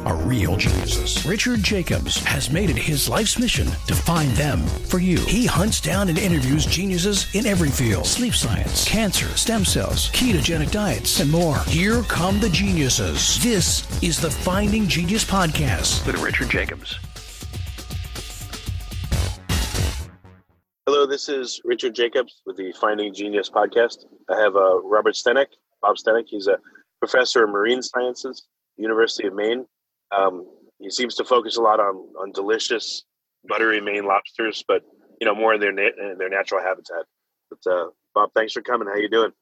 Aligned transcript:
are 0.00 0.16
real 0.16 0.56
geniuses. 0.56 1.24
Richard 1.26 1.62
Jacobs 1.62 2.22
has 2.24 2.50
made 2.50 2.70
it 2.70 2.76
his 2.76 3.08
life's 3.08 3.38
mission 3.38 3.66
to 3.86 3.94
find 3.94 4.30
them 4.32 4.60
for 4.60 4.98
you. 4.98 5.18
He 5.20 5.46
hunts 5.46 5.80
down 5.80 6.08
and 6.08 6.18
interviews 6.18 6.66
geniuses 6.66 7.34
in 7.34 7.46
every 7.46 7.70
field 7.70 8.06
sleep 8.06 8.34
science, 8.34 8.88
cancer, 8.88 9.28
stem 9.36 9.64
cells, 9.64 10.10
ketogenic 10.10 10.70
diets, 10.70 11.20
and 11.20 11.30
more. 11.30 11.58
Here 11.66 12.02
come 12.02 12.40
the 12.40 12.50
geniuses. 12.50 13.42
This 13.42 13.86
is 14.02 14.20
the 14.20 14.30
Finding 14.30 14.86
Genius 14.88 15.24
Podcast. 15.24 16.06
With 16.06 16.20
Richard 16.22 16.50
Jacobs. 16.50 16.98
Hello, 20.86 21.06
this 21.06 21.30
is 21.30 21.62
Richard 21.64 21.94
Jacobs 21.94 22.42
with 22.44 22.56
the 22.56 22.72
Finding 22.78 23.14
Genius 23.14 23.48
podcast. 23.48 24.04
I 24.28 24.38
have 24.38 24.54
uh, 24.54 24.82
Robert 24.82 25.14
Steneck, 25.14 25.46
Bob 25.80 25.96
Steneck. 25.96 26.24
He's 26.26 26.46
a 26.46 26.58
professor 26.98 27.44
of 27.44 27.50
marine 27.50 27.82
sciences, 27.82 28.46
University 28.76 29.26
of 29.26 29.34
Maine. 29.34 29.66
Um, 30.16 30.46
he 30.80 30.90
seems 30.90 31.14
to 31.16 31.24
focus 31.24 31.56
a 31.56 31.62
lot 31.62 31.80
on 31.80 31.96
on 32.20 32.32
delicious, 32.32 33.04
buttery 33.48 33.80
Maine 33.80 34.04
lobsters, 34.04 34.64
but 34.66 34.82
you 35.20 35.26
know 35.26 35.34
more 35.34 35.54
in 35.54 35.60
their 35.60 35.72
na- 35.72 36.14
their 36.18 36.28
natural 36.28 36.62
habitat. 36.62 37.04
But 37.50 37.70
uh, 37.70 37.86
Bob, 38.14 38.30
thanks 38.34 38.52
for 38.52 38.62
coming. 38.62 38.88
How 38.88 38.96
you 38.96 39.08
doing? 39.08 39.32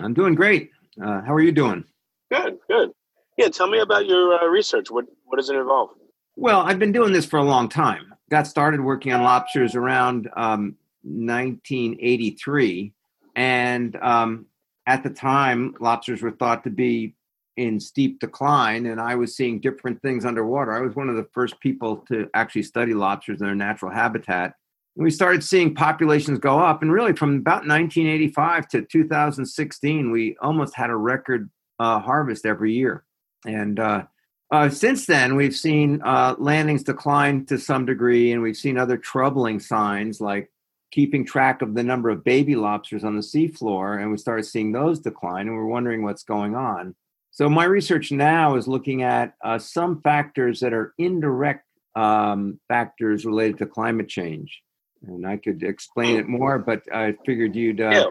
I'm 0.00 0.14
doing 0.14 0.34
great. 0.34 0.70
Uh, 1.02 1.22
how 1.22 1.34
are 1.34 1.40
you 1.40 1.52
doing? 1.52 1.84
Good, 2.30 2.58
good. 2.68 2.90
Yeah, 3.36 3.48
tell 3.48 3.68
me 3.68 3.78
about 3.78 4.06
your 4.06 4.42
uh, 4.42 4.46
research. 4.46 4.90
What 4.90 5.06
what 5.24 5.36
does 5.38 5.50
it 5.50 5.56
involve? 5.56 5.90
Well, 6.36 6.60
I've 6.60 6.78
been 6.78 6.92
doing 6.92 7.12
this 7.12 7.26
for 7.26 7.38
a 7.38 7.44
long 7.44 7.68
time. 7.68 8.14
Got 8.30 8.46
started 8.46 8.80
working 8.80 9.12
on 9.12 9.22
lobsters 9.22 9.74
around 9.74 10.30
um, 10.36 10.76
1983, 11.02 12.92
and 13.36 13.96
um, 13.96 14.46
at 14.86 15.02
the 15.02 15.10
time, 15.10 15.74
lobsters 15.80 16.22
were 16.22 16.30
thought 16.30 16.64
to 16.64 16.70
be 16.70 17.14
in 17.56 17.80
steep 17.80 18.20
decline, 18.20 18.86
and 18.86 19.00
I 19.00 19.14
was 19.14 19.36
seeing 19.36 19.60
different 19.60 20.00
things 20.02 20.24
underwater. 20.24 20.72
I 20.72 20.80
was 20.80 20.96
one 20.96 21.08
of 21.08 21.16
the 21.16 21.28
first 21.32 21.60
people 21.60 21.98
to 22.08 22.28
actually 22.34 22.62
study 22.62 22.94
lobsters 22.94 23.40
in 23.40 23.46
their 23.46 23.54
natural 23.54 23.90
habitat. 23.90 24.54
And 24.96 25.04
we 25.04 25.10
started 25.10 25.44
seeing 25.44 25.74
populations 25.74 26.38
go 26.38 26.58
up, 26.58 26.82
and 26.82 26.92
really 26.92 27.14
from 27.14 27.36
about 27.36 27.66
1985 27.66 28.68
to 28.68 28.82
2016, 28.82 30.10
we 30.10 30.36
almost 30.40 30.74
had 30.74 30.90
a 30.90 30.96
record 30.96 31.50
uh, 31.78 31.98
harvest 31.98 32.46
every 32.46 32.72
year. 32.72 33.04
And 33.46 33.78
uh, 33.78 34.04
uh, 34.50 34.68
since 34.68 35.06
then, 35.06 35.34
we've 35.34 35.56
seen 35.56 36.00
uh, 36.04 36.36
landings 36.38 36.82
decline 36.82 37.46
to 37.46 37.58
some 37.58 37.86
degree, 37.86 38.32
and 38.32 38.42
we've 38.42 38.56
seen 38.56 38.78
other 38.78 38.96
troubling 38.96 39.60
signs 39.60 40.20
like 40.20 40.50
keeping 40.90 41.24
track 41.24 41.62
of 41.62 41.74
the 41.74 41.82
number 41.82 42.10
of 42.10 42.22
baby 42.22 42.54
lobsters 42.54 43.02
on 43.02 43.16
the 43.16 43.22
seafloor, 43.22 44.00
and 44.00 44.10
we 44.10 44.18
started 44.18 44.44
seeing 44.44 44.72
those 44.72 45.00
decline, 45.00 45.48
and 45.48 45.56
we're 45.56 45.64
wondering 45.64 46.02
what's 46.02 46.22
going 46.22 46.54
on. 46.54 46.94
So, 47.32 47.48
my 47.48 47.64
research 47.64 48.12
now 48.12 48.56
is 48.56 48.68
looking 48.68 49.02
at 49.02 49.34
uh, 49.42 49.58
some 49.58 50.02
factors 50.02 50.60
that 50.60 50.74
are 50.74 50.92
indirect 50.98 51.64
um, 51.96 52.60
factors 52.68 53.24
related 53.24 53.58
to 53.58 53.66
climate 53.66 54.08
change. 54.08 54.62
And 55.06 55.26
I 55.26 55.38
could 55.38 55.62
explain 55.62 56.16
it 56.16 56.28
more, 56.28 56.58
but 56.58 56.82
I 56.94 57.16
figured 57.24 57.56
you'd. 57.56 57.80
Uh, 57.80 57.90
yeah, 57.90 58.04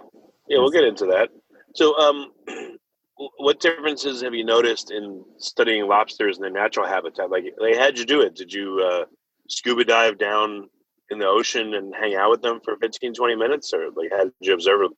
yeah, 0.49 0.57
we'll 0.57 0.71
get 0.71 0.83
into 0.83 1.05
that. 1.05 1.29
So, 1.75 1.95
um, 1.99 2.31
what 3.37 3.59
differences 3.59 4.23
have 4.23 4.33
you 4.33 4.43
noticed 4.43 4.89
in 4.89 5.23
studying 5.37 5.87
lobsters 5.87 6.37
in 6.37 6.41
their 6.41 6.51
natural 6.51 6.87
habitat? 6.87 7.29
Like, 7.29 7.45
like 7.59 7.77
how'd 7.77 7.99
you 7.99 8.05
do 8.05 8.21
it? 8.21 8.35
Did 8.35 8.51
you 8.51 8.83
uh, 8.83 9.05
scuba 9.47 9.85
dive 9.85 10.17
down 10.17 10.67
in 11.11 11.19
the 11.19 11.27
ocean 11.27 11.75
and 11.75 11.93
hang 11.93 12.15
out 12.15 12.31
with 12.31 12.41
them 12.41 12.59
for 12.63 12.75
15, 12.77 13.13
20 13.13 13.35
minutes, 13.35 13.71
or 13.71 13.91
like 13.95 14.09
how 14.11 14.23
did 14.23 14.33
you 14.39 14.53
observe 14.55 14.79
them? 14.81 14.93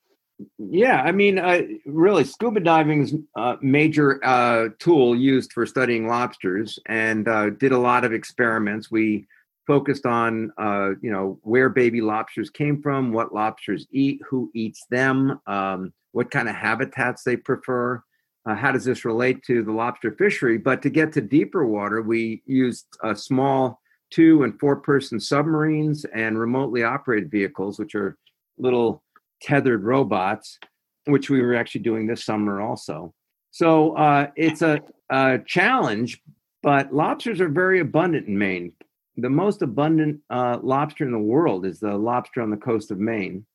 Yeah, 0.58 1.00
I 1.00 1.12
mean, 1.12 1.38
uh, 1.38 1.62
really, 1.86 2.24
scuba 2.24 2.60
diving 2.60 3.02
is 3.02 3.14
a 3.36 3.56
major 3.62 4.24
uh, 4.24 4.70
tool 4.80 5.14
used 5.14 5.52
for 5.52 5.64
studying 5.64 6.08
lobsters, 6.08 6.78
and 6.86 7.28
uh, 7.28 7.50
did 7.50 7.72
a 7.72 7.78
lot 7.78 8.04
of 8.04 8.12
experiments. 8.12 8.90
We 8.90 9.26
focused 9.66 10.06
on, 10.06 10.50
uh, 10.58 10.90
you 11.00 11.12
know, 11.12 11.38
where 11.42 11.68
baby 11.68 12.00
lobsters 12.00 12.50
came 12.50 12.82
from, 12.82 13.12
what 13.12 13.32
lobsters 13.32 13.86
eat, 13.92 14.20
who 14.28 14.50
eats 14.54 14.84
them, 14.90 15.40
um, 15.46 15.92
what 16.12 16.30
kind 16.30 16.48
of 16.48 16.56
habitats 16.56 17.22
they 17.22 17.36
prefer. 17.36 18.02
Uh, 18.46 18.54
how 18.56 18.72
does 18.72 18.84
this 18.84 19.04
relate 19.04 19.42
to 19.44 19.62
the 19.62 19.72
lobster 19.72 20.12
fishery? 20.12 20.58
But 20.58 20.82
to 20.82 20.90
get 20.90 21.12
to 21.12 21.20
deeper 21.20 21.64
water, 21.64 22.02
we 22.02 22.42
used 22.44 22.86
a 23.02 23.14
small 23.14 23.80
two 24.10 24.42
and 24.42 24.58
four 24.58 24.76
person 24.76 25.18
submarines 25.20 26.04
and 26.14 26.38
remotely 26.38 26.82
operated 26.82 27.30
vehicles, 27.30 27.78
which 27.78 27.94
are 27.94 28.16
little 28.58 29.03
tethered 29.44 29.84
robots, 29.84 30.58
which 31.04 31.28
we 31.28 31.42
were 31.42 31.54
actually 31.54 31.82
doing 31.82 32.06
this 32.06 32.24
summer 32.24 32.60
also. 32.60 33.12
So 33.50 33.96
uh, 33.96 34.28
it's 34.36 34.62
a, 34.62 34.80
a, 35.10 35.38
challenge, 35.46 36.20
but 36.62 36.92
lobsters 36.92 37.40
are 37.40 37.48
very 37.48 37.80
abundant 37.80 38.26
in 38.26 38.38
Maine. 38.38 38.72
The 39.16 39.30
most 39.30 39.62
abundant 39.62 40.20
uh, 40.30 40.58
lobster 40.62 41.04
in 41.04 41.12
the 41.12 41.18
world 41.18 41.66
is 41.66 41.78
the 41.78 41.96
lobster 41.96 42.40
on 42.40 42.50
the 42.50 42.56
coast 42.56 42.90
of 42.90 42.98
Maine. 42.98 43.46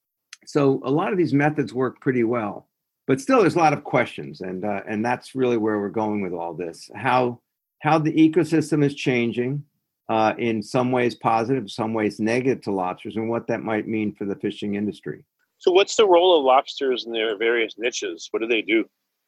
So 0.45 0.79
a 0.85 0.91
lot 0.91 1.11
of 1.11 1.17
these 1.17 1.33
methods 1.33 1.73
work 1.73 1.99
pretty 1.99 2.23
well, 2.23 2.69
but 3.07 3.19
still, 3.19 3.41
there's 3.41 3.55
a 3.55 3.59
lot 3.59 3.73
of 3.73 3.83
questions, 3.83 4.41
and 4.41 4.63
uh, 4.63 4.81
and 4.87 5.03
that's 5.03 5.35
really 5.35 5.57
where 5.57 5.79
we're 5.79 5.89
going 5.89 6.21
with 6.21 6.33
all 6.33 6.53
this. 6.53 6.89
How 6.95 7.41
how 7.79 7.97
the 7.97 8.13
ecosystem 8.13 8.85
is 8.85 8.95
changing, 8.95 9.63
uh, 10.09 10.33
in 10.37 10.61
some 10.63 10.91
ways 10.91 11.15
positive, 11.15 11.69
some 11.69 11.93
ways 11.93 12.19
negative 12.19 12.61
to 12.63 12.71
lobsters, 12.71 13.15
and 13.15 13.29
what 13.29 13.47
that 13.47 13.63
might 13.63 13.87
mean 13.87 14.13
for 14.13 14.25
the 14.25 14.35
fishing 14.35 14.75
industry. 14.75 15.25
So, 15.59 15.71
what's 15.71 15.95
the 15.95 16.07
role 16.07 16.37
of 16.37 16.45
lobsters 16.45 17.05
in 17.05 17.11
their 17.11 17.37
various 17.37 17.75
niches? 17.77 18.29
What 18.31 18.41
do 18.41 18.47
they 18.47 18.61
do? 18.61 18.85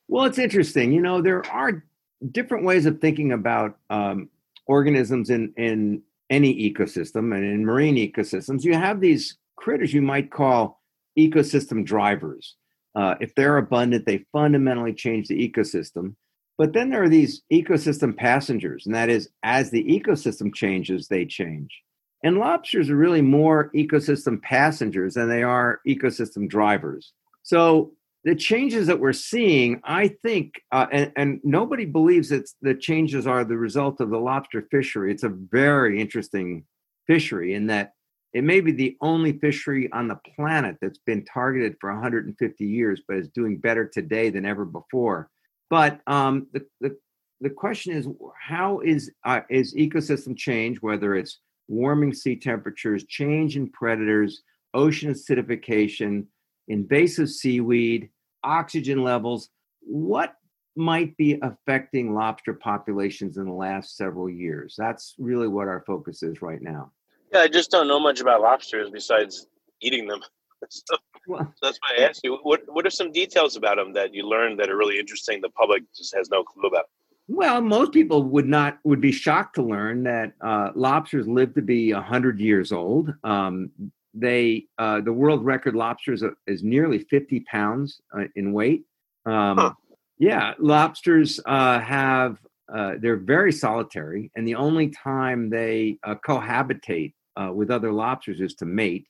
Well, 0.08 0.26
it's 0.26 0.40
interesting. 0.40 0.92
You 0.92 1.02
know, 1.02 1.22
there 1.22 1.46
are 1.52 1.84
different 2.32 2.66
ways 2.66 2.86
of 2.86 3.00
thinking 3.00 3.34
about 3.34 3.78
um, 3.90 4.30
organisms 4.66 5.30
in 5.30 5.54
in 5.58 6.02
any 6.30 6.54
ecosystem, 6.74 7.36
and 7.36 7.44
in 7.44 7.66
marine 7.66 7.96
ecosystems, 7.96 8.64
you 8.64 8.74
have 8.74 9.02
these 9.02 9.38
critters 9.58 9.94
you 9.94 10.02
might 10.02 10.32
call 10.32 10.82
ecosystem 11.20 11.86
drivers. 11.86 12.56
Uh, 12.96 13.16
if 13.20 13.36
they're 13.36 13.58
abundant, 13.58 14.06
they 14.06 14.26
fundamentally 14.32 14.94
change 14.94 15.28
the 15.28 15.50
ecosystem. 15.50 16.16
But 16.58 16.74
then 16.74 16.90
there 16.90 17.04
are 17.04 17.10
these 17.10 17.42
ecosystem 17.52 18.16
passengers, 18.16 18.86
and 18.86 18.96
that 18.96 19.10
is, 19.10 19.30
as 19.44 19.72
the 19.72 19.84
ecosystem 19.84 20.54
changes, 20.54 21.08
they 21.08 21.26
change. 21.26 21.82
And 22.24 22.38
lobsters 22.38 22.90
are 22.90 22.96
really 22.96 23.22
more 23.22 23.72
ecosystem 23.76 24.42
passengers 24.42 25.16
than 25.16 25.30
they 25.30 25.44
are 25.44 25.82
ecosystem 25.88 26.48
drivers. 26.48 27.14
So 27.44 27.94
the 28.24 28.36
changes 28.36 28.88
that 28.88 29.00
we're 29.00 29.14
seeing, 29.14 29.82
I 29.84 30.10
think, 30.10 30.62
uh, 30.72 30.86
and, 30.92 31.12
and 31.16 31.42
nobody 31.44 31.86
believes 31.86 32.30
that 32.30 32.50
the 32.62 32.76
changes 32.76 33.26
are 33.26 33.44
the 33.44 33.58
result 33.58 34.00
of 34.00 34.12
the 34.12 34.20
lobster 34.20 34.68
fishery. 34.70 35.12
It's 35.12 35.24
a 35.24 35.30
very 35.30 36.00
interesting 36.00 36.66
fishery 37.08 37.56
in 37.56 37.68
that 37.68 37.94
it 38.34 38.44
may 38.44 38.62
be 38.62 38.72
the 38.72 38.96
only 39.02 39.34
fishery 39.40 39.92
on 39.92 40.08
the 40.08 40.20
planet 40.36 40.78
that's 40.82 41.00
been 41.00 41.26
targeted 41.26 41.76
for 41.82 41.92
150 41.92 42.66
years, 42.66 43.02
but 43.08 43.18
is 43.18 43.28
doing 43.30 43.58
better 43.58 43.86
today 43.86 44.30
than 44.30 44.46
ever 44.46 44.64
before. 44.64 45.30
But 45.70 46.00
um, 46.08 46.48
the, 46.54 46.66
the 46.80 46.98
the 47.42 47.50
question 47.50 47.94
is, 47.94 48.08
how 48.40 48.82
is 48.82 49.12
uh, 49.26 49.42
is 49.50 49.74
ecosystem 49.74 50.38
change, 50.38 50.78
whether 50.82 51.16
it's 51.16 51.40
warming 51.68 52.14
sea 52.14 52.36
temperatures, 52.36 53.06
change 53.06 53.56
in 53.58 53.70
predators, 53.70 54.44
ocean 54.74 55.12
acidification, 55.12 56.26
invasive 56.68 57.30
seaweed, 57.30 58.10
oxygen 58.44 59.04
levels, 59.04 59.50
what 59.82 60.36
might 60.76 61.16
be 61.18 61.40
affecting 61.42 62.14
lobster 62.14 62.54
populations 62.54 63.38
in 63.38 63.46
the 63.46 63.52
last 63.52 63.98
several 63.98 64.30
years? 64.30 64.76
That's 64.78 65.16
really 65.18 65.48
what 65.48 65.68
our 65.68 65.84
focus 65.86 66.24
is 66.24 66.42
right 66.42 66.62
now. 66.62 66.92
Yeah, 67.34 67.40
I 67.42 67.48
just 67.48 67.72
don't 67.72 67.88
know 67.88 68.00
much 68.00 68.20
about 68.20 68.42
lobsters 68.42 68.90
besides 68.90 69.48
eating 69.82 70.08
them. 70.08 70.22
so, 70.70 70.98
well, 71.28 71.54
that's 71.62 71.80
why 71.82 71.98
I 72.04 72.08
asked 72.08 72.22
you. 72.24 72.38
What 72.44 72.62
What 72.68 72.86
are 72.86 72.92
some 72.92 73.12
details 73.12 73.56
about 73.56 73.78
them 73.78 73.94
that 73.94 74.14
you 74.14 74.28
learned 74.28 74.60
that 74.60 74.70
are 74.70 74.78
really 74.78 75.00
interesting? 75.00 75.42
The 75.42 75.50
public 75.50 75.84
just 75.96 76.16
has 76.16 76.30
no 76.30 76.44
clue 76.44 76.68
about. 76.68 76.86
Well, 77.34 77.62
most 77.62 77.94
people 77.94 78.24
would 78.24 78.46
not 78.46 78.80
would 78.84 79.00
be 79.00 79.14
shocked 79.14 79.56
to 79.56 79.64
learn 79.64 80.04
that 80.04 80.34
uh, 80.42 80.72
lobsters 80.76 81.30
live 81.30 81.54
to 81.54 81.62
be 81.62 81.92
hundred 81.92 82.42
years 82.42 82.74
old. 82.74 83.14
Um, 83.24 83.72
they 84.14 84.66
uh, 84.78 85.00
the 85.00 85.14
world 85.14 85.46
record 85.46 85.74
lobster 85.74 86.12
is, 86.12 86.26
is 86.46 86.62
nearly 86.62 87.00
fifty 87.00 87.40
pounds 87.40 88.02
uh, 88.14 88.26
in 88.36 88.52
weight. 88.52 88.84
Um, 89.26 89.58
huh. 89.58 89.74
Yeah, 90.18 90.56
lobsters 90.60 91.40
uh, 91.46 91.80
have 91.80 92.38
uh, 92.72 92.96
they're 93.00 93.16
very 93.16 93.54
solitary, 93.54 94.30
and 94.36 94.46
the 94.46 94.56
only 94.56 94.90
time 94.90 95.50
they 95.50 96.00
uh, 96.04 96.16
cohabitate 96.16 97.14
with 97.54 97.72
other 97.72 97.94
lobsters 97.94 98.42
is 98.42 98.56
to 98.56 98.66
mate. 98.66 99.08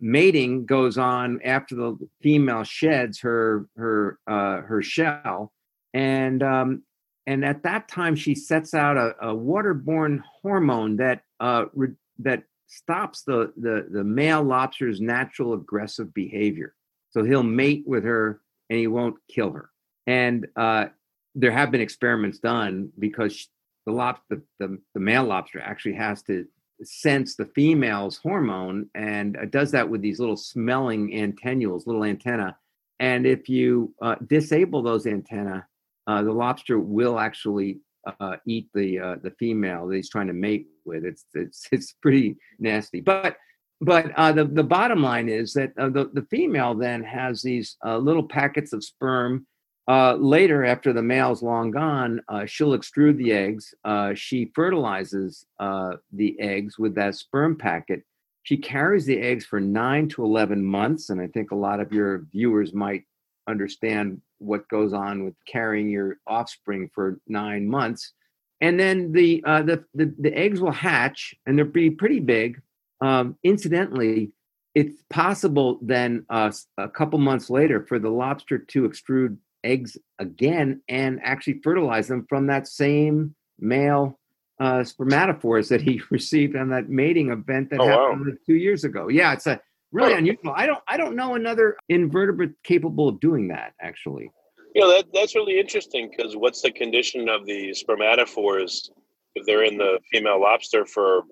mating 0.00 0.66
goes 0.66 0.98
on 0.98 1.40
after 1.44 1.76
the 1.76 1.96
female 2.20 2.64
sheds 2.64 3.20
her 3.20 3.68
her 3.76 4.18
her 4.26 4.82
shell, 4.82 5.52
and 5.94 6.42
um, 6.42 6.82
and 7.26 7.44
at 7.44 7.62
that 7.62 7.88
time 7.88 8.16
she 8.16 8.34
sets 8.34 8.74
out 8.74 8.96
a, 8.96 9.14
a 9.20 9.34
waterborne 9.34 10.22
hormone 10.42 10.96
that 10.96 11.22
uh, 11.40 11.66
re- 11.74 11.94
that 12.18 12.44
stops 12.66 13.22
the, 13.22 13.52
the 13.56 13.86
the 13.90 14.04
male 14.04 14.42
lobster's 14.42 15.00
natural 15.00 15.54
aggressive 15.54 16.12
behavior. 16.14 16.74
So 17.10 17.22
he'll 17.24 17.42
mate 17.42 17.84
with 17.86 18.04
her 18.04 18.40
and 18.70 18.78
he 18.78 18.86
won't 18.86 19.16
kill 19.28 19.52
her. 19.52 19.70
And 20.06 20.46
uh, 20.56 20.86
there 21.34 21.52
have 21.52 21.70
been 21.70 21.80
experiments 21.80 22.38
done 22.38 22.90
because 22.98 23.48
the, 23.86 23.92
lob- 23.92 24.20
the, 24.28 24.42
the, 24.58 24.78
the 24.94 25.00
male 25.00 25.24
lobster 25.24 25.60
actually 25.60 25.94
has 25.94 26.22
to 26.24 26.46
sense 26.82 27.36
the 27.36 27.44
female's 27.44 28.16
hormone 28.16 28.88
and 28.94 29.36
uh, 29.36 29.44
does 29.44 29.70
that 29.72 29.88
with 29.88 30.00
these 30.00 30.18
little 30.18 30.36
smelling 30.36 31.14
antennules, 31.14 31.86
little 31.86 32.04
antenna. 32.04 32.56
And 32.98 33.26
if 33.26 33.48
you 33.48 33.94
uh, 34.00 34.16
disable 34.26 34.82
those 34.82 35.06
antenna, 35.06 35.66
uh, 36.06 36.22
the 36.22 36.32
lobster 36.32 36.78
will 36.78 37.18
actually 37.18 37.80
uh, 38.20 38.36
eat 38.46 38.68
the 38.74 38.98
uh, 38.98 39.16
the 39.22 39.32
female 39.38 39.86
that 39.86 39.96
he's 39.96 40.10
trying 40.10 40.26
to 40.28 40.32
mate 40.32 40.66
with. 40.84 41.04
It's 41.04 41.24
it's 41.34 41.66
it's 41.72 41.92
pretty 42.02 42.36
nasty. 42.58 43.00
But 43.00 43.36
but 43.80 44.12
uh, 44.16 44.32
the 44.32 44.44
the 44.44 44.64
bottom 44.64 45.02
line 45.02 45.28
is 45.28 45.52
that 45.54 45.74
the 45.76 46.10
the 46.12 46.26
female 46.30 46.74
then 46.74 47.02
has 47.02 47.42
these 47.42 47.76
little 47.84 48.26
packets 48.26 48.72
of 48.72 48.84
sperm 48.84 49.46
uh, 49.88 50.14
later, 50.14 50.64
after 50.64 50.92
the 50.92 51.02
male's 51.02 51.42
long 51.42 51.70
gone, 51.70 52.20
uh, 52.28 52.46
she'll 52.46 52.78
extrude 52.78 53.16
the 53.16 53.32
eggs. 53.32 53.74
Uh, 53.84 54.14
she 54.14 54.50
fertilizes 54.54 55.44
uh, 55.58 55.96
the 56.12 56.38
eggs 56.40 56.78
with 56.78 56.94
that 56.94 57.16
sperm 57.16 57.56
packet. 57.56 58.04
She 58.44 58.56
carries 58.56 59.06
the 59.06 59.18
eggs 59.18 59.44
for 59.44 59.60
nine 59.60 60.08
to 60.10 60.24
11 60.24 60.64
months. 60.64 61.10
And 61.10 61.20
I 61.20 61.26
think 61.26 61.50
a 61.50 61.56
lot 61.56 61.80
of 61.80 61.92
your 61.92 62.26
viewers 62.32 62.72
might 62.72 63.04
understand 63.48 64.20
what 64.38 64.68
goes 64.68 64.92
on 64.92 65.24
with 65.24 65.34
carrying 65.46 65.88
your 65.88 66.16
offspring 66.26 66.90
for 66.94 67.20
nine 67.26 67.68
months. 67.68 68.12
And 68.60 68.78
then 68.78 69.12
the, 69.12 69.42
uh, 69.46 69.62
the, 69.62 69.84
the, 69.94 70.14
the, 70.18 70.36
eggs 70.36 70.60
will 70.60 70.72
hatch 70.72 71.34
and 71.46 71.58
they'll 71.58 71.66
be 71.66 71.90
pretty 71.90 72.20
big. 72.20 72.60
Um, 73.00 73.36
incidentally, 73.42 74.30
it's 74.74 75.02
possible 75.10 75.78
then 75.82 76.24
uh, 76.30 76.52
a 76.78 76.88
couple 76.88 77.18
months 77.18 77.50
later 77.50 77.84
for 77.84 77.98
the 77.98 78.08
lobster 78.08 78.58
to 78.58 78.88
extrude 78.88 79.36
eggs 79.64 79.96
again 80.18 80.80
and 80.88 81.20
actually 81.22 81.60
fertilize 81.62 82.08
them 82.08 82.26
from 82.28 82.46
that 82.46 82.66
same 82.66 83.34
male 83.58 84.18
uh, 84.60 84.80
spermatophores 84.80 85.68
that 85.68 85.80
he 85.80 86.00
received 86.10 86.56
on 86.56 86.70
that 86.70 86.88
mating 86.88 87.30
event 87.30 87.70
that 87.70 87.80
oh, 87.80 87.86
happened 87.86 88.26
wow. 88.26 88.32
two 88.46 88.54
years 88.54 88.84
ago. 88.84 89.08
Yeah, 89.08 89.32
it's 89.32 89.46
a 89.46 89.60
really 89.92 90.14
unusual. 90.14 90.52
I 90.54 90.66
don't 90.66 90.80
I 90.88 90.96
don't 90.96 91.16
know 91.16 91.34
another 91.34 91.76
invertebrate 91.88 92.62
capable 92.64 93.08
of 93.08 93.20
doing 93.20 93.48
that 93.48 93.74
actually. 93.80 94.30
Yeah, 94.74 94.86
that, 94.86 95.06
that's 95.12 95.34
really 95.34 95.60
interesting 95.60 96.10
because 96.10 96.34
what's 96.34 96.62
the 96.62 96.72
condition 96.72 97.28
of 97.28 97.44
the 97.44 97.70
spermatophores 97.70 98.88
if 99.34 99.44
they're 99.44 99.64
in 99.64 99.76
the 99.76 99.98
female 100.10 100.40
lobster 100.40 100.86
for 100.86 101.22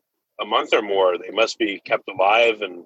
a 0.40 0.44
month 0.44 0.74
or 0.74 0.82
more? 0.82 1.16
They 1.16 1.30
must 1.30 1.58
be 1.58 1.80
kept 1.84 2.08
alive 2.08 2.60
and 2.60 2.84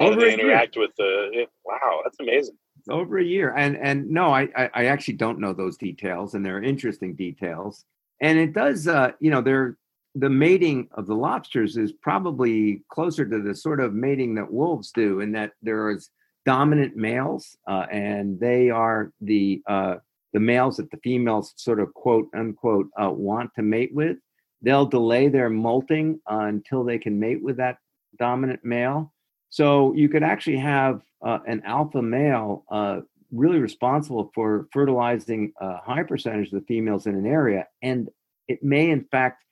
how 0.00 0.10
do 0.10 0.20
they 0.20 0.34
interact 0.34 0.76
with 0.76 0.90
the? 0.98 1.46
Wow, 1.64 2.00
that's 2.04 2.18
amazing 2.20 2.56
over 2.90 3.18
a 3.18 3.24
year 3.24 3.54
and 3.56 3.76
and 3.76 4.10
no 4.10 4.32
I, 4.34 4.48
I 4.56 4.86
actually 4.86 5.14
don't 5.14 5.38
know 5.38 5.52
those 5.52 5.76
details 5.76 6.34
and 6.34 6.44
they're 6.44 6.62
interesting 6.62 7.14
details 7.14 7.84
and 8.20 8.38
it 8.38 8.52
does 8.52 8.88
uh 8.88 9.12
you 9.20 9.30
know 9.30 9.40
they're 9.40 9.76
the 10.14 10.30
mating 10.30 10.88
of 10.92 11.06
the 11.06 11.14
lobsters 11.14 11.76
is 11.76 11.92
probably 11.92 12.82
closer 12.90 13.24
to 13.24 13.40
the 13.40 13.54
sort 13.54 13.80
of 13.80 13.94
mating 13.94 14.34
that 14.34 14.52
wolves 14.52 14.90
do 14.92 15.20
in 15.20 15.32
that 15.32 15.52
there 15.62 15.90
is 15.90 16.10
dominant 16.44 16.96
males 16.96 17.56
uh, 17.68 17.86
and 17.90 18.38
they 18.40 18.68
are 18.68 19.12
the 19.20 19.62
uh 19.68 19.94
the 20.32 20.40
males 20.40 20.78
that 20.78 20.90
the 20.90 20.96
females 20.98 21.52
sort 21.56 21.78
of 21.78 21.92
quote 21.94 22.28
unquote 22.34 22.88
uh, 23.00 23.10
want 23.10 23.50
to 23.54 23.62
mate 23.62 23.90
with. 23.92 24.16
They'll 24.62 24.86
delay 24.86 25.28
their 25.28 25.50
molting 25.50 26.20
until 26.26 26.84
they 26.84 26.98
can 26.98 27.18
mate 27.18 27.42
with 27.42 27.58
that 27.58 27.78
dominant 28.18 28.64
male. 28.64 29.12
So 29.50 29.92
you 29.94 30.08
could 30.08 30.22
actually 30.22 30.56
have 30.58 31.02
uh, 31.22 31.40
an 31.46 31.62
alpha 31.66 32.00
male 32.00 32.64
uh, 32.70 33.00
really 33.30 33.58
responsible 33.58 34.30
for 34.34 34.68
fertilizing 34.72 35.52
a 35.60 35.76
high 35.78 36.02
percentage 36.02 36.46
of 36.46 36.60
the 36.60 36.66
females 36.66 37.06
in 37.06 37.14
an 37.14 37.26
area, 37.26 37.66
and 37.82 38.08
it 38.48 38.62
may 38.62 38.90
in 38.90 39.04
fact, 39.04 39.44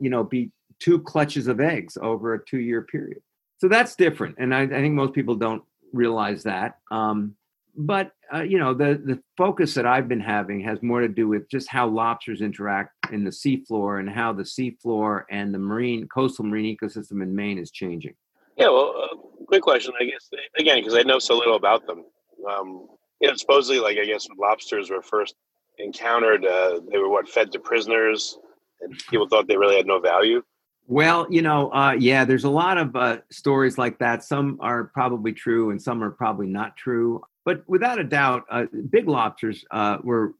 you 0.00 0.10
know, 0.10 0.24
be 0.24 0.50
two 0.78 0.98
clutches 1.00 1.46
of 1.46 1.60
eggs 1.60 1.98
over 2.00 2.34
a 2.34 2.44
two-year 2.44 2.82
period. 2.82 3.22
So 3.58 3.68
that's 3.68 3.94
different, 3.96 4.36
and 4.38 4.54
I, 4.54 4.62
I 4.62 4.68
think 4.68 4.94
most 4.94 5.12
people 5.12 5.34
don't 5.34 5.62
realize 5.92 6.42
that. 6.44 6.78
Um, 6.90 7.36
but 7.76 8.12
uh, 8.32 8.42
you 8.42 8.58
know, 8.58 8.74
the 8.74 9.00
the 9.04 9.22
focus 9.36 9.74
that 9.74 9.86
I've 9.86 10.08
been 10.08 10.20
having 10.20 10.60
has 10.60 10.82
more 10.82 11.00
to 11.00 11.08
do 11.08 11.28
with 11.28 11.48
just 11.50 11.68
how 11.68 11.86
lobsters 11.86 12.40
interact 12.40 12.92
in 13.12 13.24
the 13.24 13.30
seafloor 13.30 14.00
and 14.00 14.08
how 14.08 14.32
the 14.32 14.42
seafloor 14.42 15.24
and 15.30 15.52
the 15.54 15.58
marine 15.58 16.08
coastal 16.08 16.44
marine 16.44 16.76
ecosystem 16.76 17.22
in 17.22 17.34
Maine 17.34 17.58
is 17.58 17.70
changing. 17.70 18.14
Yeah, 18.56 18.68
well, 18.68 18.94
uh, 18.96 19.16
quick 19.46 19.62
question, 19.62 19.92
I 20.00 20.04
guess, 20.04 20.28
again, 20.58 20.78
because 20.78 20.94
I 20.94 21.02
know 21.02 21.18
so 21.18 21.36
little 21.36 21.56
about 21.56 21.86
them. 21.86 22.04
Um, 22.48 22.88
you 23.20 23.28
know, 23.28 23.34
supposedly, 23.34 23.80
like, 23.80 23.98
I 23.98 24.04
guess 24.04 24.28
when 24.28 24.36
lobsters 24.38 24.90
were 24.90 25.02
first 25.02 25.34
encountered, 25.78 26.44
uh, 26.44 26.80
they 26.90 26.98
were 26.98 27.08
what, 27.08 27.28
fed 27.28 27.52
to 27.52 27.58
prisoners, 27.58 28.38
and 28.80 28.98
people 29.08 29.28
thought 29.28 29.48
they 29.48 29.56
really 29.56 29.76
had 29.76 29.86
no 29.86 30.00
value. 30.00 30.42
Well, 30.86 31.26
you 31.30 31.42
know, 31.42 31.72
uh, 31.72 31.92
yeah, 31.98 32.24
there's 32.24 32.44
a 32.44 32.50
lot 32.50 32.76
of 32.76 32.96
uh, 32.96 33.18
stories 33.30 33.78
like 33.78 33.98
that. 34.00 34.24
Some 34.24 34.58
are 34.60 34.84
probably 34.84 35.32
true 35.32 35.70
and 35.70 35.80
some 35.80 36.02
are 36.02 36.10
probably 36.10 36.48
not 36.48 36.76
true. 36.76 37.22
But 37.44 37.62
without 37.68 38.00
a 38.00 38.04
doubt, 38.04 38.44
uh, 38.50 38.66
big 38.90 39.08
lobsters 39.08 39.64
uh, 39.70 39.98
were 40.02 40.34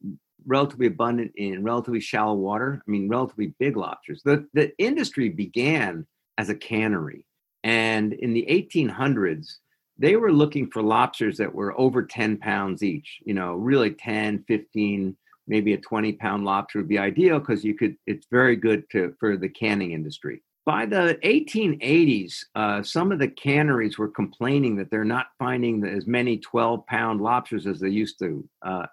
relatively 0.45 0.87
abundant 0.87 1.31
in 1.35 1.63
relatively 1.63 1.99
shallow 1.99 2.33
water. 2.33 2.81
I 2.85 2.91
mean, 2.91 3.07
relatively 3.07 3.53
big 3.59 3.77
lobsters. 3.77 4.23
The, 4.23 4.45
the 4.53 4.77
industry 4.77 5.29
began 5.29 6.05
as 6.37 6.49
a 6.49 6.55
cannery. 6.55 7.25
And 7.63 8.13
in 8.13 8.33
the 8.33 8.45
1800s, 8.49 9.55
they 9.97 10.15
were 10.15 10.33
looking 10.33 10.69
for 10.69 10.81
lobsters 10.81 11.37
that 11.37 11.53
were 11.53 11.79
over 11.79 12.03
10 12.03 12.37
pounds 12.37 12.81
each, 12.81 13.19
you 13.23 13.33
know, 13.33 13.53
really 13.53 13.91
10, 13.91 14.43
15, 14.47 15.15
maybe 15.51 15.73
a 15.73 15.77
20 15.77 16.13
pound 16.13 16.45
lobster 16.45 16.79
would 16.79 16.87
be 16.87 16.97
ideal 16.97 17.37
because 17.37 17.63
you 17.63 17.75
could, 17.75 17.97
it's 18.07 18.25
very 18.31 18.55
good 18.55 18.89
to, 18.89 19.13
for 19.19 19.35
the 19.35 19.49
canning 19.49 19.91
industry. 19.91 20.41
By 20.65 20.85
the 20.85 21.19
1880s, 21.25 22.45
uh, 22.55 22.81
some 22.81 23.11
of 23.11 23.19
the 23.19 23.27
canneries 23.27 23.97
were 23.97 24.07
complaining 24.07 24.77
that 24.77 24.89
they're 24.89 25.03
not 25.03 25.27
finding 25.37 25.85
as 25.85 26.07
many 26.07 26.37
12 26.37 26.85
pound 26.87 27.19
lobsters 27.19 27.67
as 27.67 27.81
they 27.81 27.89
used 27.89 28.17
to. 28.19 28.47
Uh, 28.65 28.85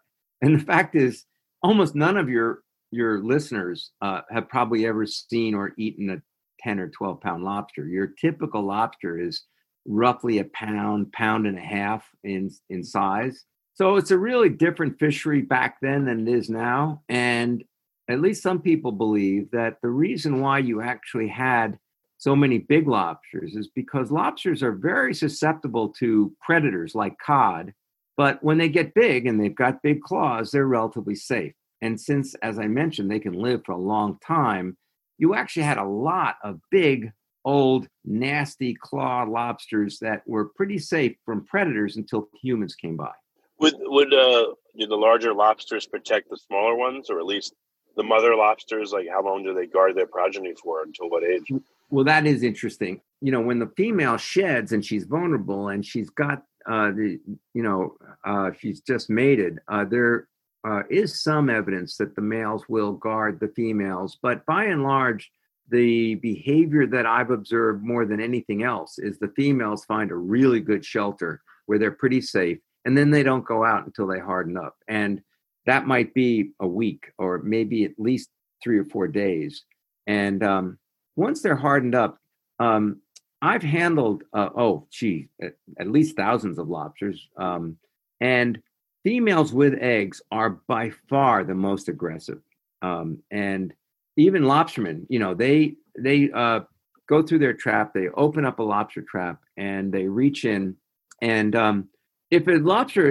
and 0.42 0.58
the 0.58 0.64
fact 0.64 0.96
is, 0.96 1.24
almost 1.62 1.94
none 1.94 2.16
of 2.16 2.28
your 2.28 2.62
your 2.90 3.22
listeners 3.22 3.90
uh, 4.00 4.22
have 4.30 4.48
probably 4.48 4.86
ever 4.86 5.04
seen 5.06 5.54
or 5.54 5.74
eaten 5.76 6.10
a 6.10 6.22
10 6.60 6.80
or 6.80 6.88
12 6.88 7.20
pound 7.20 7.44
lobster. 7.44 7.86
Your 7.86 8.08
typical 8.20 8.62
lobster 8.62 9.20
is 9.20 9.42
roughly 9.86 10.38
a 10.38 10.44
pound, 10.44 11.12
pound 11.12 11.46
and 11.46 11.58
a 11.58 11.62
half 11.62 12.04
in, 12.24 12.50
in 12.70 12.82
size. 12.82 13.44
So 13.78 13.94
it's 13.94 14.10
a 14.10 14.18
really 14.18 14.48
different 14.48 14.98
fishery 14.98 15.40
back 15.40 15.76
then 15.80 16.06
than 16.06 16.26
it 16.26 16.34
is 16.34 16.50
now. 16.50 17.02
And 17.08 17.62
at 18.08 18.20
least 18.20 18.42
some 18.42 18.60
people 18.60 18.90
believe 18.90 19.52
that 19.52 19.76
the 19.80 19.88
reason 19.88 20.40
why 20.40 20.58
you 20.58 20.82
actually 20.82 21.28
had 21.28 21.78
so 22.16 22.34
many 22.34 22.58
big 22.58 22.88
lobsters 22.88 23.54
is 23.54 23.68
because 23.68 24.10
lobsters 24.10 24.64
are 24.64 24.72
very 24.72 25.14
susceptible 25.14 25.90
to 26.00 26.34
predators 26.44 26.96
like 26.96 27.18
cod. 27.24 27.72
But 28.16 28.42
when 28.42 28.58
they 28.58 28.68
get 28.68 28.94
big 28.94 29.28
and 29.28 29.40
they've 29.40 29.54
got 29.54 29.80
big 29.80 30.02
claws, 30.02 30.50
they're 30.50 30.66
relatively 30.66 31.14
safe. 31.14 31.52
And 31.80 32.00
since, 32.00 32.34
as 32.42 32.58
I 32.58 32.66
mentioned, 32.66 33.08
they 33.08 33.20
can 33.20 33.34
live 33.34 33.62
for 33.64 33.70
a 33.70 33.78
long 33.78 34.18
time, 34.26 34.76
you 35.18 35.36
actually 35.36 35.62
had 35.62 35.78
a 35.78 35.84
lot 35.84 36.34
of 36.42 36.58
big, 36.72 37.12
old, 37.44 37.86
nasty 38.04 38.74
claw 38.74 39.22
lobsters 39.22 40.00
that 40.00 40.22
were 40.26 40.46
pretty 40.56 40.78
safe 40.78 41.14
from 41.24 41.46
predators 41.46 41.96
until 41.96 42.28
humans 42.42 42.74
came 42.74 42.96
by. 42.96 43.12
Would 43.60 43.74
would 43.78 44.14
uh, 44.14 44.54
do 44.78 44.86
the 44.86 44.96
larger 44.96 45.34
lobsters 45.34 45.86
protect 45.86 46.30
the 46.30 46.36
smaller 46.36 46.74
ones, 46.76 47.10
or 47.10 47.18
at 47.18 47.26
least 47.26 47.54
the 47.96 48.04
mother 48.04 48.34
lobsters? 48.34 48.92
Like, 48.92 49.06
how 49.10 49.24
long 49.24 49.42
do 49.42 49.54
they 49.54 49.66
guard 49.66 49.96
their 49.96 50.06
progeny 50.06 50.54
for? 50.62 50.82
Until 50.82 51.10
what 51.10 51.24
age? 51.24 51.50
Well, 51.90 52.04
that 52.04 52.26
is 52.26 52.42
interesting. 52.42 53.00
You 53.20 53.32
know, 53.32 53.40
when 53.40 53.58
the 53.58 53.72
female 53.76 54.16
sheds 54.16 54.72
and 54.72 54.84
she's 54.84 55.04
vulnerable 55.04 55.68
and 55.68 55.84
she's 55.84 56.10
got 56.10 56.42
uh, 56.66 56.90
the, 56.90 57.18
you 57.54 57.62
know, 57.62 57.96
uh, 58.24 58.50
she's 58.58 58.80
just 58.80 59.08
mated. 59.08 59.58
Uh, 59.68 59.84
there 59.84 60.28
uh, 60.66 60.82
is 60.90 61.22
some 61.22 61.48
evidence 61.48 61.96
that 61.96 62.14
the 62.14 62.22
males 62.22 62.64
will 62.68 62.92
guard 62.92 63.40
the 63.40 63.48
females, 63.48 64.18
but 64.22 64.44
by 64.44 64.64
and 64.64 64.82
large, 64.82 65.32
the 65.70 66.16
behavior 66.16 66.86
that 66.86 67.06
I've 67.06 67.30
observed 67.30 67.82
more 67.82 68.06
than 68.06 68.20
anything 68.20 68.62
else 68.62 68.98
is 68.98 69.18
the 69.18 69.32
females 69.36 69.84
find 69.84 70.10
a 70.10 70.16
really 70.16 70.60
good 70.60 70.84
shelter 70.84 71.42
where 71.66 71.78
they're 71.78 71.90
pretty 71.90 72.20
safe, 72.20 72.58
and 72.88 72.96
then 72.96 73.10
they 73.10 73.22
don't 73.22 73.44
go 73.44 73.66
out 73.66 73.84
until 73.84 74.06
they 74.06 74.18
harden 74.18 74.56
up. 74.56 74.78
And 74.88 75.20
that 75.66 75.86
might 75.86 76.14
be 76.14 76.52
a 76.58 76.66
week 76.66 77.12
or 77.18 77.42
maybe 77.42 77.84
at 77.84 77.90
least 77.98 78.30
three 78.64 78.78
or 78.78 78.86
four 78.86 79.06
days. 79.06 79.64
And 80.06 80.42
um, 80.42 80.78
once 81.14 81.42
they're 81.42 81.54
hardened 81.54 81.94
up, 81.94 82.18
um, 82.58 83.02
I've 83.42 83.62
handled, 83.62 84.22
uh, 84.32 84.48
oh, 84.56 84.86
gee, 84.90 85.28
at, 85.42 85.52
at, 85.78 85.90
least 85.90 86.16
thousands 86.16 86.58
of 86.58 86.70
lobsters. 86.70 87.28
Um, 87.36 87.76
and 88.22 88.58
Females 89.04 89.52
with 89.52 89.74
eggs 89.78 90.22
are 90.32 90.48
by 90.66 90.88
far 91.10 91.44
the 91.44 91.54
most 91.54 91.90
aggressive. 91.90 92.40
Um, 92.80 93.18
and 93.30 93.74
even 94.16 94.44
lobstermen, 94.44 95.04
you 95.10 95.18
know, 95.18 95.34
they 95.34 95.74
they 95.98 96.30
uh, 96.32 96.60
go 97.06 97.20
through 97.20 97.40
their 97.40 97.52
trap, 97.52 97.92
they 97.92 98.08
open 98.08 98.46
up 98.46 98.60
a 98.60 98.62
lobster 98.62 99.02
trap, 99.02 99.42
and 99.58 99.92
they 99.92 100.06
reach 100.06 100.46
in. 100.46 100.74
And 101.20 101.54
um, 101.54 101.88
if 102.30 102.46
a 102.46 102.52
lobster 102.52 103.10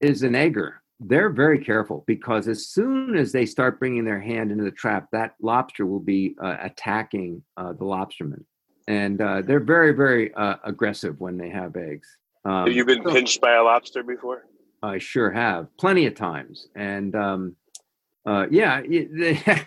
is 0.00 0.22
an 0.22 0.34
egger, 0.34 0.82
they're 1.00 1.30
very 1.30 1.58
careful 1.58 2.04
because 2.06 2.48
as 2.48 2.68
soon 2.68 3.16
as 3.16 3.32
they 3.32 3.46
start 3.46 3.78
bringing 3.78 4.04
their 4.04 4.20
hand 4.20 4.50
into 4.50 4.64
the 4.64 4.70
trap, 4.70 5.08
that 5.12 5.34
lobster 5.40 5.86
will 5.86 6.00
be 6.00 6.34
uh, 6.42 6.56
attacking 6.60 7.42
uh, 7.56 7.72
the 7.72 7.84
lobsterman, 7.84 8.44
and 8.88 9.20
uh, 9.20 9.42
they're 9.42 9.60
very, 9.60 9.92
very 9.92 10.32
uh, 10.34 10.56
aggressive 10.64 11.20
when 11.20 11.36
they 11.36 11.50
have 11.50 11.76
eggs. 11.76 12.08
Um, 12.44 12.66
have 12.66 12.72
you 12.72 12.84
been 12.84 13.02
so, 13.02 13.12
pinched 13.12 13.40
by 13.40 13.54
a 13.54 13.62
lobster 13.62 14.02
before? 14.02 14.46
I 14.82 14.98
sure 14.98 15.30
have, 15.30 15.68
plenty 15.78 16.06
of 16.06 16.14
times, 16.14 16.68
and 16.74 17.14
um, 17.14 17.56
uh, 18.26 18.46
yeah, 18.50 18.80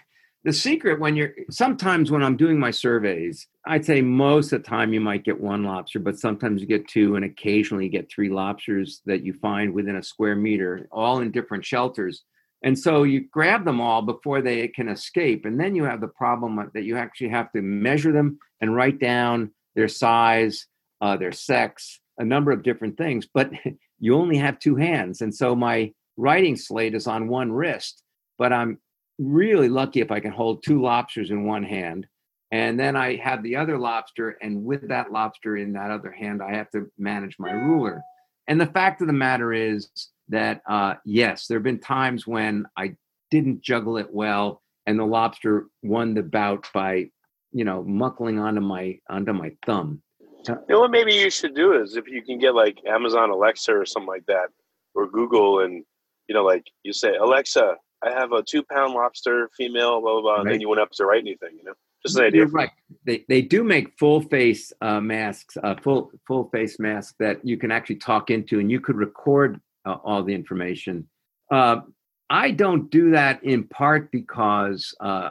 the 0.47 0.53
secret 0.53 0.97
when 0.97 1.17
you're 1.17 1.33
sometimes 1.49 2.09
when 2.09 2.23
I'm 2.23 2.37
doing 2.37 2.57
my 2.57 2.71
surveys, 2.71 3.47
I'd 3.65 3.83
say 3.83 4.01
most 4.01 4.53
of 4.53 4.63
the 4.63 4.69
time 4.69 4.93
you 4.93 5.01
might 5.01 5.25
get 5.25 5.37
one 5.37 5.65
lobster, 5.65 5.99
but 5.99 6.17
sometimes 6.17 6.61
you 6.61 6.67
get 6.67 6.87
two, 6.87 7.17
and 7.17 7.25
occasionally 7.25 7.83
you 7.83 7.91
get 7.91 8.09
three 8.09 8.29
lobsters 8.29 9.01
that 9.05 9.23
you 9.23 9.33
find 9.33 9.73
within 9.73 9.97
a 9.97 10.03
square 10.03 10.37
meter, 10.37 10.87
all 10.89 11.19
in 11.19 11.31
different 11.31 11.65
shelters. 11.65 12.23
And 12.63 12.79
so 12.79 13.03
you 13.03 13.27
grab 13.29 13.65
them 13.65 13.81
all 13.81 14.01
before 14.01 14.41
they 14.41 14.69
can 14.69 14.87
escape. 14.87 15.43
And 15.43 15.59
then 15.59 15.75
you 15.75 15.83
have 15.83 15.99
the 15.99 16.07
problem 16.07 16.71
that 16.73 16.85
you 16.85 16.95
actually 16.95 17.29
have 17.31 17.51
to 17.51 17.61
measure 17.61 18.13
them 18.13 18.39
and 18.61 18.73
write 18.73 19.01
down 19.01 19.51
their 19.75 19.89
size, 19.89 20.65
uh, 21.01 21.17
their 21.17 21.33
sex, 21.33 21.99
a 22.19 22.23
number 22.23 22.53
of 22.53 22.63
different 22.63 22.97
things. 22.97 23.27
But 23.33 23.51
you 23.99 24.15
only 24.15 24.37
have 24.37 24.59
two 24.59 24.77
hands. 24.77 25.19
And 25.19 25.35
so 25.35 25.57
my 25.57 25.91
writing 26.15 26.55
slate 26.55 26.95
is 26.95 27.05
on 27.05 27.27
one 27.27 27.51
wrist, 27.51 28.01
but 28.37 28.53
I'm 28.53 28.79
really 29.19 29.69
lucky 29.69 30.01
if 30.01 30.11
I 30.11 30.19
can 30.19 30.31
hold 30.31 30.63
two 30.63 30.81
lobsters 30.81 31.31
in 31.31 31.45
one 31.45 31.63
hand. 31.63 32.07
And 32.51 32.79
then 32.79 32.95
I 32.95 33.17
have 33.17 33.43
the 33.43 33.57
other 33.57 33.77
lobster, 33.77 34.37
and 34.41 34.63
with 34.63 34.87
that 34.87 35.11
lobster 35.11 35.57
in 35.57 35.73
that 35.73 35.91
other 35.91 36.11
hand, 36.11 36.41
I 36.41 36.53
have 36.53 36.69
to 36.71 36.89
manage 36.97 37.35
my 37.37 37.51
ruler. 37.51 38.01
And 38.47 38.59
the 38.61 38.67
fact 38.67 39.01
of 39.01 39.07
the 39.07 39.13
matter 39.13 39.51
is 39.51 39.89
that, 40.29 40.61
uh, 40.69 40.93
yes, 41.03 41.47
there 41.47 41.57
have 41.57 41.63
been 41.63 41.79
times 41.79 42.25
when 42.25 42.65
I 42.77 42.95
didn't 43.31 43.61
juggle 43.61 43.97
it 43.97 44.07
well, 44.13 44.61
and 44.85 44.97
the 44.97 45.05
lobster 45.05 45.67
won 45.83 46.13
the 46.13 46.23
bout 46.23 46.69
by, 46.73 47.09
you 47.51 47.65
know, 47.65 47.83
muckling 47.83 48.39
onto 48.39 48.61
my 48.61 48.99
onto 49.09 49.33
my 49.33 49.51
thumb. 49.65 50.01
You 50.47 50.55
know 50.69 50.79
what? 50.79 50.91
Maybe 50.91 51.13
you 51.13 51.29
should 51.29 51.53
do 51.53 51.73
is 51.73 51.97
if 51.97 52.07
you 52.07 52.21
can 52.21 52.39
get 52.39 52.55
like 52.55 52.79
Amazon 52.87 53.29
Alexa 53.29 53.75
or 53.75 53.85
something 53.85 54.07
like 54.07 54.25
that, 54.27 54.47
or 54.95 55.09
Google, 55.09 55.59
and 55.59 55.83
you 56.29 56.35
know, 56.35 56.43
like 56.43 56.63
you 56.83 56.93
say, 56.93 57.15
Alexa, 57.15 57.75
I 58.03 58.11
have 58.11 58.31
a 58.31 58.43
two 58.43 58.63
pound 58.63 58.93
lobster 58.93 59.49
female, 59.57 60.01
blah 60.01 60.13
blah 60.13 60.21
blah, 60.21 60.31
right. 60.33 60.41
and 60.41 60.51
then 60.51 60.61
you 60.61 60.69
went 60.69 60.81
up 60.81 60.91
to 60.91 61.05
write 61.05 61.21
anything, 61.21 61.57
you 61.57 61.63
know. 61.63 61.73
Just 62.05 62.17
an 62.17 62.25
idea. 62.25 62.41
You're 62.41 62.49
right. 62.49 62.69
They 63.05 63.25
they 63.27 63.41
do 63.41 63.63
make 63.63 63.97
full 63.97 64.21
face 64.21 64.71
uh, 64.81 65.01
masks, 65.01 65.57
uh, 65.63 65.75
full 65.81 66.11
full 66.27 66.49
face 66.49 66.79
masks 66.79 67.15
that 67.19 67.45
you 67.45 67.57
can 67.57 67.71
actually 67.71 67.97
talk 67.97 68.29
into, 68.29 68.59
and 68.59 68.71
you 68.71 68.79
could 68.79 68.95
record 68.95 69.59
uh, 69.85 69.97
all 70.03 70.23
the 70.23 70.33
information. 70.33 71.07
Uh, 71.51 71.81
I 72.29 72.51
don't 72.51 72.91
do 72.91 73.11
that 73.11 73.43
in 73.43 73.63
part 73.63 74.11
because 74.11 74.93
uh, 74.99 75.29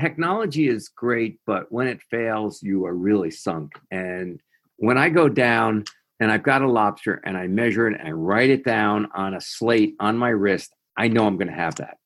technology 0.00 0.68
is 0.68 0.88
great, 0.88 1.38
but 1.46 1.70
when 1.70 1.86
it 1.86 2.02
fails, 2.10 2.62
you 2.62 2.86
are 2.86 2.94
really 2.94 3.30
sunk. 3.30 3.72
And 3.90 4.40
when 4.76 4.96
I 4.96 5.10
go 5.10 5.28
down 5.28 5.84
and 6.20 6.30
I've 6.30 6.42
got 6.42 6.62
a 6.62 6.70
lobster 6.70 7.20
and 7.24 7.36
I 7.36 7.48
measure 7.48 7.88
it 7.88 7.98
and 7.98 8.08
I 8.08 8.12
write 8.12 8.50
it 8.50 8.64
down 8.64 9.08
on 9.14 9.34
a 9.34 9.40
slate 9.40 9.94
on 10.00 10.16
my 10.16 10.30
wrist, 10.30 10.74
I 10.96 11.08
know 11.08 11.26
I'm 11.26 11.36
going 11.36 11.48
to 11.48 11.54
have 11.54 11.76
that. 11.76 11.98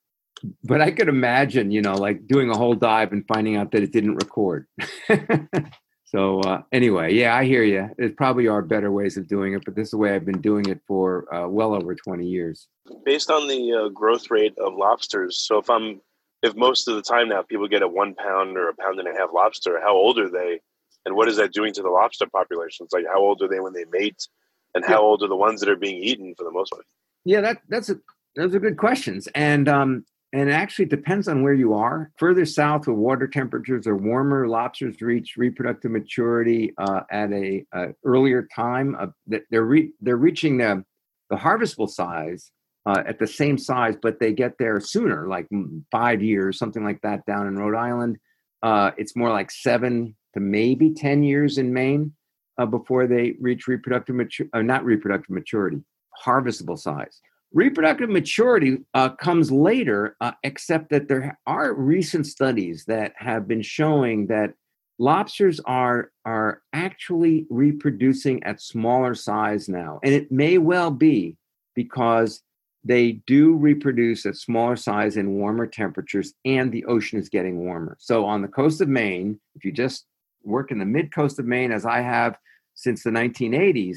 But 0.64 0.80
I 0.80 0.90
could 0.90 1.08
imagine, 1.08 1.70
you 1.70 1.80
know, 1.80 1.94
like 1.94 2.26
doing 2.26 2.50
a 2.50 2.56
whole 2.56 2.74
dive 2.74 3.12
and 3.12 3.24
finding 3.26 3.56
out 3.56 3.72
that 3.72 3.82
it 3.82 3.92
didn't 3.92 4.16
record. 4.16 4.66
so 6.04 6.40
uh, 6.40 6.62
anyway, 6.72 7.14
yeah, 7.14 7.34
I 7.34 7.44
hear 7.44 7.62
you. 7.62 7.88
There 7.96 8.10
probably 8.10 8.46
are 8.46 8.62
better 8.62 8.90
ways 8.92 9.16
of 9.16 9.28
doing 9.28 9.54
it, 9.54 9.64
but 9.64 9.74
this 9.74 9.86
is 9.86 9.90
the 9.92 9.96
way 9.96 10.14
I've 10.14 10.26
been 10.26 10.42
doing 10.42 10.66
it 10.68 10.80
for 10.86 11.32
uh, 11.34 11.48
well 11.48 11.74
over 11.74 11.94
20 11.94 12.26
years. 12.26 12.68
Based 13.04 13.30
on 13.30 13.48
the 13.48 13.72
uh, 13.72 13.88
growth 13.88 14.30
rate 14.30 14.56
of 14.58 14.74
lobsters, 14.74 15.38
so 15.38 15.58
if 15.58 15.70
I'm 15.70 16.00
if 16.42 16.54
most 16.54 16.86
of 16.86 16.94
the 16.94 17.02
time 17.02 17.28
now 17.28 17.42
people 17.42 17.66
get 17.66 17.82
a 17.82 17.88
one 17.88 18.14
pound 18.14 18.56
or 18.56 18.68
a 18.68 18.74
pound 18.76 18.98
and 19.00 19.08
a 19.08 19.18
half 19.18 19.30
lobster, 19.34 19.80
how 19.80 19.94
old 19.94 20.18
are 20.18 20.30
they? 20.30 20.60
And 21.04 21.16
what 21.16 21.28
is 21.28 21.36
that 21.36 21.52
doing 21.52 21.72
to 21.74 21.82
the 21.82 21.88
lobster 21.88 22.26
populations? 22.26 22.90
Like 22.92 23.04
how 23.06 23.20
old 23.20 23.42
are 23.42 23.48
they 23.48 23.60
when 23.60 23.72
they 23.72 23.84
mate? 23.90 24.28
And 24.74 24.84
how 24.84 24.94
yeah. 24.94 24.98
old 24.98 25.22
are 25.22 25.28
the 25.28 25.36
ones 25.36 25.60
that 25.60 25.68
are 25.68 25.76
being 25.76 26.02
eaten 26.02 26.34
for 26.36 26.44
the 26.44 26.50
most 26.50 26.70
part? 26.70 26.84
Yeah, 27.24 27.40
that 27.40 27.58
that's 27.68 27.88
a 27.88 27.96
those 28.36 28.54
are 28.54 28.60
good 28.60 28.76
questions, 28.76 29.28
and 29.34 29.68
um, 29.68 30.04
and 30.32 30.50
actually 30.50 30.84
depends 30.84 31.28
on 31.28 31.42
where 31.42 31.54
you 31.54 31.72
are. 31.74 32.10
Further 32.18 32.44
south, 32.44 32.86
where 32.86 32.94
water 32.94 33.26
temperatures 33.26 33.86
are 33.86 33.96
warmer, 33.96 34.46
lobsters 34.46 35.00
reach 35.00 35.34
reproductive 35.36 35.90
maturity 35.90 36.74
uh, 36.78 37.00
at 37.10 37.32
a, 37.32 37.64
a, 37.72 37.88
earlier 38.04 38.46
time. 38.54 38.96
Uh, 38.98 39.06
they're 39.50 39.64
re- 39.64 39.92
they're 40.00 40.16
reaching 40.16 40.58
the 40.58 40.84
the 41.30 41.36
harvestable 41.36 41.88
size 41.88 42.50
uh, 42.84 43.02
at 43.06 43.18
the 43.18 43.26
same 43.26 43.58
size, 43.58 43.96
but 44.00 44.20
they 44.20 44.32
get 44.32 44.58
there 44.58 44.78
sooner, 44.80 45.26
like 45.26 45.48
five 45.90 46.22
years, 46.22 46.58
something 46.58 46.84
like 46.84 47.00
that. 47.02 47.24
Down 47.26 47.46
in 47.46 47.56
Rhode 47.56 47.76
Island, 47.76 48.18
uh, 48.62 48.90
it's 48.98 49.16
more 49.16 49.30
like 49.30 49.50
seven 49.50 50.14
to 50.34 50.40
maybe 50.40 50.92
ten 50.92 51.22
years 51.22 51.56
in 51.56 51.72
Maine 51.72 52.12
uh, 52.58 52.66
before 52.66 53.06
they 53.06 53.34
reach 53.40 53.66
reproductive 53.66 54.14
maturity, 54.14 54.50
uh, 54.52 54.62
not 54.62 54.84
reproductive 54.84 55.30
maturity, 55.30 55.78
harvestable 56.24 56.78
size. 56.78 57.20
Reproductive 57.56 58.10
maturity 58.10 58.84
uh, 58.92 59.08
comes 59.08 59.50
later, 59.50 60.14
uh, 60.20 60.32
except 60.42 60.90
that 60.90 61.08
there 61.08 61.38
are 61.46 61.72
recent 61.72 62.26
studies 62.26 62.84
that 62.84 63.14
have 63.16 63.48
been 63.48 63.62
showing 63.62 64.26
that 64.26 64.52
lobsters 64.98 65.58
are 65.60 66.12
are 66.26 66.60
actually 66.75 67.46
reproducing 67.48 68.42
at 68.42 68.60
smaller 68.60 69.14
size 69.14 69.70
now, 69.70 70.00
and 70.04 70.12
it 70.12 70.30
may 70.30 70.58
well 70.58 70.90
be 70.90 71.38
because 71.75 72.42
they 72.84 73.12
do 73.26 73.54
reproduce 73.54 74.26
at 74.26 74.36
smaller 74.36 74.76
size 74.76 75.16
in 75.16 75.38
warmer 75.38 75.66
temperatures, 75.66 76.34
and 76.44 76.70
the 76.70 76.84
ocean 76.84 77.18
is 77.18 77.30
getting 77.30 77.60
warmer. 77.60 77.96
So 77.98 78.26
on 78.26 78.42
the 78.42 78.48
coast 78.48 78.82
of 78.82 78.88
Maine, 78.88 79.40
if 79.54 79.64
you 79.64 79.72
just 79.72 80.04
work 80.44 80.70
in 80.70 80.78
the 80.78 80.84
mid 80.84 81.10
coast 81.10 81.38
of 81.38 81.46
Maine, 81.46 81.72
as 81.72 81.86
I 81.86 82.02
have 82.02 82.36
since 82.75 83.02
the 83.02 83.08
1980s, 83.08 83.96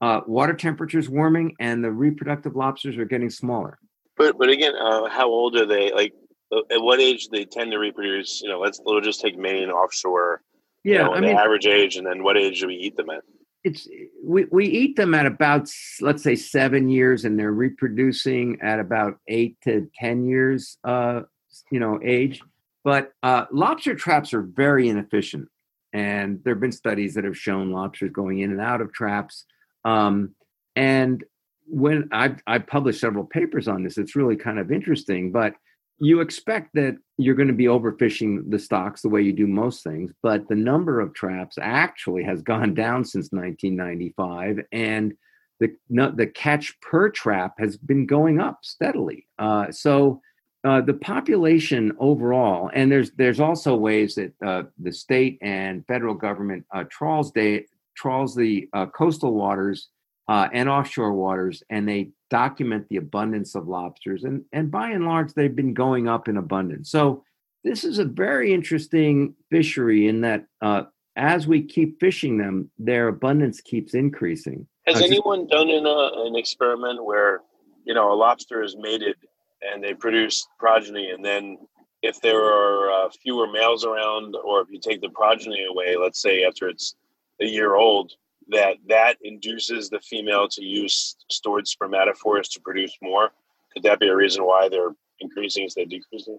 uh, 0.00 0.20
water 0.26 0.54
temperatures 0.54 1.08
warming 1.08 1.54
and 1.60 1.82
the 1.82 1.90
reproductive 1.90 2.54
lobsters 2.56 2.96
are 2.96 3.04
getting 3.04 3.30
smaller. 3.30 3.78
But 4.16 4.38
but 4.38 4.48
again, 4.48 4.74
uh, 4.76 5.08
how 5.08 5.28
old 5.28 5.56
are 5.56 5.66
they? 5.66 5.92
Like 5.92 6.12
uh, 6.52 6.60
at 6.70 6.80
what 6.80 7.00
age 7.00 7.28
do 7.28 7.38
they 7.38 7.44
tend 7.44 7.72
to 7.72 7.78
reproduce? 7.78 8.40
You 8.42 8.48
know, 8.48 8.60
let's 8.60 8.80
we'll 8.84 9.00
just 9.00 9.20
take 9.20 9.38
Maine 9.38 9.70
offshore. 9.70 10.42
Yeah, 10.84 10.92
you 10.92 11.04
know, 11.04 11.14
I 11.14 11.20
mean, 11.20 11.36
average 11.36 11.66
age, 11.66 11.96
and 11.96 12.06
then 12.06 12.22
what 12.22 12.36
age 12.36 12.60
do 12.60 12.68
we 12.68 12.74
eat 12.74 12.96
them 12.96 13.10
at? 13.10 13.22
It's 13.64 13.88
we, 14.24 14.46
we 14.50 14.66
eat 14.66 14.96
them 14.96 15.14
at 15.14 15.26
about 15.26 15.68
let's 16.00 16.22
say 16.22 16.36
seven 16.36 16.88
years, 16.88 17.24
and 17.24 17.38
they're 17.38 17.52
reproducing 17.52 18.58
at 18.62 18.80
about 18.80 19.18
eight 19.26 19.56
to 19.64 19.90
ten 19.96 20.24
years, 20.24 20.78
uh, 20.84 21.22
you 21.70 21.80
know, 21.80 22.00
age. 22.02 22.40
But 22.84 23.12
uh, 23.22 23.46
lobster 23.52 23.94
traps 23.94 24.32
are 24.32 24.42
very 24.42 24.88
inefficient, 24.88 25.48
and 25.92 26.42
there 26.44 26.54
have 26.54 26.60
been 26.60 26.72
studies 26.72 27.14
that 27.14 27.24
have 27.24 27.36
shown 27.36 27.72
lobsters 27.72 28.12
going 28.12 28.38
in 28.40 28.50
and 28.52 28.60
out 28.60 28.80
of 28.80 28.92
traps 28.92 29.44
um, 29.88 30.34
and 30.76 31.24
when 31.66 32.08
I've, 32.12 32.42
I've 32.46 32.66
published 32.66 33.00
several 33.00 33.24
papers 33.24 33.68
on 33.68 33.82
this, 33.82 33.98
it's 33.98 34.16
really 34.16 34.36
kind 34.36 34.58
of 34.58 34.70
interesting, 34.70 35.32
but 35.32 35.54
you 35.98 36.20
expect 36.20 36.74
that 36.74 36.96
you're 37.16 37.34
going 37.34 37.48
to 37.48 37.54
be 37.54 37.64
overfishing 37.64 38.50
the 38.50 38.58
stocks 38.58 39.02
the 39.02 39.08
way 39.08 39.22
you 39.22 39.32
do 39.32 39.46
most 39.46 39.82
things, 39.82 40.12
but 40.22 40.46
the 40.48 40.54
number 40.54 41.00
of 41.00 41.14
traps 41.14 41.58
actually 41.60 42.22
has 42.22 42.42
gone 42.52 42.74
down 42.74 43.04
since 43.04 43.32
1995, 43.32 44.60
and 44.72 45.14
the 45.60 45.74
the 45.90 46.26
catch 46.26 46.80
per 46.80 47.08
trap 47.08 47.54
has 47.58 47.76
been 47.76 48.06
going 48.06 48.40
up 48.40 48.60
steadily. 48.62 49.26
Uh, 49.40 49.72
so 49.72 50.20
uh, 50.62 50.80
the 50.80 50.94
population 50.94 51.92
overall, 51.98 52.70
and 52.72 52.92
there's 52.92 53.10
there's 53.12 53.40
also 53.40 53.74
ways 53.74 54.14
that 54.14 54.32
uh, 54.46 54.62
the 54.78 54.92
state 54.92 55.38
and 55.42 55.84
federal 55.86 56.14
government 56.14 56.64
uh, 56.72 56.84
trawls 56.88 57.32
day, 57.32 57.66
trawls 57.98 58.34
the 58.34 58.68
uh, 58.72 58.86
coastal 58.86 59.34
waters 59.34 59.88
uh, 60.28 60.48
and 60.52 60.68
offshore 60.68 61.12
waters, 61.12 61.62
and 61.70 61.88
they 61.88 62.10
document 62.30 62.86
the 62.88 62.96
abundance 62.96 63.54
of 63.54 63.66
lobsters. 63.66 64.24
And, 64.24 64.44
and 64.52 64.70
by 64.70 64.90
and 64.90 65.04
large, 65.04 65.32
they've 65.32 65.54
been 65.54 65.74
going 65.74 66.08
up 66.08 66.28
in 66.28 66.36
abundance. 66.36 66.90
So 66.90 67.24
this 67.64 67.82
is 67.84 67.98
a 67.98 68.04
very 68.04 68.52
interesting 68.52 69.34
fishery 69.50 70.06
in 70.06 70.20
that 70.20 70.44
uh, 70.60 70.82
as 71.16 71.46
we 71.46 71.62
keep 71.62 71.98
fishing 71.98 72.38
them, 72.38 72.70
their 72.78 73.08
abundance 73.08 73.60
keeps 73.60 73.94
increasing. 73.94 74.66
Has 74.86 75.02
anyone 75.02 75.46
done 75.48 75.68
an, 75.68 75.86
uh, 75.86 76.26
an 76.26 76.36
experiment 76.36 77.04
where, 77.04 77.40
you 77.84 77.94
know, 77.94 78.12
a 78.12 78.14
lobster 78.14 78.62
is 78.62 78.76
mated 78.78 79.16
and 79.60 79.82
they 79.82 79.92
produce 79.92 80.46
progeny, 80.58 81.10
and 81.10 81.24
then 81.24 81.58
if 82.02 82.20
there 82.20 82.44
are 82.44 82.90
uh, 82.92 83.08
fewer 83.22 83.48
males 83.50 83.84
around, 83.84 84.36
or 84.44 84.60
if 84.60 84.68
you 84.70 84.78
take 84.78 85.00
the 85.00 85.08
progeny 85.08 85.66
away, 85.68 85.96
let's 85.96 86.22
say 86.22 86.44
after 86.44 86.68
it's 86.68 86.94
a 87.40 87.46
year 87.46 87.74
old, 87.74 88.12
that 88.48 88.76
that 88.88 89.16
induces 89.22 89.90
the 89.90 90.00
female 90.00 90.48
to 90.48 90.64
use 90.64 91.16
stored 91.30 91.66
spermatophores 91.66 92.50
to 92.52 92.60
produce 92.60 92.96
more. 93.02 93.30
Could 93.72 93.82
that 93.82 94.00
be 94.00 94.08
a 94.08 94.16
reason 94.16 94.44
why 94.44 94.68
they're 94.68 94.94
increasing 95.20 95.64
instead 95.64 95.82
of 95.82 95.90
decreasing? 95.90 96.38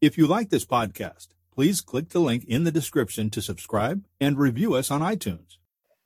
If 0.00 0.18
you 0.18 0.26
like 0.26 0.50
this 0.50 0.66
podcast, 0.66 1.28
please 1.54 1.80
click 1.80 2.10
the 2.10 2.18
link 2.18 2.44
in 2.44 2.64
the 2.64 2.72
description 2.72 3.30
to 3.30 3.40
subscribe 3.40 4.04
and 4.20 4.38
review 4.38 4.74
us 4.74 4.90
on 4.90 5.00
iTunes. 5.00 5.56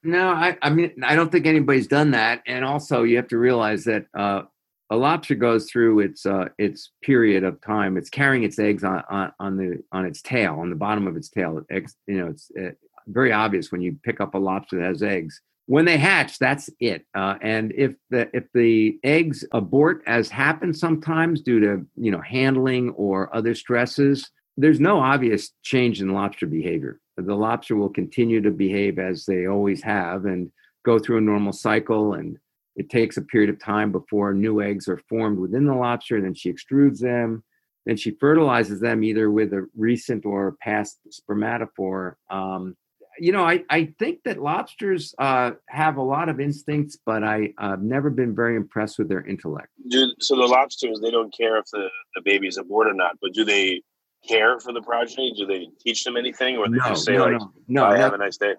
No, 0.02 0.28
I, 0.30 0.56
I 0.62 0.70
mean, 0.70 0.92
I 1.02 1.14
don't 1.14 1.30
think 1.30 1.46
anybody's 1.46 1.86
done 1.86 2.12
that. 2.12 2.42
And 2.46 2.64
also, 2.64 3.02
you 3.02 3.16
have 3.16 3.28
to 3.28 3.38
realize 3.38 3.84
that 3.84 4.06
uh, 4.16 4.42
a 4.90 4.96
lobster 4.96 5.34
goes 5.34 5.70
through 5.70 6.00
its 6.00 6.24
uh, 6.24 6.46
its 6.58 6.92
period 7.02 7.44
of 7.44 7.60
time. 7.60 7.96
It's 7.96 8.10
carrying 8.10 8.44
its 8.44 8.58
eggs 8.58 8.82
on, 8.82 9.02
on, 9.10 9.32
on 9.38 9.56
the 9.56 9.82
on 9.92 10.06
its 10.06 10.22
tail, 10.22 10.58
on 10.60 10.70
the 10.70 10.76
bottom 10.76 11.06
of 11.06 11.16
its 11.16 11.28
tail. 11.28 11.60
Eggs, 11.70 11.96
you 12.06 12.18
know, 12.18 12.28
it's 12.28 12.50
uh, 12.58 12.70
very 13.12 13.32
obvious 13.32 13.70
when 13.70 13.80
you 13.80 13.96
pick 14.02 14.20
up 14.20 14.34
a 14.34 14.38
lobster 14.38 14.76
that 14.76 14.86
has 14.86 15.02
eggs. 15.02 15.40
When 15.66 15.84
they 15.84 15.98
hatch, 15.98 16.38
that's 16.38 16.68
it. 16.80 17.06
Uh, 17.14 17.36
and 17.42 17.72
if 17.76 17.92
the 18.10 18.28
if 18.34 18.44
the 18.54 18.98
eggs 19.04 19.44
abort, 19.52 20.02
as 20.06 20.28
happens 20.28 20.80
sometimes 20.80 21.42
due 21.42 21.60
to 21.60 21.86
you 21.96 22.10
know 22.10 22.20
handling 22.20 22.90
or 22.90 23.34
other 23.34 23.54
stresses, 23.54 24.30
there's 24.56 24.80
no 24.80 24.98
obvious 25.00 25.52
change 25.62 26.00
in 26.00 26.12
lobster 26.12 26.46
behavior. 26.46 27.00
The 27.16 27.34
lobster 27.34 27.76
will 27.76 27.90
continue 27.90 28.40
to 28.40 28.50
behave 28.50 28.98
as 28.98 29.26
they 29.26 29.46
always 29.46 29.82
have 29.82 30.24
and 30.24 30.50
go 30.84 30.98
through 30.98 31.18
a 31.18 31.22
normal 31.22 31.52
cycle 31.52 32.14
and 32.14 32.38
it 32.76 32.88
takes 32.88 33.16
a 33.16 33.22
period 33.22 33.50
of 33.50 33.60
time 33.60 33.92
before 33.92 34.32
new 34.32 34.62
eggs 34.62 34.88
are 34.88 35.02
formed 35.08 35.38
within 35.38 35.66
the 35.66 35.74
lobster. 35.74 36.16
And 36.16 36.24
Then 36.24 36.34
she 36.34 36.52
extrudes 36.52 37.00
them. 37.00 37.44
Then 37.86 37.96
she 37.96 38.16
fertilizes 38.20 38.80
them 38.80 39.02
either 39.02 39.30
with 39.30 39.52
a 39.52 39.66
recent 39.76 40.24
or 40.24 40.56
past 40.62 40.98
spermatophore. 41.10 42.14
Um, 42.30 42.76
you 43.20 43.32
know, 43.32 43.44
I, 43.44 43.62
I 43.68 43.92
think 43.98 44.22
that 44.24 44.40
lobsters 44.40 45.14
uh, 45.18 45.52
have 45.68 45.96
a 45.98 46.02
lot 46.02 46.28
of 46.28 46.40
instincts, 46.40 46.98
but 47.04 47.22
I, 47.22 47.52
have 47.58 47.82
never 47.82 48.08
been 48.10 48.34
very 48.34 48.56
impressed 48.56 48.98
with 48.98 49.08
their 49.08 49.24
intellect. 49.24 49.68
Do, 49.88 50.12
so 50.20 50.36
the 50.36 50.46
lobsters, 50.46 51.00
they 51.00 51.10
don't 51.10 51.32
care 51.36 51.58
if 51.58 51.66
the, 51.72 51.88
the 52.14 52.22
baby's 52.22 52.56
aboard 52.56 52.86
or 52.86 52.94
not, 52.94 53.18
but 53.20 53.34
do 53.34 53.44
they 53.44 53.82
care 54.26 54.58
for 54.58 54.72
the 54.72 54.80
progeny? 54.80 55.34
Do 55.36 55.46
they 55.46 55.68
teach 55.80 56.04
them 56.04 56.16
anything, 56.16 56.56
or 56.56 56.68
they 56.68 56.78
no, 56.78 56.88
just 56.88 57.04
say 57.04 57.16
no, 57.16 57.24
like, 57.24 57.32
"No, 57.32 57.50
no, 57.68 57.86
oh, 57.86 57.96
have 57.96 58.14
a 58.14 58.18
nice 58.18 58.36
day"? 58.36 58.54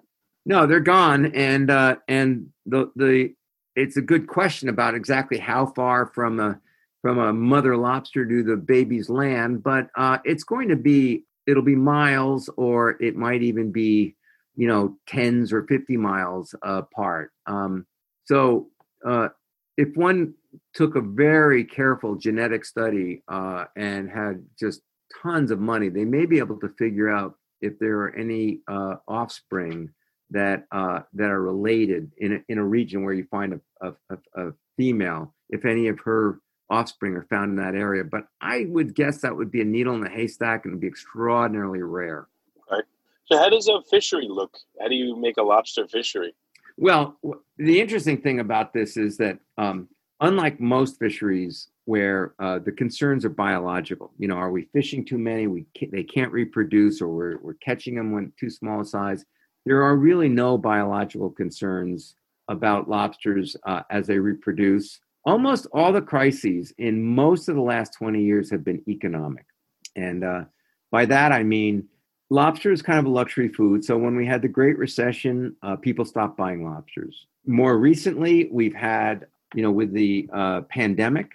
No, 0.46 0.66
they're 0.66 0.80
gone, 0.80 1.26
and 1.34 1.70
uh, 1.70 1.96
and 2.08 2.48
the 2.66 2.90
the 2.96 3.34
it's 3.76 3.96
a 3.96 4.02
good 4.02 4.26
question 4.26 4.68
about 4.68 4.94
exactly 4.94 5.38
how 5.38 5.66
far 5.66 6.06
from 6.06 6.40
a 6.40 6.60
from 7.00 7.18
a 7.18 7.32
mother 7.32 7.76
lobster 7.76 8.24
do 8.24 8.42
the 8.42 8.56
babies 8.56 9.08
land, 9.08 9.62
but 9.62 9.88
uh, 9.96 10.18
it's 10.24 10.44
going 10.44 10.68
to 10.68 10.76
be 10.76 11.24
it'll 11.46 11.62
be 11.62 11.76
miles, 11.76 12.50
or 12.56 13.02
it 13.02 13.16
might 13.16 13.42
even 13.42 13.72
be 13.72 14.16
you 14.56 14.68
know 14.68 14.96
tens 15.06 15.52
or 15.52 15.64
fifty 15.64 15.96
miles 15.96 16.54
apart. 16.62 17.32
Um, 17.46 17.86
so 18.24 18.68
uh, 19.04 19.28
if 19.76 19.96
one 19.96 20.34
took 20.74 20.96
a 20.96 21.00
very 21.00 21.64
careful 21.64 22.16
genetic 22.16 22.64
study 22.64 23.22
uh, 23.28 23.64
and 23.76 24.10
had 24.10 24.44
just 24.58 24.82
tons 25.22 25.50
of 25.50 25.60
money, 25.60 25.88
they 25.88 26.04
may 26.04 26.26
be 26.26 26.38
able 26.38 26.58
to 26.60 26.68
figure 26.78 27.10
out 27.10 27.34
if 27.60 27.78
there 27.78 27.98
are 28.00 28.14
any 28.14 28.60
uh, 28.68 28.96
offspring 29.08 29.90
that 30.30 30.64
uh, 30.72 31.00
that 31.14 31.30
are 31.30 31.42
related 31.42 32.10
in 32.18 32.34
a, 32.34 32.38
in 32.48 32.58
a 32.58 32.64
region 32.64 33.04
where 33.04 33.14
you 33.14 33.26
find 33.30 33.60
a, 33.80 33.92
a, 34.10 34.16
a, 34.36 34.52
female, 34.78 35.34
if 35.50 35.66
any 35.66 35.88
of 35.88 36.00
her 36.00 36.40
offspring 36.70 37.14
are 37.14 37.26
found 37.28 37.50
in 37.50 37.56
that 37.56 37.74
area. 37.74 38.02
But 38.02 38.24
I 38.40 38.64
would 38.68 38.94
guess 38.94 39.20
that 39.20 39.36
would 39.36 39.50
be 39.50 39.60
a 39.60 39.64
needle 39.64 39.94
in 39.94 40.00
the 40.00 40.08
haystack 40.08 40.64
and 40.64 40.72
would 40.72 40.80
be 40.80 40.86
extraordinarily 40.86 41.82
rare. 41.82 42.26
Right. 42.70 42.84
So, 43.32 43.38
how 43.38 43.48
does 43.48 43.66
a 43.68 43.80
fishery 43.90 44.28
look? 44.28 44.58
How 44.78 44.88
do 44.88 44.94
you 44.94 45.16
make 45.16 45.38
a 45.38 45.42
lobster 45.42 45.88
fishery? 45.88 46.34
Well, 46.76 47.18
the 47.56 47.80
interesting 47.80 48.20
thing 48.20 48.40
about 48.40 48.74
this 48.74 48.98
is 48.98 49.16
that, 49.16 49.38
um, 49.56 49.88
unlike 50.20 50.60
most 50.60 50.98
fisheries 50.98 51.68
where 51.86 52.34
uh, 52.38 52.58
the 52.58 52.72
concerns 52.72 53.24
are 53.24 53.30
biological, 53.30 54.12
you 54.18 54.28
know, 54.28 54.34
are 54.34 54.50
we 54.50 54.68
fishing 54.74 55.02
too 55.04 55.16
many? 55.16 55.46
We 55.46 55.66
they 55.90 56.02
can't 56.02 56.30
reproduce, 56.30 57.00
or 57.00 57.08
we're, 57.08 57.38
we're 57.38 57.54
catching 57.54 57.94
them 57.94 58.12
when 58.12 58.32
too 58.38 58.50
small 58.50 58.84
size 58.84 59.24
there 59.64 59.82
are 59.82 59.96
really 59.96 60.28
no 60.28 60.58
biological 60.58 61.30
concerns 61.30 62.16
about 62.48 62.88
lobsters 62.88 63.56
uh, 63.64 63.82
as 63.90 64.06
they 64.06 64.18
reproduce. 64.18 65.00
Almost 65.24 65.68
all 65.72 65.92
the 65.92 66.02
crises 66.02 66.74
in 66.78 67.02
most 67.02 67.48
of 67.48 67.54
the 67.54 67.62
last 67.62 67.94
20 67.94 68.22
years 68.22 68.50
have 68.50 68.64
been 68.64 68.82
economic. 68.88 69.46
And 69.94 70.24
uh, 70.24 70.44
by 70.90 71.06
that, 71.06 71.30
I 71.30 71.44
mean 71.44 71.88
lobster 72.32 72.72
is 72.72 72.80
kind 72.80 72.98
of 72.98 73.04
a 73.04 73.10
luxury 73.10 73.48
food. 73.48 73.84
So 73.84 73.98
when 73.98 74.16
we 74.16 74.26
had 74.26 74.40
the 74.40 74.48
Great 74.48 74.78
Recession, 74.78 75.54
uh, 75.62 75.76
people 75.76 76.04
stopped 76.04 76.36
buying 76.36 76.64
lobsters. 76.64 77.26
More 77.46 77.76
recently, 77.76 78.48
we've 78.50 78.74
had, 78.74 79.26
you 79.54 79.62
know, 79.62 79.70
with 79.70 79.92
the 79.92 80.28
uh, 80.32 80.62
pandemic, 80.62 81.30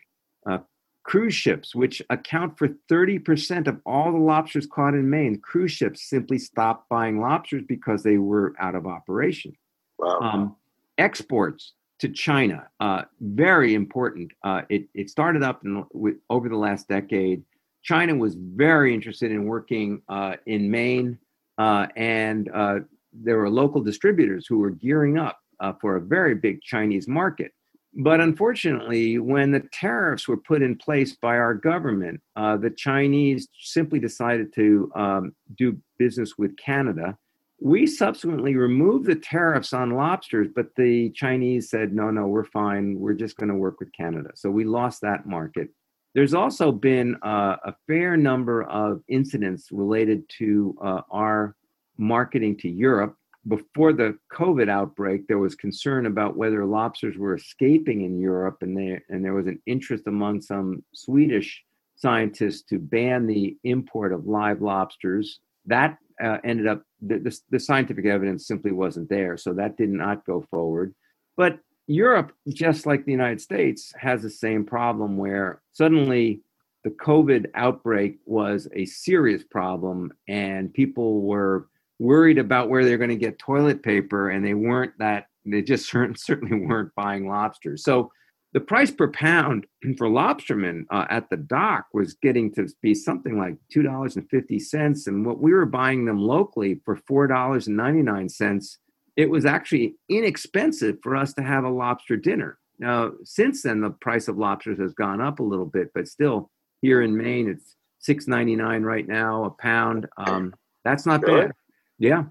uh, 0.50 0.60
cruise 1.04 1.36
ships, 1.36 1.76
which 1.76 2.02
account 2.10 2.58
for 2.58 2.70
30% 2.90 3.68
of 3.68 3.80
all 3.86 4.12
the 4.12 4.18
lobsters 4.18 4.66
caught 4.66 4.96
in 4.96 5.08
Maine, 5.08 5.40
cruise 5.40 5.72
ships 5.72 6.10
simply 6.10 6.40
stopped 6.40 6.90
buying 6.90 7.22
lobsters 7.22 7.64
because 7.68 8.02
they 8.02 8.18
were 8.18 8.56
out 8.60 8.74
of 8.74 8.88
operation. 8.88 9.54
Wow. 10.00 10.20
Um, 10.20 10.56
exports 10.98 11.74
to 12.00 12.10
China, 12.10 12.68
uh, 12.80 13.04
very 13.22 13.76
important. 13.76 14.32
Uh, 14.44 14.62
it, 14.70 14.88
it 14.96 15.10
started 15.10 15.44
up 15.44 15.64
in, 15.64 15.86
with, 15.94 16.16
over 16.30 16.50
the 16.50 16.58
last 16.58 16.88
decade. 16.88 17.44
China 17.88 18.14
was 18.16 18.36
very 18.36 18.94
interested 18.94 19.32
in 19.32 19.46
working 19.46 20.02
uh, 20.10 20.36
in 20.46 20.70
Maine, 20.70 21.18
uh, 21.58 21.88
and 21.96 22.50
uh, 22.54 22.80
there 23.14 23.38
were 23.38 23.50
local 23.50 23.82
distributors 23.82 24.46
who 24.46 24.58
were 24.60 24.72
gearing 24.72 25.18
up 25.18 25.40
uh, 25.62 25.72
for 25.80 25.96
a 25.96 26.02
very 26.02 26.36
big 26.36 26.62
Chinese 26.62 27.08
market. 27.08 27.54
But 27.94 28.20
unfortunately, 28.20 29.20
when 29.20 29.52
the 29.52 29.64
tariffs 29.72 30.28
were 30.28 30.36
put 30.36 30.62
in 30.62 30.76
place 30.76 31.16
by 31.16 31.38
our 31.38 31.54
government, 31.54 32.20
uh, 32.36 32.58
the 32.58 32.72
Chinese 32.72 33.48
simply 33.62 34.00
decided 34.00 34.54
to 34.56 34.92
um, 34.94 35.34
do 35.58 35.80
business 35.98 36.38
with 36.38 36.58
Canada. 36.58 37.18
We 37.62 37.88
subsequently 37.88 38.56
removed 38.58 39.06
the 39.08 39.16
tariffs 39.16 39.72
on 39.72 39.92
lobsters, 39.92 40.50
but 40.54 40.76
the 40.76 41.10
Chinese 41.12 41.70
said, 41.70 41.94
no, 41.94 42.12
no, 42.12 42.28
we're 42.28 42.44
fine. 42.44 43.00
We're 43.00 43.14
just 43.14 43.38
going 43.38 43.50
to 43.50 43.56
work 43.56 43.80
with 43.80 43.94
Canada. 43.94 44.32
So 44.36 44.52
we 44.52 44.66
lost 44.66 45.02
that 45.02 45.26
market. 45.26 45.70
There's 46.18 46.34
also 46.34 46.72
been 46.72 47.16
uh, 47.22 47.58
a 47.64 47.76
fair 47.86 48.18
number 48.18 48.64
of 48.64 49.04
incidents 49.08 49.68
related 49.72 50.28
to 50.40 50.76
uh, 50.84 51.02
our 51.12 51.56
marketing 51.98 52.58
to 52.58 52.70
Europe 52.70 53.16
before 53.48 53.94
the 53.94 54.18
COVID 54.34 54.68
outbreak, 54.70 55.28
there 55.28 55.38
was 55.38 55.56
concern 55.56 56.06
about 56.06 56.36
whether 56.36 56.66
lobsters 56.66 57.18
were 57.18 57.36
escaping 57.36 58.02
in 58.02 58.20
Europe, 58.20 58.58
and 58.62 58.76
there 58.76 59.04
and 59.10 59.24
there 59.24 59.34
was 59.34 59.48
an 59.48 59.62
interest 59.66 60.08
among 60.08 60.42
some 60.42 60.84
Swedish 60.94 61.64
scientists 61.96 62.64
to 62.64 62.80
ban 62.80 63.26
the 63.26 63.56
import 63.64 64.12
of 64.12 64.26
live 64.26 64.62
lobsters. 64.62 65.40
That 65.66 65.98
uh, 66.22 66.38
ended 66.44 66.68
up 66.68 66.84
the, 67.02 67.20
the, 67.20 67.40
the 67.52 67.60
scientific 67.60 68.06
evidence 68.06 68.48
simply 68.48 68.72
wasn't 68.72 69.10
there, 69.10 69.38
so 69.38 69.54
that 69.54 69.78
did 69.78 69.90
not 69.90 70.26
go 70.26 70.46
forward. 70.50 70.94
But 71.36 71.60
Europe, 71.88 72.34
just 72.50 72.86
like 72.86 73.06
the 73.06 73.12
United 73.12 73.42
States, 73.42 73.94
has 73.98 74.22
the 74.22 74.30
same 74.30 74.66
problem 74.66 75.18
where 75.18 75.62
suddenly 75.72 76.42
the 76.84 76.90
COVID 76.92 77.48
outbreak 77.56 78.20
was 78.26 78.68
a 78.74 78.86
serious 78.86 79.44
problem, 79.44 80.12
and 80.28 80.74
people 80.74 81.22
were 81.22 81.68
worried 82.00 82.38
about 82.38 82.70
where 82.70 82.86
they're 82.86 82.98
going 82.98 83.10
to 83.10 83.16
get 83.16 83.40
toilet 83.40 83.82
paper 83.82 84.30
and 84.30 84.46
they 84.46 84.54
weren't 84.54 84.94
that 85.00 85.28
they 85.46 85.62
just 85.62 85.90
certainly 86.16 86.66
weren't 86.66 86.94
buying 86.96 87.28
lobsters. 87.28 87.84
So 87.84 88.12
the 88.54 88.60
price 88.60 88.92
per 88.92 89.10
pound 89.10 89.66
for 89.98 90.08
lobstermen 90.08 90.86
uh, 90.90 91.06
at 91.10 91.30
the 91.30 91.38
dock 91.38 91.88
was 91.94 92.14
getting 92.16 92.54
to 92.56 92.68
be 92.82 92.94
something 92.94 93.38
like 93.38 93.56
$2.50 93.74 95.08
and 95.08 95.26
what 95.26 95.40
we 95.40 95.54
were 95.54 95.66
buying 95.66 96.06
them 96.06 96.20
locally 96.20 96.82
for 96.86 96.98
$4.99 96.98 98.78
it 99.18 99.30
was 99.30 99.46
actually 99.46 99.96
inexpensive 100.08 100.98
for 101.04 101.16
us 101.16 101.34
to 101.34 101.44
have 101.44 101.66
a 101.66 101.70
lobster 101.70 102.16
dinner 102.16 102.58
now 102.80 103.12
since 103.24 103.64
then 103.64 103.82
the 103.82 103.90
price 103.90 104.28
of 104.28 104.38
lobsters 104.38 104.80
has 104.80 104.94
gone 104.94 105.20
up 105.20 105.40
a 105.40 105.44
little 105.44 105.66
bit 105.66 105.92
but 105.94 106.08
still 106.08 106.50
here 106.82 107.02
in 107.02 107.18
maine 107.18 107.50
it's 107.50 107.76
$6.99 108.08 108.84
right 108.84 109.08
now 109.08 109.46
a 109.46 109.50
pound 109.50 110.08
um, 110.18 110.54
that's 110.86 111.06
not 111.06 111.22
bad 111.26 111.52
yeah. 112.00 112.24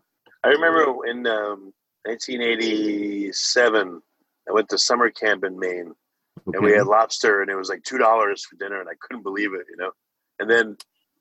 I 0.44 0.48
remember 0.48 1.06
in 1.06 1.26
um, 1.26 1.72
1987, 2.04 4.02
I 4.48 4.52
went 4.52 4.68
to 4.68 4.78
summer 4.78 5.10
camp 5.10 5.44
in 5.44 5.58
Maine 5.58 5.92
okay. 6.46 6.56
and 6.56 6.64
we 6.64 6.72
had 6.72 6.86
lobster 6.86 7.42
and 7.42 7.50
it 7.50 7.56
was 7.56 7.68
like 7.68 7.82
$2 7.82 7.98
for 7.98 8.56
dinner 8.56 8.80
and 8.80 8.88
I 8.88 8.94
couldn't 9.00 9.24
believe 9.24 9.54
it, 9.54 9.66
you 9.68 9.76
know? 9.76 9.90
And 10.38 10.48
then, 10.48 10.76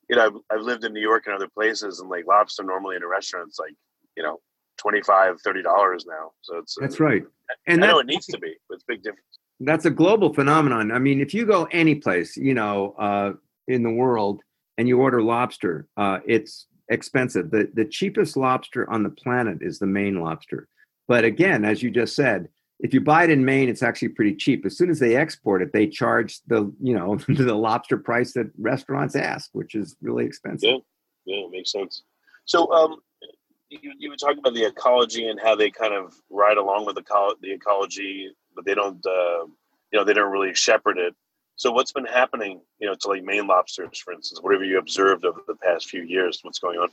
you 0.09 0.15
know, 0.15 0.25
I've, 0.25 0.35
I've 0.51 0.65
lived 0.65 0.83
in 0.83 0.93
New 0.93 1.01
York 1.01 1.23
and 1.25 1.35
other 1.35 1.47
places 1.47 1.99
and 1.99 2.09
like 2.09 2.27
lobster 2.27 2.63
normally 2.63 2.95
in 2.95 3.03
a 3.03 3.07
restaurant, 3.07 3.47
it's 3.47 3.59
like, 3.59 3.73
you 4.15 4.21
know, 4.21 4.39
25 4.77 5.37
$30 5.41 5.63
now. 6.07 6.31
So 6.41 6.57
it's, 6.57 6.75
that's 6.79 6.99
right. 6.99 7.23
And 7.67 7.83
I 7.83 7.87
know 7.87 7.99
it 7.99 8.07
needs 8.07 8.25
to 8.27 8.37
be, 8.39 8.55
but 8.67 8.75
it's 8.75 8.83
big 8.83 9.03
difference. 9.03 9.21
That's 9.59 9.85
a 9.85 9.89
global 9.89 10.33
phenomenon. 10.33 10.91
I 10.91 10.99
mean, 10.99 11.21
if 11.21 11.33
you 11.33 11.45
go 11.45 11.65
any 11.71 11.95
place, 11.95 12.35
you 12.35 12.53
know, 12.53 12.93
uh, 12.99 13.33
in 13.67 13.83
the 13.83 13.91
world 13.91 14.41
and 14.77 14.87
you 14.87 14.99
order 14.99 15.21
lobster, 15.21 15.87
uh, 15.97 16.19
it's 16.27 16.67
expensive. 16.89 17.51
The 17.51 17.69
the 17.73 17.85
cheapest 17.85 18.35
lobster 18.35 18.89
on 18.89 19.03
the 19.03 19.09
planet 19.09 19.59
is 19.61 19.79
the 19.79 19.87
Maine 19.87 20.21
lobster. 20.21 20.67
But 21.07 21.23
again, 21.23 21.63
as 21.63 21.81
you 21.81 21.89
just 21.89 22.15
said, 22.15 22.49
if 22.79 22.93
you 22.93 22.99
buy 22.99 23.23
it 23.23 23.29
in 23.29 23.45
Maine, 23.45 23.69
it's 23.69 23.83
actually 23.83 24.09
pretty 24.09 24.35
cheap. 24.35 24.65
As 24.65 24.77
soon 24.77 24.89
as 24.89 24.99
they 24.99 25.15
export 25.15 25.61
it, 25.61 25.71
they 25.71 25.87
charge 25.87 26.41
the 26.47 26.71
you 26.81 26.95
know 26.95 27.15
the 27.27 27.55
lobster 27.55 27.97
price 27.97 28.33
that 28.33 28.47
restaurants 28.57 29.15
ask, 29.15 29.49
which 29.53 29.75
is 29.75 29.95
really 30.01 30.25
expensive. 30.25 30.69
Yeah, 30.69 30.77
yeah, 31.25 31.45
it 31.45 31.51
makes 31.51 31.71
sense. 31.71 32.03
So, 32.45 32.71
um, 32.71 32.97
you, 33.81 33.93
you 33.97 34.09
were 34.09 34.15
talking 34.15 34.39
about 34.39 34.53
the 34.53 34.65
ecology 34.65 35.27
and 35.27 35.39
how 35.39 35.55
they 35.55 35.69
kind 35.69 35.93
of 35.93 36.13
ride 36.29 36.57
along 36.57 36.85
with 36.85 36.95
the, 36.95 37.35
the 37.41 37.51
ecology, 37.51 38.31
but 38.55 38.65
they 38.65 38.73
don't, 38.73 39.05
uh, 39.05 39.45
you 39.91 39.99
know, 39.99 40.03
they 40.03 40.13
don't 40.13 40.31
really 40.31 40.53
shepherd 40.53 40.97
it. 40.97 41.15
So, 41.57 41.71
what's 41.71 41.93
been 41.93 42.05
happening, 42.05 42.61
you 42.79 42.87
know, 42.87 42.95
to 42.95 43.07
like 43.07 43.23
Maine 43.23 43.47
lobsters, 43.47 43.97
for 43.99 44.13
instance? 44.13 44.41
Whatever 44.41 44.65
you 44.65 44.77
observed 44.77 45.25
over 45.25 45.41
the 45.47 45.55
past 45.55 45.89
few 45.89 46.03
years, 46.03 46.39
what's 46.41 46.59
going 46.59 46.77
on? 46.77 46.89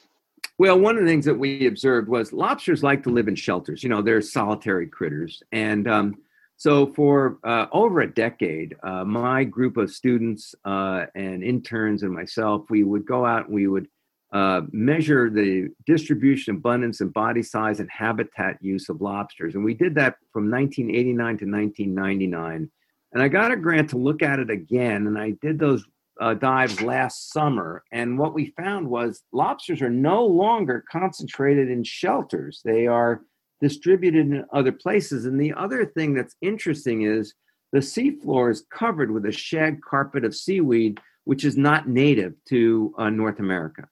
Well, 0.58 0.78
one 0.78 0.96
of 0.96 1.02
the 1.02 1.08
things 1.08 1.24
that 1.24 1.34
we 1.34 1.66
observed 1.66 2.08
was 2.08 2.32
lobsters 2.32 2.82
like 2.82 3.02
to 3.04 3.10
live 3.10 3.26
in 3.26 3.34
shelters. 3.34 3.82
You 3.82 3.88
know, 3.88 4.02
they're 4.02 4.20
solitary 4.20 4.86
critters. 4.86 5.42
And 5.50 5.88
um, 5.88 6.16
so 6.56 6.86
for 6.86 7.38
uh, 7.42 7.66
over 7.72 8.02
a 8.02 8.12
decade, 8.12 8.76
uh, 8.84 9.04
my 9.04 9.42
group 9.42 9.76
of 9.76 9.90
students 9.90 10.54
uh, 10.64 11.06
and 11.16 11.42
interns 11.42 12.04
and 12.04 12.12
myself, 12.12 12.70
we 12.70 12.84
would 12.84 13.04
go 13.04 13.26
out 13.26 13.46
and 13.46 13.54
we 13.54 13.66
would 13.66 13.88
uh, 14.32 14.62
measure 14.72 15.28
the 15.28 15.68
distribution, 15.86 16.56
abundance, 16.56 17.00
and 17.00 17.12
body 17.12 17.42
size 17.42 17.80
and 17.80 17.90
habitat 17.90 18.56
use 18.62 18.88
of 18.88 19.00
lobsters. 19.00 19.54
And 19.54 19.64
we 19.64 19.74
did 19.74 19.94
that 19.96 20.16
from 20.32 20.50
1989 20.50 21.16
to 21.38 21.44
1999. 21.44 22.70
And 23.12 23.22
I 23.22 23.28
got 23.28 23.52
a 23.52 23.56
grant 23.56 23.90
to 23.90 23.98
look 23.98 24.22
at 24.22 24.38
it 24.38 24.48
again. 24.48 25.06
And 25.06 25.18
I 25.18 25.32
did 25.42 25.58
those 25.58 25.84
uh, 26.20 26.34
dives 26.34 26.80
last 26.80 27.32
summer, 27.32 27.82
and 27.90 28.18
what 28.18 28.34
we 28.34 28.52
found 28.56 28.88
was 28.88 29.22
lobsters 29.32 29.82
are 29.82 29.90
no 29.90 30.24
longer 30.24 30.84
concentrated 30.90 31.70
in 31.70 31.82
shelters. 31.82 32.60
They 32.64 32.86
are 32.86 33.22
distributed 33.60 34.26
in 34.26 34.44
other 34.52 34.72
places. 34.72 35.24
And 35.24 35.40
the 35.40 35.54
other 35.54 35.86
thing 35.86 36.14
that's 36.14 36.36
interesting 36.42 37.02
is 37.02 37.34
the 37.72 37.78
seafloor 37.78 38.50
is 38.50 38.66
covered 38.70 39.10
with 39.10 39.24
a 39.24 39.32
shag 39.32 39.80
carpet 39.82 40.24
of 40.24 40.34
seaweed, 40.34 41.00
which 41.24 41.44
is 41.44 41.56
not 41.56 41.88
native 41.88 42.34
to 42.50 42.94
uh, 42.98 43.08
North 43.08 43.38
America. 43.38 43.88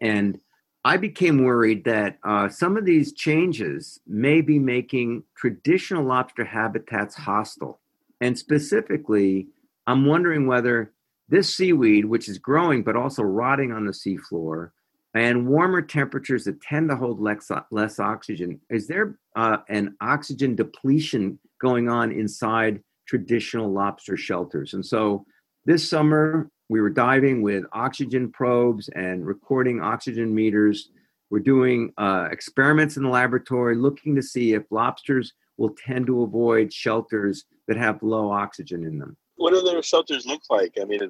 And 0.00 0.38
I 0.84 0.96
became 0.96 1.44
worried 1.44 1.84
that 1.84 2.18
uh, 2.22 2.48
some 2.48 2.76
of 2.76 2.84
these 2.84 3.12
changes 3.12 4.00
may 4.06 4.40
be 4.40 4.58
making 4.58 5.24
traditional 5.36 6.04
lobster 6.04 6.44
habitats 6.44 7.14
hostile. 7.14 7.80
And 8.20 8.38
specifically, 8.38 9.48
I'm 9.86 10.06
wondering 10.06 10.46
whether 10.46 10.92
this 11.28 11.54
seaweed, 11.54 12.04
which 12.04 12.28
is 12.28 12.38
growing 12.38 12.82
but 12.82 12.96
also 12.96 13.22
rotting 13.22 13.72
on 13.72 13.84
the 13.84 13.92
seafloor, 13.92 14.70
and 15.14 15.48
warmer 15.48 15.82
temperatures 15.82 16.44
that 16.44 16.60
tend 16.60 16.90
to 16.90 16.96
hold 16.96 17.20
less, 17.20 17.50
less 17.70 17.98
oxygen, 17.98 18.60
is 18.70 18.86
there 18.86 19.18
uh, 19.36 19.58
an 19.68 19.96
oxygen 20.00 20.54
depletion 20.54 21.38
going 21.60 21.88
on 21.88 22.12
inside 22.12 22.82
traditional 23.06 23.72
lobster 23.72 24.16
shelters? 24.16 24.74
And 24.74 24.84
so 24.84 25.26
this 25.64 25.88
summer, 25.88 26.50
we 26.68 26.80
were 26.80 26.90
diving 26.90 27.42
with 27.42 27.64
oxygen 27.72 28.30
probes 28.30 28.88
and 28.90 29.26
recording 29.26 29.80
oxygen 29.80 30.34
meters. 30.34 30.90
We're 31.30 31.40
doing 31.40 31.92
uh, 31.98 32.28
experiments 32.30 32.96
in 32.96 33.02
the 33.02 33.08
laboratory 33.08 33.76
looking 33.76 34.14
to 34.16 34.22
see 34.22 34.54
if 34.54 34.64
lobsters 34.70 35.34
will 35.56 35.74
tend 35.84 36.06
to 36.06 36.22
avoid 36.22 36.72
shelters 36.72 37.44
that 37.66 37.76
have 37.76 38.02
low 38.02 38.30
oxygen 38.30 38.84
in 38.84 38.98
them 38.98 39.16
what 39.38 39.52
do 39.52 39.62
their 39.62 39.82
shelters 39.82 40.26
look 40.26 40.42
like? 40.50 40.76
I 40.80 40.84
mean, 40.84 41.00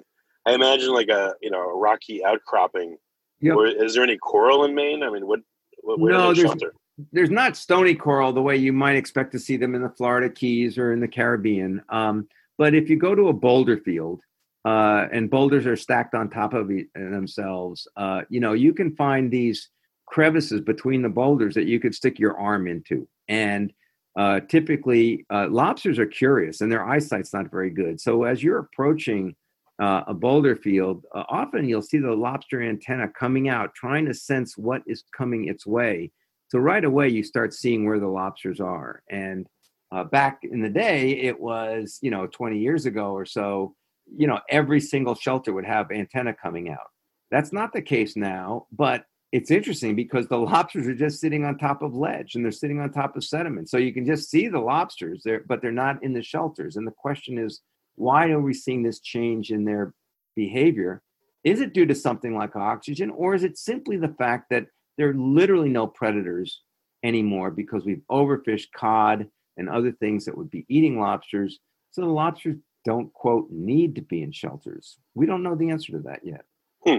I 0.46 0.52
imagine 0.52 0.94
like 0.94 1.08
a 1.08 1.34
you 1.42 1.50
know 1.50 1.60
a 1.60 1.76
rocky 1.76 2.24
outcropping. 2.24 2.96
Yep. 3.40 3.56
Or 3.56 3.66
is 3.66 3.94
there 3.94 4.02
any 4.02 4.18
coral 4.18 4.64
in 4.64 4.74
Maine? 4.74 5.02
I 5.02 5.10
mean, 5.10 5.26
what? 5.26 5.40
what 5.82 5.98
no, 5.98 6.32
there's 6.32 6.38
shelter? 6.38 6.72
there's 7.12 7.30
not 7.30 7.56
stony 7.56 7.94
coral 7.94 8.32
the 8.32 8.42
way 8.42 8.56
you 8.56 8.72
might 8.72 8.96
expect 8.96 9.32
to 9.32 9.38
see 9.38 9.56
them 9.56 9.74
in 9.74 9.82
the 9.82 9.90
Florida 9.90 10.28
Keys 10.28 10.76
or 10.76 10.92
in 10.92 11.00
the 11.00 11.08
Caribbean. 11.08 11.82
Um, 11.88 12.28
but 12.56 12.74
if 12.74 12.90
you 12.90 12.96
go 12.96 13.14
to 13.14 13.28
a 13.28 13.32
boulder 13.32 13.78
field, 13.78 14.20
uh, 14.64 15.06
and 15.12 15.30
boulders 15.30 15.66
are 15.66 15.76
stacked 15.76 16.14
on 16.14 16.28
top 16.28 16.54
of 16.54 16.70
themselves, 16.94 17.86
uh, 17.96 18.22
you 18.28 18.40
know, 18.40 18.52
you 18.52 18.72
can 18.72 18.94
find 18.96 19.30
these 19.30 19.70
crevices 20.06 20.60
between 20.60 21.02
the 21.02 21.08
boulders 21.08 21.54
that 21.54 21.66
you 21.66 21.78
could 21.78 21.94
stick 21.94 22.18
your 22.18 22.38
arm 22.38 22.66
into. 22.66 23.06
And 23.28 23.72
uh, 24.16 24.40
typically 24.40 25.24
uh, 25.30 25.46
lobsters 25.48 25.98
are 25.98 26.06
curious 26.06 26.60
and 26.60 26.72
their 26.72 26.84
eyesight's 26.84 27.32
not 27.32 27.50
very 27.50 27.70
good. 27.70 28.00
So 28.00 28.24
as 28.24 28.42
you're 28.42 28.58
approaching 28.58 29.36
uh, 29.78 30.02
a 30.08 30.14
boulder 30.14 30.56
field, 30.56 31.04
uh, 31.14 31.24
often 31.28 31.68
you'll 31.68 31.82
see 31.82 31.98
the 31.98 32.12
lobster 32.12 32.62
antenna 32.62 33.08
coming 33.08 33.48
out, 33.48 33.74
trying 33.74 34.06
to 34.06 34.14
sense 34.14 34.58
what 34.58 34.82
is 34.86 35.04
coming 35.16 35.46
its 35.46 35.66
way. 35.66 36.10
So 36.48 36.58
right 36.58 36.84
away 36.84 37.10
you 37.10 37.22
start 37.22 37.54
seeing 37.54 37.86
where 37.86 38.00
the 38.00 38.08
lobsters 38.08 38.58
are. 38.58 39.02
And 39.10 39.46
uh, 39.92 40.04
back 40.04 40.40
in 40.42 40.62
the 40.62 40.68
day, 40.68 41.12
it 41.12 41.38
was 41.38 41.98
you 42.02 42.10
know 42.10 42.26
20 42.26 42.58
years 42.58 42.86
ago 42.86 43.12
or 43.12 43.24
so. 43.24 43.74
You 44.16 44.26
know 44.26 44.40
every 44.48 44.80
single 44.80 45.14
shelter 45.14 45.52
would 45.52 45.66
have 45.66 45.90
antenna 45.90 46.34
coming 46.34 46.70
out. 46.70 46.90
That's 47.30 47.52
not 47.52 47.72
the 47.72 47.82
case 47.82 48.16
now, 48.16 48.66
but 48.72 49.04
it's 49.32 49.50
interesting 49.50 49.94
because 49.94 50.26
the 50.28 50.36
lobsters 50.38 50.86
are 50.86 50.94
just 50.94 51.20
sitting 51.20 51.44
on 51.44 51.58
top 51.58 51.82
of 51.82 51.94
ledge 51.94 52.34
and 52.34 52.44
they're 52.44 52.52
sitting 52.52 52.80
on 52.80 52.90
top 52.90 53.16
of 53.16 53.24
sediment. 53.24 53.68
So 53.68 53.76
you 53.76 53.92
can 53.92 54.06
just 54.06 54.30
see 54.30 54.48
the 54.48 54.60
lobsters 54.60 55.22
there, 55.24 55.42
but 55.46 55.60
they're 55.60 55.72
not 55.72 56.02
in 56.02 56.14
the 56.14 56.22
shelters. 56.22 56.76
And 56.76 56.86
the 56.86 56.92
question 56.92 57.38
is, 57.38 57.60
why 57.96 58.30
are 58.30 58.40
we 58.40 58.54
seeing 58.54 58.82
this 58.82 59.00
change 59.00 59.50
in 59.50 59.64
their 59.64 59.92
behavior? 60.36 61.02
Is 61.44 61.60
it 61.60 61.74
due 61.74 61.86
to 61.86 61.94
something 61.94 62.36
like 62.36 62.56
oxygen, 62.56 63.10
or 63.10 63.34
is 63.34 63.44
it 63.44 63.58
simply 63.58 63.96
the 63.96 64.14
fact 64.18 64.46
that 64.50 64.66
there 64.96 65.10
are 65.10 65.14
literally 65.14 65.68
no 65.68 65.86
predators 65.86 66.62
anymore 67.02 67.50
because 67.50 67.84
we've 67.84 68.02
overfished 68.10 68.68
cod 68.76 69.28
and 69.56 69.68
other 69.68 69.92
things 69.92 70.24
that 70.24 70.36
would 70.36 70.50
be 70.50 70.66
eating 70.68 71.00
lobsters? 71.00 71.58
So 71.90 72.02
the 72.02 72.08
lobsters 72.08 72.56
don't, 72.84 73.12
quote, 73.12 73.48
need 73.50 73.96
to 73.96 74.02
be 74.02 74.22
in 74.22 74.32
shelters. 74.32 74.98
We 75.14 75.26
don't 75.26 75.42
know 75.42 75.54
the 75.54 75.70
answer 75.70 75.92
to 75.92 76.00
that 76.00 76.20
yet. 76.24 76.44
Hmm. 76.86 76.98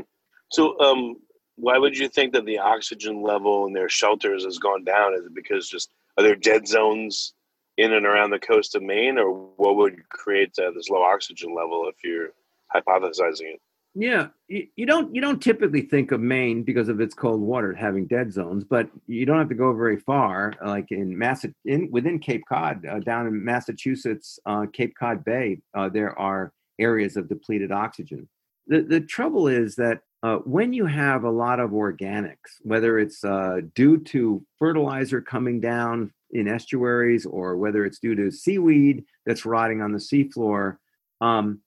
So, 0.52 0.80
um, 0.80 1.16
why 1.56 1.78
would 1.78 1.98
you 1.98 2.08
think 2.08 2.34
that 2.34 2.46
the 2.46 2.60
oxygen 2.60 3.22
level 3.22 3.66
in 3.66 3.74
their 3.74 3.90
shelters 3.90 4.46
has 4.46 4.58
gone 4.60 4.84
down? 4.84 5.14
Is 5.14 5.26
it 5.26 5.34
because 5.34 5.68
just 5.68 5.90
are 6.18 6.24
there 6.24 6.36
dead 6.36 6.68
zones 6.68 7.34
in 7.78 7.94
and 7.94 8.06
around 8.06 8.30
the 8.30 8.40
coast 8.40 8.76
of 8.76 8.84
Maine, 8.84 9.18
or 9.18 9.32
what 9.32 9.76
would 9.76 10.08
create 10.10 10.58
uh, 10.60 10.72
this 10.72 10.90
low 10.90 11.02
oxygen 11.02 11.54
level 11.56 11.90
if 11.90 12.04
you're 12.04 12.30
hypothesizing 12.74 13.54
it? 13.54 13.62
Yeah, 14.00 14.28
you, 14.48 14.86
don't 14.86 15.14
you 15.14 15.20
don't 15.20 15.42
typically 15.44 15.82
think 15.82 16.14
of 16.14 16.22
Maine 16.22 16.64
because 16.64 16.88
of 16.88 17.02
its 17.02 17.14
cold 17.14 17.42
water 17.42 17.74
having 17.74 18.08
dead 18.08 18.32
zones, 18.32 18.64
but 18.64 18.90
you 19.08 19.26
don't 19.26 19.40
have 19.40 19.50
to 19.50 19.56
go 19.56 19.74
very 19.74 20.00
far. 20.00 20.54
Like 20.66 20.90
in 20.92 21.18
Mass, 21.18 21.46
in 21.66 21.92
within 21.92 22.18
Cape 22.18 22.44
Cod, 22.48 22.86
uh, 22.86 23.00
down 23.00 23.28
in 23.28 23.44
Massachusetts, 23.44 24.40
uh, 24.46 24.68
Cape 24.72 24.94
Cod 24.98 25.26
Bay, 25.26 25.60
uh, 25.74 25.90
there 25.90 26.18
are 26.18 26.54
areas 26.80 27.18
of 27.18 27.28
depleted 27.28 27.74
oxygen. 27.74 28.30
The 28.68 28.84
the 28.84 29.02
trouble 29.02 29.50
is 29.50 29.76
that 29.76 30.00
uh, 30.24 30.38
when 30.38 30.72
you 30.72 30.86
have 30.86 31.26
a 31.26 31.30
lot 31.30 31.60
of 31.60 31.72
organics, 31.72 32.56
whether 32.62 33.00
it's 33.00 33.26
uh, 33.26 33.60
due 33.76 33.98
to 34.06 34.42
fertilizer 34.58 35.20
coming 35.20 35.60
down 35.60 36.14
in 36.32 36.48
estuaries 36.48 37.26
or 37.26 37.58
whether 37.58 37.84
it's 37.84 38.00
due 38.00 38.16
to 38.16 38.32
seaweed 38.32 39.04
that's 39.26 39.46
rotting 39.46 39.82
on 39.82 39.92
the 39.92 40.00
seafloor, 40.00 40.78
um, 41.20 41.60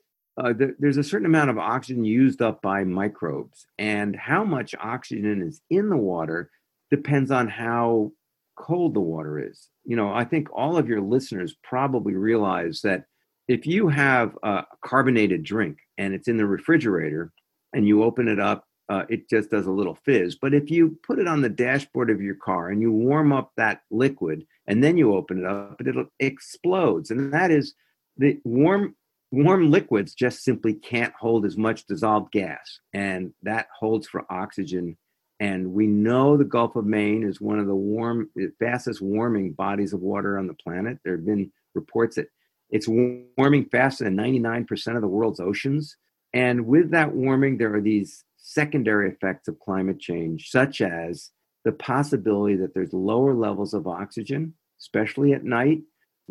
uh, 0.42 0.52
th- 0.52 0.74
there's 0.78 0.96
a 0.96 1.04
certain 1.04 1.26
amount 1.26 1.50
of 1.50 1.58
oxygen 1.58 2.04
used 2.04 2.42
up 2.42 2.62
by 2.62 2.84
microbes. 2.84 3.66
And 3.78 4.16
how 4.16 4.44
much 4.44 4.74
oxygen 4.80 5.42
is 5.42 5.60
in 5.70 5.88
the 5.88 5.96
water 5.96 6.50
depends 6.90 7.30
on 7.30 7.48
how 7.48 8.12
cold 8.56 8.94
the 8.94 9.00
water 9.00 9.38
is. 9.38 9.68
You 9.84 9.96
know, 9.96 10.12
I 10.12 10.24
think 10.24 10.48
all 10.52 10.76
of 10.76 10.88
your 10.88 11.00
listeners 11.00 11.56
probably 11.62 12.14
realize 12.14 12.82
that 12.82 13.04
if 13.48 13.66
you 13.66 13.88
have 13.88 14.36
a 14.42 14.64
carbonated 14.84 15.42
drink 15.42 15.78
and 15.98 16.14
it's 16.14 16.28
in 16.28 16.36
the 16.36 16.46
refrigerator, 16.46 17.32
and 17.72 17.86
you 17.86 18.02
open 18.02 18.28
it 18.28 18.38
up, 18.38 18.66
uh, 18.88 19.04
it 19.08 19.28
just 19.28 19.50
does 19.50 19.66
a 19.66 19.70
little 19.70 19.94
fizz. 20.04 20.36
But 20.40 20.54
if 20.54 20.70
you 20.70 20.98
put 21.06 21.18
it 21.18 21.26
on 21.26 21.40
the 21.40 21.48
dashboard 21.48 22.10
of 22.10 22.20
your 22.20 22.34
car 22.34 22.68
and 22.68 22.82
you 22.82 22.92
warm 22.92 23.32
up 23.32 23.52
that 23.56 23.80
liquid 23.90 24.46
and 24.66 24.82
then 24.84 24.96
you 24.96 25.14
open 25.14 25.38
it 25.38 25.46
up, 25.46 25.80
it 25.80 26.06
explodes. 26.20 27.10
And 27.10 27.32
that 27.32 27.50
is 27.50 27.74
the 28.18 28.38
warm 28.44 28.94
warm 29.32 29.70
liquids 29.70 30.14
just 30.14 30.44
simply 30.44 30.74
can't 30.74 31.14
hold 31.18 31.44
as 31.44 31.56
much 31.56 31.86
dissolved 31.86 32.30
gas, 32.30 32.78
and 32.92 33.32
that 33.42 33.66
holds 33.76 34.06
for 34.06 34.24
oxygen. 34.30 34.96
And 35.40 35.72
we 35.72 35.88
know 35.88 36.36
the 36.36 36.44
Gulf 36.44 36.76
of 36.76 36.86
Maine 36.86 37.24
is 37.24 37.40
one 37.40 37.58
of 37.58 37.66
the 37.66 37.74
warm, 37.74 38.30
fastest 38.60 39.00
warming 39.00 39.52
bodies 39.52 39.92
of 39.92 40.00
water 40.00 40.38
on 40.38 40.46
the 40.46 40.54
planet. 40.54 40.98
There 41.04 41.16
have 41.16 41.26
been 41.26 41.50
reports 41.74 42.16
that 42.16 42.28
it's 42.70 42.86
warming 42.86 43.66
faster 43.72 44.04
than 44.04 44.16
99% 44.16 44.94
of 44.94 45.02
the 45.02 45.08
world's 45.08 45.40
oceans. 45.40 45.96
And 46.32 46.66
with 46.66 46.90
that 46.92 47.12
warming, 47.12 47.58
there 47.58 47.74
are 47.74 47.80
these 47.80 48.24
secondary 48.36 49.10
effects 49.10 49.48
of 49.48 49.58
climate 49.58 49.98
change, 49.98 50.50
such 50.50 50.80
as 50.80 51.30
the 51.64 51.72
possibility 51.72 52.56
that 52.56 52.74
there's 52.74 52.92
lower 52.92 53.34
levels 53.34 53.74
of 53.74 53.86
oxygen, 53.86 54.54
especially 54.80 55.32
at 55.32 55.44
night. 55.44 55.82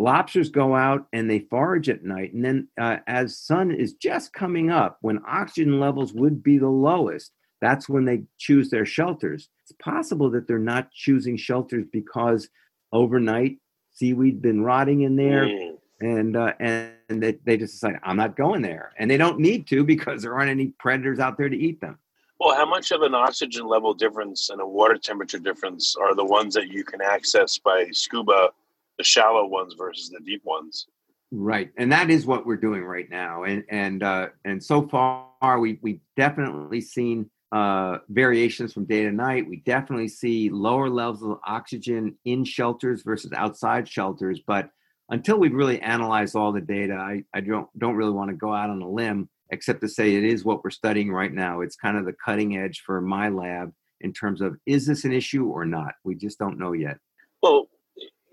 Lobsters 0.02 0.50
go 0.50 0.76
out 0.76 1.08
and 1.14 1.30
they 1.30 1.40
forage 1.50 1.90
at 1.90 2.04
night. 2.04 2.34
And 2.34 2.44
then, 2.44 2.68
uh, 2.80 2.98
as 3.08 3.38
sun 3.38 3.72
is 3.72 3.94
just 3.94 4.34
coming 4.34 4.70
up, 4.70 4.98
when 5.02 5.20
oxygen 5.28 5.80
levels 5.80 6.14
would 6.14 6.42
be 6.44 6.58
the 6.58 6.68
lowest, 6.70 7.32
that's 7.62 7.88
when 7.88 8.06
they 8.06 8.24
choose 8.38 8.70
their 8.70 8.86
shelters. 8.86 9.50
It's 9.64 9.74
possible 9.84 10.30
that 10.32 10.48
they're 10.48 10.58
not 10.60 10.92
choosing 10.92 11.38
shelters 11.38 11.86
because 11.92 12.50
overnight 12.92 13.60
seaweed 13.94 14.42
been 14.42 14.64
rotting 14.64 15.02
in 15.02 15.16
there, 15.16 15.46
Mm. 15.46 15.78
and 16.00 16.36
uh, 16.36 16.54
and 16.60 16.94
they, 17.10 17.34
they 17.46 17.58
just 17.58 17.74
decide 17.74 18.00
I'm 18.04 18.18
not 18.18 18.36
going 18.36 18.62
there, 18.62 18.94
and 18.98 19.10
they 19.12 19.18
don't 19.18 19.40
need 19.40 19.68
to 19.68 19.84
because 19.84 20.24
there 20.24 20.34
aren't 20.34 20.50
any 20.50 20.68
predators 20.80 21.20
out 21.20 21.38
there 21.38 21.50
to 21.50 21.58
eat 21.58 21.80
them. 21.82 22.00
Well, 22.40 22.56
how 22.56 22.66
much 22.66 22.92
of 22.92 23.04
an 23.04 23.14
oxygen 23.14 23.68
level 23.68 23.94
difference 23.94 24.50
and 24.50 24.60
a 24.62 24.66
water 24.66 24.98
temperature 24.98 25.38
difference 25.38 25.96
are 25.96 26.16
the 26.16 26.26
ones 26.26 26.56
that 26.56 26.70
you 26.70 26.84
can 26.84 27.00
access 27.00 27.60
by 27.60 27.90
scuba, 27.92 28.50
the 28.98 29.04
shallow 29.04 29.46
ones 29.46 29.76
versus 29.78 30.10
the 30.10 30.20
deep 30.26 30.42
ones? 30.44 30.88
Right, 31.32 31.72
and 31.78 31.92
that 31.92 32.10
is 32.10 32.26
what 32.26 32.46
we're 32.46 32.58
doing 32.58 32.84
right 32.84 33.10
now, 33.10 33.44
and 33.44 33.64
and 33.70 34.04
uh, 34.04 34.28
and 34.44 34.62
so 34.62 34.88
far 34.88 35.60
we 35.60 35.80
we 35.82 36.02
definitely 36.18 36.82
seen 36.82 37.30
uh, 37.54 38.00
variations 38.10 38.74
from 38.74 38.86
day 38.86 39.04
to 39.04 39.12
night. 39.12 39.48
We 39.48 39.58
definitely 39.58 40.10
see 40.10 40.50
lower 40.50 40.90
levels 40.90 41.24
of 41.24 41.40
oxygen 41.46 42.18
in 42.26 42.44
shelters 42.44 43.04
versus 43.04 43.32
outside 43.34 43.88
shelters, 43.88 44.42
but 44.46 44.70
until 45.10 45.38
we've 45.38 45.54
really 45.54 45.82
analyzed 45.82 46.36
all 46.36 46.52
the 46.52 46.62
data, 46.62 46.94
I, 46.94 47.24
I 47.34 47.42
don't 47.42 47.68
don't 47.78 47.96
really 47.96 48.12
want 48.12 48.30
to 48.30 48.36
go 48.36 48.54
out 48.54 48.70
on 48.70 48.82
a 48.82 48.90
limb, 48.90 49.30
except 49.52 49.82
to 49.82 49.88
say 49.88 50.16
it 50.16 50.24
is 50.24 50.44
what 50.44 50.64
we're 50.64 50.70
studying 50.70 51.12
right 51.12 51.32
now. 51.32 51.62
It's 51.62 51.76
kind 51.76 51.98
of 51.98 52.06
the 52.06 52.16
cutting 52.26 52.58
edge 52.58 52.82
for 52.86 53.02
my 53.02 53.30
lab 53.30 53.72
in 54.00 54.14
terms 54.14 54.42
of 54.42 54.58
is 54.66 54.86
this 54.86 55.06
an 55.06 55.12
issue 55.12 55.46
or 55.46 55.66
not? 55.66 55.94
We 56.04 56.16
just 56.16 56.40
don't 56.40 56.58
know 56.58 56.74
yet. 56.74 56.98
Well, 57.44 57.68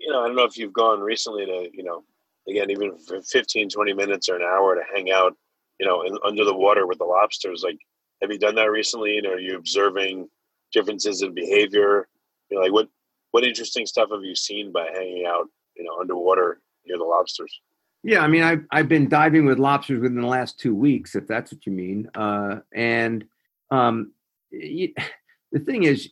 you 0.09 0.15
know, 0.15 0.23
I 0.23 0.27
don't 0.27 0.35
know 0.35 0.43
if 0.43 0.57
you've 0.57 0.73
gone 0.73 1.01
recently 1.01 1.45
to, 1.45 1.69
you 1.71 1.83
know, 1.83 2.03
again, 2.49 2.71
even 2.71 2.97
for 2.97 3.21
15, 3.21 3.69
20 3.69 3.93
minutes 3.93 4.27
or 4.27 4.37
an 4.37 4.41
hour 4.41 4.73
to 4.73 4.81
hang 4.91 5.11
out, 5.11 5.37
you 5.79 5.85
know, 5.85 6.01
in, 6.01 6.17
under 6.25 6.43
the 6.43 6.55
water 6.55 6.87
with 6.87 6.97
the 6.97 7.05
lobsters. 7.05 7.61
Like, 7.63 7.77
have 8.19 8.31
you 8.31 8.39
done 8.39 8.55
that 8.55 8.71
recently? 8.71 9.13
You 9.13 9.21
know, 9.21 9.33
are 9.33 9.39
you 9.39 9.55
observing 9.55 10.27
differences 10.73 11.21
in 11.21 11.35
behavior? 11.35 12.07
You 12.49 12.57
know, 12.57 12.63
like 12.63 12.71
what, 12.71 12.87
what 13.29 13.43
interesting 13.43 13.85
stuff 13.85 14.09
have 14.11 14.23
you 14.23 14.33
seen 14.33 14.71
by 14.71 14.87
hanging 14.91 15.27
out, 15.27 15.45
you 15.77 15.83
know, 15.83 15.99
underwater 15.99 16.59
near 16.87 16.97
the 16.97 17.03
lobsters? 17.03 17.61
Yeah, 18.01 18.21
I 18.21 18.27
mean, 18.27 18.41
I've 18.41 18.65
I've 18.71 18.87
been 18.87 19.09
diving 19.09 19.45
with 19.45 19.59
lobsters 19.59 19.99
within 19.99 20.19
the 20.19 20.27
last 20.27 20.57
two 20.57 20.73
weeks, 20.73 21.15
if 21.15 21.27
that's 21.27 21.51
what 21.51 21.67
you 21.67 21.73
mean. 21.73 22.09
Uh, 22.15 22.61
and 22.73 23.25
um, 23.69 24.13
y 24.51 24.93
the 25.51 25.59
thing 25.59 25.83
is, 25.83 26.09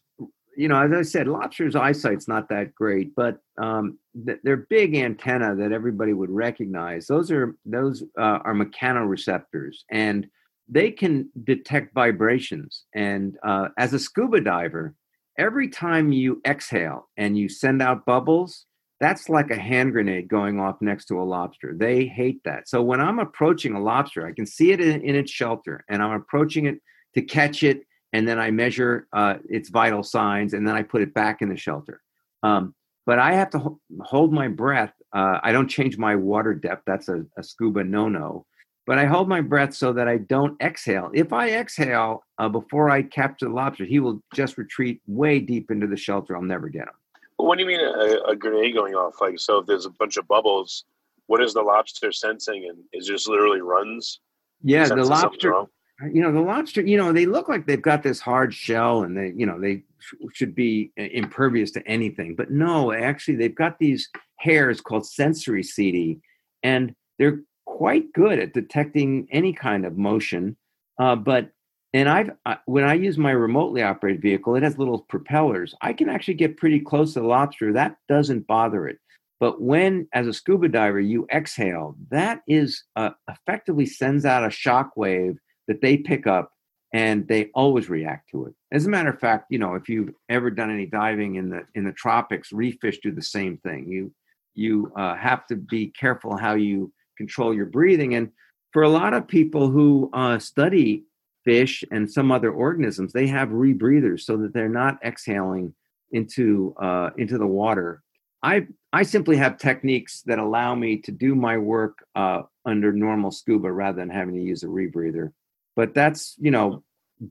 you 0.57 0.67
know, 0.67 0.81
as 0.81 0.91
I 0.91 1.03
said, 1.03 1.27
lobsters' 1.27 1.75
eyesight's 1.75 2.27
not 2.27 2.49
that 2.49 2.73
great, 2.73 3.15
but 3.15 3.39
um, 3.61 3.99
th- 4.25 4.39
they're 4.43 4.57
big 4.57 4.95
antenna 4.95 5.55
that 5.55 5.71
everybody 5.71 6.13
would 6.13 6.31
recognize. 6.31 7.05
Those 7.05 7.29
are 7.31 7.55
those 7.63 8.03
uh, 8.19 8.39
are 8.43 8.55
mechanoreceptors, 8.55 9.75
and 9.91 10.27
they 10.67 10.89
can 10.91 11.29
detect 11.43 11.93
vibrations. 11.93 12.85
And 12.95 13.37
uh, 13.45 13.69
as 13.77 13.93
a 13.93 13.99
scuba 13.99 14.41
diver, 14.41 14.95
every 15.37 15.69
time 15.69 16.11
you 16.11 16.41
exhale 16.45 17.07
and 17.15 17.37
you 17.37 17.49
send 17.49 17.81
out 17.81 18.05
bubbles, 18.05 18.65
that's 18.99 19.29
like 19.29 19.51
a 19.51 19.59
hand 19.59 19.91
grenade 19.91 20.27
going 20.27 20.59
off 20.59 20.77
next 20.81 21.05
to 21.05 21.21
a 21.21 21.23
lobster. 21.23 21.75
They 21.77 22.07
hate 22.07 22.41
that. 22.45 22.67
So 22.67 22.81
when 22.81 22.99
I'm 22.99 23.19
approaching 23.19 23.75
a 23.75 23.81
lobster, 23.81 24.25
I 24.25 24.33
can 24.33 24.47
see 24.47 24.71
it 24.71 24.81
in, 24.81 25.01
in 25.01 25.15
its 25.15 25.31
shelter, 25.31 25.85
and 25.87 26.01
I'm 26.01 26.13
approaching 26.13 26.65
it 26.65 26.79
to 27.13 27.21
catch 27.21 27.63
it, 27.63 27.81
and 28.13 28.27
then 28.27 28.39
I 28.39 28.51
measure 28.51 29.07
uh, 29.13 29.35
its 29.49 29.69
vital 29.69 30.03
signs, 30.03 30.53
and 30.53 30.67
then 30.67 30.75
I 30.75 30.83
put 30.83 31.01
it 31.01 31.13
back 31.13 31.41
in 31.41 31.49
the 31.49 31.57
shelter. 31.57 32.01
Um, 32.43 32.73
but 33.05 33.19
I 33.19 33.33
have 33.33 33.49
to 33.51 33.59
ho- 33.59 33.79
hold 34.01 34.33
my 34.33 34.47
breath. 34.47 34.93
Uh, 35.13 35.39
I 35.41 35.51
don't 35.51 35.67
change 35.67 35.97
my 35.97 36.15
water 36.15 36.53
depth. 36.53 36.83
That's 36.85 37.09
a, 37.09 37.25
a 37.37 37.43
scuba 37.43 37.83
no-no. 37.83 38.45
But 38.85 38.97
I 38.97 39.05
hold 39.05 39.27
my 39.27 39.41
breath 39.41 39.73
so 39.73 39.91
that 39.93 40.07
I 40.07 40.17
don't 40.17 40.61
exhale. 40.61 41.11
If 41.13 41.33
I 41.33 41.49
exhale 41.49 42.23
uh, 42.37 42.47
before 42.47 42.89
I 42.89 43.01
capture 43.03 43.47
the 43.47 43.53
lobster, 43.53 43.83
he 43.83 43.99
will 43.99 44.21
just 44.33 44.57
retreat 44.57 45.01
way 45.07 45.39
deep 45.39 45.71
into 45.71 45.87
the 45.87 45.97
shelter. 45.97 46.35
I'll 46.35 46.41
never 46.41 46.69
get 46.69 46.83
him. 46.83 46.93
What 47.35 47.57
do 47.57 47.63
you 47.63 47.67
mean 47.67 47.81
a, 47.81 48.31
a 48.31 48.35
grenade 48.35 48.73
going 48.73 48.95
off? 48.95 49.15
Like, 49.19 49.39
so 49.39 49.59
if 49.59 49.67
there's 49.67 49.85
a 49.85 49.89
bunch 49.89 50.15
of 50.15 50.25
bubbles, 50.27 50.85
what 51.27 51.41
is 51.41 51.53
the 51.53 51.61
lobster 51.61 52.11
sensing? 52.13 52.69
And 52.69 52.79
is 52.93 53.09
it 53.09 53.11
just 53.11 53.27
literally 53.27 53.61
runs? 53.61 54.21
Yeah, 54.63 54.87
the 54.87 55.03
lobster. 55.03 55.65
You 56.03 56.21
know 56.21 56.31
the 56.31 56.41
lobster 56.41 56.81
you 56.81 56.95
know 56.95 57.11
they 57.11 57.25
look 57.25 57.49
like 57.49 57.65
they've 57.65 57.81
got 57.81 58.03
this 58.03 58.19
hard 58.19 58.53
shell 58.53 59.01
and 59.01 59.17
they 59.17 59.33
you 59.35 59.47
know 59.47 59.59
they 59.59 59.83
sh- 59.97 60.13
should 60.31 60.53
be 60.53 60.91
uh, 60.99 61.03
impervious 61.03 61.71
to 61.71 61.87
anything 61.87 62.35
but 62.35 62.51
no 62.51 62.91
actually 62.91 63.35
they've 63.35 63.55
got 63.55 63.79
these 63.79 64.07
hairs 64.37 64.79
called 64.79 65.07
sensory 65.07 65.63
setae 65.63 66.19
and 66.61 66.93
they're 67.17 67.41
quite 67.65 68.13
good 68.13 68.37
at 68.37 68.53
detecting 68.53 69.27
any 69.31 69.53
kind 69.53 69.85
of 69.85 69.97
motion 69.97 70.55
uh, 70.99 71.15
but 71.15 71.49
and 71.93 72.07
i've 72.07 72.29
when 72.65 72.83
i 72.83 72.93
use 72.93 73.17
my 73.17 73.31
remotely 73.31 73.81
operated 73.81 74.21
vehicle 74.21 74.55
it 74.55 74.61
has 74.61 74.77
little 74.77 74.99
propellers. 74.99 75.73
I 75.81 75.93
can 75.93 76.09
actually 76.09 76.35
get 76.35 76.57
pretty 76.57 76.79
close 76.79 77.13
to 77.13 77.21
the 77.21 77.27
lobster. 77.27 77.73
That 77.73 77.97
doesn't 78.07 78.45
bother 78.45 78.87
it. 78.87 78.99
But 79.39 79.61
when 79.61 80.07
as 80.13 80.27
a 80.27 80.33
scuba 80.33 80.67
diver 80.67 80.99
you 80.99 81.25
exhale 81.31 81.95
that 82.11 82.41
is 82.47 82.83
uh, 82.95 83.11
effectively 83.27 83.87
sends 83.87 84.25
out 84.25 84.45
a 84.45 84.51
shock 84.51 84.95
wave 84.95 85.39
that 85.67 85.81
they 85.81 85.97
pick 85.97 86.27
up 86.27 86.51
and 86.93 87.27
they 87.27 87.49
always 87.53 87.89
react 87.89 88.29
to 88.31 88.45
it. 88.45 88.53
As 88.71 88.85
a 88.85 88.89
matter 88.89 89.09
of 89.09 89.19
fact, 89.19 89.47
you 89.49 89.59
know, 89.59 89.75
if 89.75 89.89
you've 89.89 90.13
ever 90.29 90.49
done 90.49 90.71
any 90.71 90.85
diving 90.85 91.35
in 91.35 91.49
the 91.49 91.63
in 91.75 91.83
the 91.83 91.91
tropics, 91.91 92.51
reef 92.51 92.77
fish 92.81 92.99
do 92.99 93.11
the 93.11 93.21
same 93.21 93.57
thing. 93.57 93.87
You 93.87 94.13
you 94.55 94.91
uh, 94.95 95.15
have 95.15 95.45
to 95.47 95.55
be 95.55 95.87
careful 95.87 96.37
how 96.37 96.55
you 96.55 96.91
control 97.17 97.53
your 97.53 97.65
breathing. 97.65 98.15
And 98.15 98.31
for 98.71 98.83
a 98.83 98.89
lot 98.89 99.13
of 99.13 99.27
people 99.27 99.69
who 99.69 100.09
uh, 100.13 100.39
study 100.39 101.03
fish 101.43 101.83
and 101.91 102.11
some 102.11 102.31
other 102.31 102.51
organisms, 102.51 103.13
they 103.13 103.27
have 103.27 103.49
rebreathers 103.49 104.21
so 104.21 104.37
that 104.37 104.53
they're 104.53 104.69
not 104.69 104.97
exhaling 105.03 105.73
into 106.11 106.73
uh, 106.81 107.09
into 107.17 107.37
the 107.37 107.47
water. 107.47 108.01
I 108.43 108.67
I 108.93 109.03
simply 109.03 109.35
have 109.37 109.57
techniques 109.57 110.21
that 110.25 110.39
allow 110.39 110.75
me 110.75 110.97
to 110.97 111.11
do 111.11 111.35
my 111.35 111.57
work 111.57 111.97
uh, 112.15 112.43
under 112.65 112.93
normal 112.93 113.31
scuba 113.31 113.71
rather 113.71 113.97
than 113.97 114.09
having 114.09 114.35
to 114.35 114.41
use 114.41 114.63
a 114.63 114.67
rebreather. 114.67 115.31
But 115.77 115.93
that's 115.93 116.35
you 116.39 116.51
know 116.51 116.83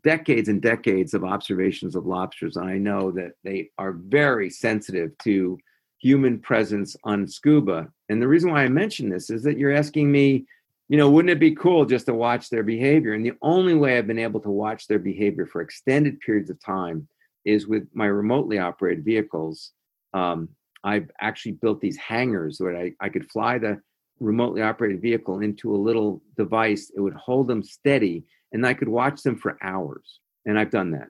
decades 0.03 0.49
and 0.49 0.63
decades 0.63 1.13
of 1.13 1.25
observations 1.25 1.95
of 1.95 2.07
lobsters, 2.07 2.57
and 2.57 2.71
I 2.71 2.79
know 2.79 3.11
that 3.11 3.33
they 3.45 3.71
are 3.77 3.93
very 3.93 4.49
sensitive 4.49 5.11
to 5.25 5.59
human 5.99 6.39
presence 6.39 6.97
on 7.05 7.27
scuba. 7.27 7.89
And 8.09 8.23
the 8.23 8.29
reason 8.29 8.51
why 8.51 8.63
I 8.63 8.69
mention 8.69 9.11
this 9.11 9.31
is 9.31 9.43
that 9.43 9.59
you're 9.59 9.75
asking 9.75 10.13
me, 10.13 10.47
you 10.89 10.97
know, 10.97 11.11
wouldn't 11.11 11.33
it 11.33 11.41
be 11.41 11.57
cool 11.57 11.85
just 11.85 12.07
to 12.07 12.15
watch 12.15 12.49
their 12.49 12.63
behavior? 12.63 13.15
And 13.15 13.27
the 13.27 13.33
only 13.43 13.75
way 13.75 13.99
I've 13.99 14.07
been 14.07 14.19
able 14.19 14.41
to 14.41 14.51
watch 14.51 14.87
their 14.87 15.01
behavior 15.01 15.47
for 15.47 15.61
extended 15.61 16.21
periods 16.21 16.49
of 16.51 16.61
time 16.61 17.09
is 17.45 17.67
with 17.67 17.89
my 17.95 18.07
remotely 18.07 18.59
operated 18.59 19.05
vehicles. 19.05 19.73
Um, 20.15 20.51
I've 20.85 21.11
actually 21.21 21.53
built 21.53 21.81
these 21.81 21.97
hangars 21.97 22.61
where 22.61 22.77
I, 22.77 22.93
I 23.01 23.09
could 23.09 23.29
fly 23.29 23.59
the 23.59 23.81
remotely 24.21 24.63
operated 24.63 25.03
vehicle 25.03 25.41
into 25.41 25.75
a 25.75 25.77
little 25.77 26.23
device. 26.37 26.91
It 26.95 27.01
would 27.01 27.15
hold 27.15 27.49
them 27.49 27.63
steady, 27.63 28.25
and 28.53 28.67
I 28.67 28.75
could 28.75 28.89
watch 28.89 29.23
them 29.23 29.37
for 29.37 29.59
hours. 29.63 30.21
And 30.45 30.59
I've 30.59 30.71
done 30.71 30.93
that. 30.93 31.09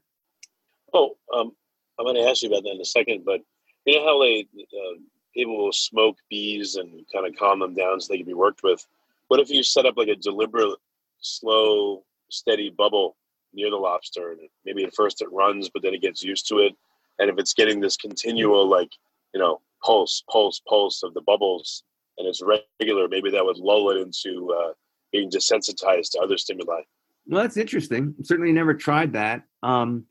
Oh, 0.92 1.16
um, 1.34 1.52
I'm 1.98 2.06
going 2.06 2.16
to 2.16 2.28
ask 2.28 2.42
you 2.42 2.48
about 2.48 2.62
that 2.64 2.74
in 2.74 2.80
a 2.80 2.84
second, 2.84 3.24
but 3.24 3.40
you 3.84 3.96
know 3.96 4.04
how 4.04 4.20
they 4.20 4.46
uh, 4.60 4.98
people 5.34 5.56
will 5.58 5.72
smoke 5.72 6.16
bees 6.30 6.76
and 6.76 7.04
kind 7.12 7.26
of 7.26 7.36
calm 7.36 7.60
them 7.60 7.74
down 7.74 8.00
so 8.00 8.12
they 8.12 8.18
can 8.18 8.26
be 8.26 8.34
worked 8.34 8.62
with. 8.62 8.86
What 9.28 9.40
if 9.40 9.50
you 9.50 9.62
set 9.62 9.86
up 9.86 9.96
like 9.96 10.08
a 10.08 10.16
deliberate, 10.16 10.78
slow, 11.20 12.04
steady 12.30 12.70
bubble 12.70 13.16
near 13.52 13.70
the 13.70 13.76
lobster, 13.76 14.32
and 14.32 14.40
maybe 14.64 14.84
at 14.84 14.94
first 14.94 15.22
it 15.22 15.32
runs, 15.32 15.68
but 15.68 15.82
then 15.82 15.94
it 15.94 16.02
gets 16.02 16.22
used 16.22 16.48
to 16.48 16.58
it, 16.58 16.74
and 17.18 17.30
if 17.30 17.38
it's 17.38 17.54
getting 17.54 17.80
this 17.80 17.96
continual 17.96 18.68
like 18.68 18.90
you 19.34 19.40
know 19.40 19.60
pulse, 19.84 20.22
pulse, 20.30 20.60
pulse 20.66 21.02
of 21.02 21.14
the 21.14 21.20
bubbles, 21.20 21.84
and 22.18 22.26
it's 22.26 22.42
regular, 22.80 23.08
maybe 23.08 23.30
that 23.30 23.44
would 23.44 23.58
lull 23.58 23.90
it 23.90 23.98
into 23.98 24.52
uh, 24.52 24.72
being 25.12 25.30
desensitized 25.30 26.10
to 26.12 26.20
other 26.20 26.36
stimuli. 26.36 26.80
Well, 27.26 27.42
that's 27.42 27.56
interesting. 27.56 28.14
Certainly 28.22 28.52
never 28.52 28.74
tried 28.74 29.12
that. 29.14 29.42
Um, 29.62 30.06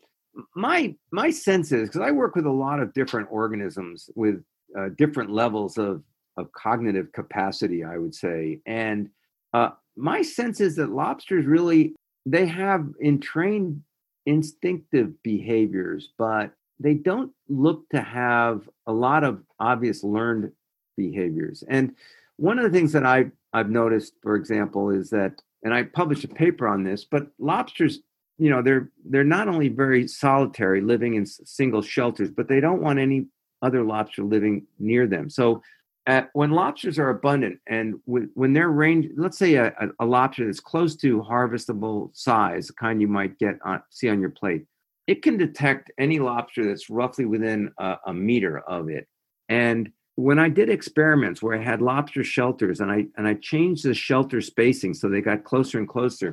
my 0.56 0.94
my 1.12 1.30
sense 1.30 1.72
is 1.72 1.88
because 1.88 2.02
I 2.02 2.12
work 2.12 2.36
with 2.36 2.46
a 2.46 2.52
lot 2.52 2.82
of 2.82 2.94
different 2.94 3.30
organisms 3.32 4.10
with 4.16 4.44
uh, 4.78 4.90
different 4.98 5.32
levels 5.32 5.78
of 5.78 6.04
of 6.38 6.52
cognitive 6.52 7.12
capacity, 7.14 7.86
I 7.86 7.98
would 7.98 8.14
say, 8.14 8.60
and 8.66 9.10
uh, 9.54 9.70
my 9.96 10.22
sense 10.22 10.60
is 10.60 10.76
that 10.76 10.90
lobsters 10.90 11.46
really 11.46 11.96
they 12.26 12.46
have 12.48 12.86
entrained 13.02 13.82
instinctive 14.26 15.22
behaviors, 15.24 16.10
but 16.18 16.52
they 16.80 16.96
don't 16.96 17.32
look 17.48 17.88
to 17.90 18.02
have 18.02 18.68
a 18.88 18.92
lot 18.92 19.24
of 19.24 19.42
obvious 19.60 20.04
learned 20.04 20.52
behaviors. 20.98 21.64
And 21.68 21.96
one 22.38 22.60
of 22.60 22.64
the 22.64 22.78
things 22.78 22.92
that 22.94 23.06
I've, 23.06 23.32
I've 23.54 23.70
noticed, 23.70 24.14
for 24.22 24.36
example, 24.36 24.90
is 24.90 25.10
that, 25.12 25.42
and 25.64 25.74
I 25.74 25.84
published 25.84 26.24
a 26.24 26.28
paper 26.28 26.68
on 26.68 26.84
this, 26.84 27.06
but 27.06 27.28
lobsters 27.40 28.00
you 28.38 28.50
know 28.50 28.62
they're 28.62 28.90
they're 29.06 29.24
not 29.24 29.48
only 29.48 29.70
very 29.70 30.08
solitary 30.08 30.82
living 30.82 31.16
in 31.16 31.26
single 31.26 31.82
shelters 31.82 32.30
but 32.30 32.48
they 32.48 32.60
don't 32.60 32.82
want 32.82 33.00
any 33.00 33.28
other 33.62 33.84
lobster 33.84 34.24
living 34.24 34.66
near 34.80 35.08
them 35.08 35.30
so 35.30 35.62
at, 36.08 36.30
when 36.34 36.52
lobsters 36.52 37.00
are 37.00 37.10
abundant 37.10 37.60
and 37.68 37.96
when 38.06 38.54
they're 38.54 38.70
range 38.70 39.08
let's 39.18 39.38
say 39.38 39.56
a, 39.56 39.68
a, 39.68 39.88
a 40.02 40.06
lobster 40.06 40.46
that's 40.46 40.60
close 40.60 40.96
to 40.96 41.22
harvestable 41.22 42.10
size 42.16 42.68
the 42.68 42.74
kind 42.74 43.02
you 43.02 43.08
might 43.08 43.38
get 43.40 43.58
on 43.64 43.82
see 43.90 44.10
on 44.10 44.20
your 44.20 44.30
plate 44.30 44.66
it 45.08 45.22
can 45.22 45.38
detect 45.38 45.92
any 45.98 46.20
lobster 46.20 46.66
that's 46.66 46.90
roughly 46.90 47.26
within 47.26 47.72
a, 47.80 47.96
a 48.08 48.14
meter 48.14 48.60
of 48.60 48.90
it 48.90 49.08
and 49.50 49.92
when 50.16 50.40
I 50.40 50.50
did 50.50 50.70
experiments 50.70 51.42
where 51.42 51.58
I 51.58 51.64
had 51.64 51.82
lobster 51.82 52.24
shelters 52.24 52.80
and 52.80 52.92
I 52.92 53.08
and 53.18 53.28
I 53.28 53.36
changed 53.36 53.84
the 53.84 53.94
shelter 53.94 54.42
spacing 54.42 54.94
so 54.94 55.10
they 55.10 55.22
got 55.22 55.44
closer 55.44 55.78
and 55.78 55.88
closer, 55.88 56.32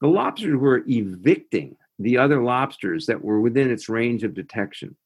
the 0.00 0.08
lobsters 0.08 0.56
were 0.56 0.82
evicting 0.88 1.76
the 1.98 2.18
other 2.18 2.42
lobsters 2.42 3.06
that 3.06 3.22
were 3.22 3.40
within 3.40 3.70
its 3.70 3.88
range 3.88 4.24
of 4.24 4.34
detection. 4.34 4.96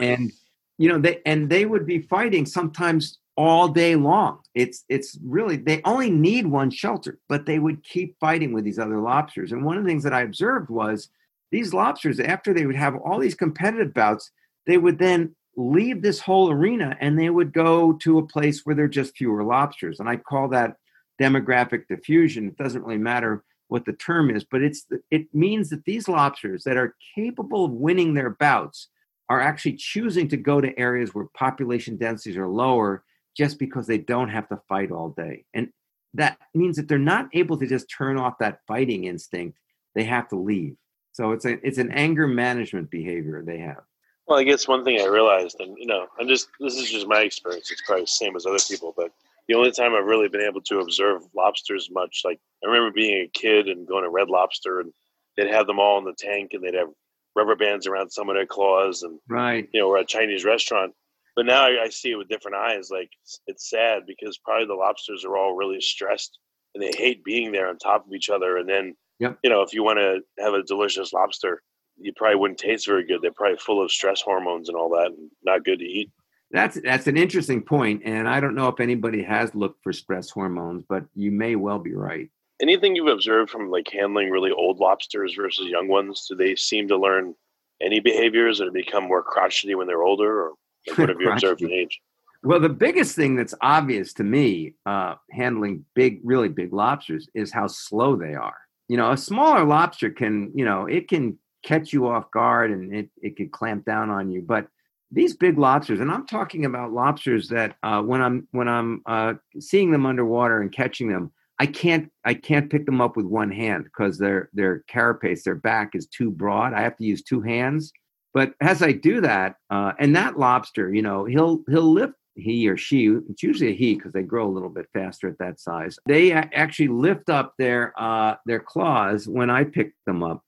and 0.00 0.32
you 0.78 0.88
know 0.88 0.98
they 0.98 1.20
and 1.24 1.48
they 1.48 1.64
would 1.64 1.86
be 1.86 2.00
fighting 2.00 2.44
sometimes 2.44 3.18
all 3.36 3.68
day 3.68 3.96
long. 3.96 4.40
It's 4.54 4.84
it's 4.88 5.18
really 5.24 5.56
they 5.56 5.80
only 5.84 6.10
need 6.10 6.46
one 6.46 6.70
shelter, 6.70 7.18
but 7.28 7.46
they 7.46 7.58
would 7.58 7.82
keep 7.84 8.18
fighting 8.20 8.52
with 8.52 8.64
these 8.64 8.78
other 8.78 9.00
lobsters. 9.00 9.52
And 9.52 9.64
one 9.64 9.78
of 9.78 9.84
the 9.84 9.88
things 9.88 10.04
that 10.04 10.12
I 10.12 10.22
observed 10.22 10.68
was 10.68 11.08
these 11.50 11.72
lobsters, 11.72 12.20
after 12.20 12.52
they 12.52 12.66
would 12.66 12.76
have 12.76 12.96
all 12.96 13.18
these 13.18 13.34
competitive 13.34 13.94
bouts, 13.94 14.30
they 14.66 14.76
would 14.76 14.98
then 14.98 15.34
leave 15.56 16.02
this 16.02 16.20
whole 16.20 16.50
arena 16.50 16.96
and 17.00 17.18
they 17.18 17.30
would 17.30 17.52
go 17.52 17.92
to 17.94 18.18
a 18.18 18.26
place 18.26 18.64
where 18.64 18.74
there 18.74 18.86
are 18.86 18.88
just 18.88 19.16
fewer 19.16 19.44
lobsters. 19.44 20.00
And 20.00 20.08
I 20.08 20.16
call 20.16 20.48
that 20.48 20.76
demographic 21.20 21.88
diffusion. 21.88 22.48
It 22.48 22.56
doesn't 22.56 22.82
really 22.82 22.98
matter 22.98 23.44
what 23.68 23.84
the 23.84 23.92
term 23.92 24.30
is, 24.30 24.44
but 24.44 24.62
it's 24.62 24.86
it 25.10 25.34
means 25.34 25.70
that 25.70 25.84
these 25.84 26.08
lobsters 26.08 26.64
that 26.64 26.76
are 26.76 26.94
capable 27.14 27.64
of 27.64 27.72
winning 27.72 28.14
their 28.14 28.30
bouts 28.30 28.88
are 29.28 29.40
actually 29.40 29.74
choosing 29.74 30.28
to 30.28 30.36
go 30.36 30.60
to 30.60 30.78
areas 30.78 31.14
where 31.14 31.26
population 31.34 31.96
densities 31.96 32.36
are 32.36 32.48
lower 32.48 33.02
just 33.34 33.58
because 33.58 33.86
they 33.86 33.98
don't 33.98 34.28
have 34.28 34.48
to 34.48 34.60
fight 34.68 34.90
all 34.90 35.08
day. 35.08 35.44
And 35.54 35.72
that 36.14 36.38
means 36.54 36.76
that 36.76 36.88
they're 36.88 36.98
not 36.98 37.28
able 37.32 37.56
to 37.58 37.66
just 37.66 37.90
turn 37.90 38.18
off 38.18 38.38
that 38.40 38.60
fighting 38.66 39.04
instinct. 39.04 39.58
They 39.94 40.04
have 40.04 40.28
to 40.28 40.36
leave. 40.36 40.76
So 41.12 41.32
it's 41.32 41.44
a 41.44 41.66
it's 41.66 41.78
an 41.78 41.92
anger 41.92 42.26
management 42.26 42.90
behavior 42.90 43.42
they 43.42 43.58
have. 43.58 43.82
Well, 44.26 44.38
I 44.38 44.44
guess 44.44 44.68
one 44.68 44.84
thing 44.84 45.00
I 45.00 45.06
realized, 45.06 45.56
and 45.60 45.76
you 45.76 45.86
know, 45.86 46.06
I'm 46.18 46.28
just 46.28 46.48
this 46.60 46.76
is 46.76 46.90
just 46.90 47.08
my 47.08 47.20
experience. 47.20 47.70
It's 47.70 47.82
probably 47.82 48.04
the 48.04 48.08
same 48.08 48.36
as 48.36 48.46
other 48.46 48.58
people, 48.68 48.94
but 48.96 49.10
the 49.48 49.54
only 49.54 49.72
time 49.72 49.94
I've 49.94 50.04
really 50.04 50.28
been 50.28 50.42
able 50.42 50.60
to 50.62 50.80
observe 50.80 51.22
lobsters 51.34 51.90
much, 51.90 52.22
like 52.24 52.38
I 52.62 52.68
remember 52.68 52.92
being 52.92 53.24
a 53.24 53.38
kid 53.38 53.68
and 53.68 53.86
going 53.86 54.04
to 54.04 54.10
Red 54.10 54.28
Lobster, 54.28 54.80
and 54.80 54.92
they'd 55.36 55.48
have 55.48 55.66
them 55.66 55.80
all 55.80 55.98
in 55.98 56.04
the 56.04 56.14
tank, 56.16 56.50
and 56.52 56.62
they'd 56.62 56.74
have 56.74 56.88
rubber 57.34 57.56
bands 57.56 57.86
around 57.86 58.10
some 58.10 58.28
of 58.28 58.36
their 58.36 58.46
claws, 58.46 59.02
and 59.02 59.18
right, 59.28 59.68
you 59.72 59.80
know, 59.80 59.88
we're 59.88 59.98
at 59.98 60.04
a 60.04 60.06
Chinese 60.06 60.44
restaurant. 60.44 60.94
But 61.34 61.46
now 61.46 61.64
I, 61.64 61.84
I 61.84 61.88
see 61.88 62.10
it 62.10 62.16
with 62.16 62.28
different 62.28 62.58
eyes. 62.58 62.90
Like 62.90 63.10
it's, 63.22 63.40
it's 63.46 63.70
sad 63.70 64.02
because 64.06 64.38
probably 64.38 64.66
the 64.66 64.74
lobsters 64.74 65.24
are 65.24 65.36
all 65.36 65.56
really 65.56 65.80
stressed, 65.80 66.38
and 66.74 66.82
they 66.82 66.92
hate 66.92 67.24
being 67.24 67.50
there 67.52 67.68
on 67.68 67.78
top 67.78 68.06
of 68.06 68.12
each 68.12 68.30
other. 68.30 68.58
And 68.58 68.68
then, 68.68 68.94
yep. 69.18 69.38
you 69.42 69.50
know, 69.50 69.62
if 69.62 69.72
you 69.72 69.82
want 69.82 69.98
to 69.98 70.20
have 70.42 70.54
a 70.54 70.62
delicious 70.62 71.12
lobster, 71.12 71.62
you 72.02 72.12
probably 72.14 72.36
wouldn't 72.36 72.58
taste 72.58 72.86
very 72.86 73.04
good. 73.04 73.20
They're 73.22 73.32
probably 73.32 73.58
full 73.58 73.82
of 73.82 73.90
stress 73.90 74.20
hormones 74.20 74.68
and 74.68 74.76
all 74.76 74.90
that, 74.90 75.06
and 75.06 75.30
not 75.44 75.64
good 75.64 75.78
to 75.78 75.84
eat. 75.84 76.10
That's 76.50 76.78
that's 76.84 77.06
an 77.06 77.16
interesting 77.16 77.62
point, 77.62 78.02
and 78.04 78.28
I 78.28 78.40
don't 78.40 78.54
know 78.54 78.68
if 78.68 78.78
anybody 78.78 79.22
has 79.22 79.54
looked 79.54 79.82
for 79.82 79.92
stress 79.92 80.30
hormones, 80.30 80.84
but 80.88 81.04
you 81.14 81.30
may 81.30 81.56
well 81.56 81.78
be 81.78 81.94
right. 81.94 82.28
Anything 82.60 82.94
you've 82.94 83.06
observed 83.06 83.50
from 83.50 83.70
like 83.70 83.88
handling 83.90 84.30
really 84.30 84.50
old 84.50 84.78
lobsters 84.78 85.34
versus 85.34 85.66
young 85.66 85.88
ones? 85.88 86.26
Do 86.28 86.36
they 86.36 86.54
seem 86.54 86.88
to 86.88 86.98
learn 86.98 87.34
any 87.80 88.00
behaviors 88.00 88.60
or 88.60 88.70
become 88.70 89.04
more 89.04 89.22
crotchety 89.22 89.74
when 89.74 89.86
they're 89.86 90.02
older, 90.02 90.42
or 90.42 90.52
what 90.96 91.08
have 91.08 91.20
you 91.20 91.30
observed 91.32 91.62
in 91.62 91.72
age? 91.72 92.00
Well, 92.44 92.60
the 92.60 92.68
biggest 92.68 93.14
thing 93.14 93.36
that's 93.36 93.54
obvious 93.60 94.12
to 94.14 94.24
me, 94.24 94.74
uh, 94.84 95.14
handling 95.30 95.84
big, 95.94 96.20
really 96.24 96.48
big 96.48 96.72
lobsters, 96.72 97.28
is 97.34 97.52
how 97.52 97.68
slow 97.68 98.16
they 98.16 98.34
are. 98.34 98.56
You 98.88 98.96
know, 98.96 99.12
a 99.12 99.16
smaller 99.16 99.64
lobster 99.64 100.10
can, 100.10 100.50
you 100.54 100.64
know, 100.64 100.86
it 100.86 101.08
can 101.08 101.38
catch 101.62 101.92
you 101.92 102.06
off 102.08 102.30
guard 102.30 102.70
and 102.70 102.94
it, 102.94 103.10
it 103.20 103.36
could 103.36 103.52
clamp 103.52 103.84
down 103.84 104.10
on 104.10 104.30
you. 104.30 104.42
But 104.42 104.66
these 105.10 105.36
big 105.36 105.58
lobsters, 105.58 106.00
and 106.00 106.10
I'm 106.10 106.26
talking 106.26 106.64
about 106.64 106.92
lobsters 106.92 107.48
that 107.48 107.76
uh, 107.82 108.02
when 108.02 108.22
I'm 108.22 108.48
when 108.52 108.68
I'm 108.68 109.02
uh, 109.06 109.34
seeing 109.60 109.90
them 109.90 110.06
underwater 110.06 110.60
and 110.60 110.72
catching 110.72 111.08
them, 111.08 111.32
I 111.58 111.66
can't 111.66 112.10
I 112.24 112.34
can't 112.34 112.70
pick 112.70 112.86
them 112.86 113.00
up 113.00 113.16
with 113.16 113.26
one 113.26 113.50
hand 113.50 113.84
because 113.84 114.18
their 114.18 114.48
their 114.54 114.84
carapace, 114.88 115.44
their 115.44 115.54
back 115.54 115.94
is 115.94 116.06
too 116.06 116.30
broad. 116.30 116.72
I 116.72 116.80
have 116.80 116.96
to 116.96 117.04
use 117.04 117.22
two 117.22 117.42
hands. 117.42 117.92
But 118.34 118.54
as 118.62 118.82
I 118.82 118.92
do 118.92 119.20
that, 119.20 119.56
uh, 119.68 119.92
and 119.98 120.16
that 120.16 120.38
lobster, 120.38 120.92
you 120.92 121.02
know, 121.02 121.24
he'll 121.26 121.62
he'll 121.68 121.92
lift 121.92 122.14
he 122.34 122.68
or 122.68 122.76
she. 122.76 123.06
It's 123.28 123.42
usually 123.42 123.70
a 123.70 123.74
he 123.74 123.94
because 123.94 124.12
they 124.12 124.22
grow 124.22 124.48
a 124.48 124.50
little 124.50 124.70
bit 124.70 124.86
faster 124.94 125.28
at 125.28 125.38
that 125.38 125.60
size. 125.60 125.98
They 126.06 126.32
actually 126.32 126.88
lift 126.88 127.28
up 127.28 127.54
their 127.58 127.92
uh, 128.00 128.36
their 128.46 128.60
claws 128.60 129.28
when 129.28 129.50
I 129.50 129.64
pick 129.64 129.92
them 130.06 130.22
up, 130.22 130.42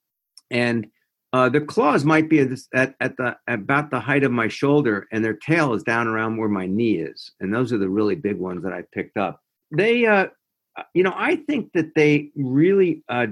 and 0.51 0.87
uh, 1.35 1.49
the 1.49 1.61
claws 1.61 2.05
might 2.05 2.31
be 2.31 2.39
at, 2.39 2.95
at 3.01 3.17
the 3.17 3.37
about 3.49 3.91
the 3.91 3.99
height 3.99 4.23
of 4.23 4.31
my 4.31 4.47
shoulder, 4.47 5.09
and 5.11 5.25
their 5.25 5.35
tail 5.35 5.75
is 5.75 5.83
down 5.83 6.07
around 6.07 6.37
where 6.37 6.49
my 6.49 6.65
knee 6.65 6.99
is. 6.99 7.33
And 7.41 7.53
those 7.53 7.73
are 7.73 7.79
the 7.79 7.89
really 7.89 8.15
big 8.15 8.39
ones 8.39 8.63
that 8.63 8.73
I 8.73 8.85
picked 8.93 9.17
up. 9.17 9.41
They, 9.77 10.07
uh, 10.07 10.27
you 10.93 11.03
know, 11.03 11.13
I 11.13 11.35
think 11.35 11.73
that 11.73 11.97
they 11.97 12.31
really, 12.37 13.03
uh, 13.09 13.27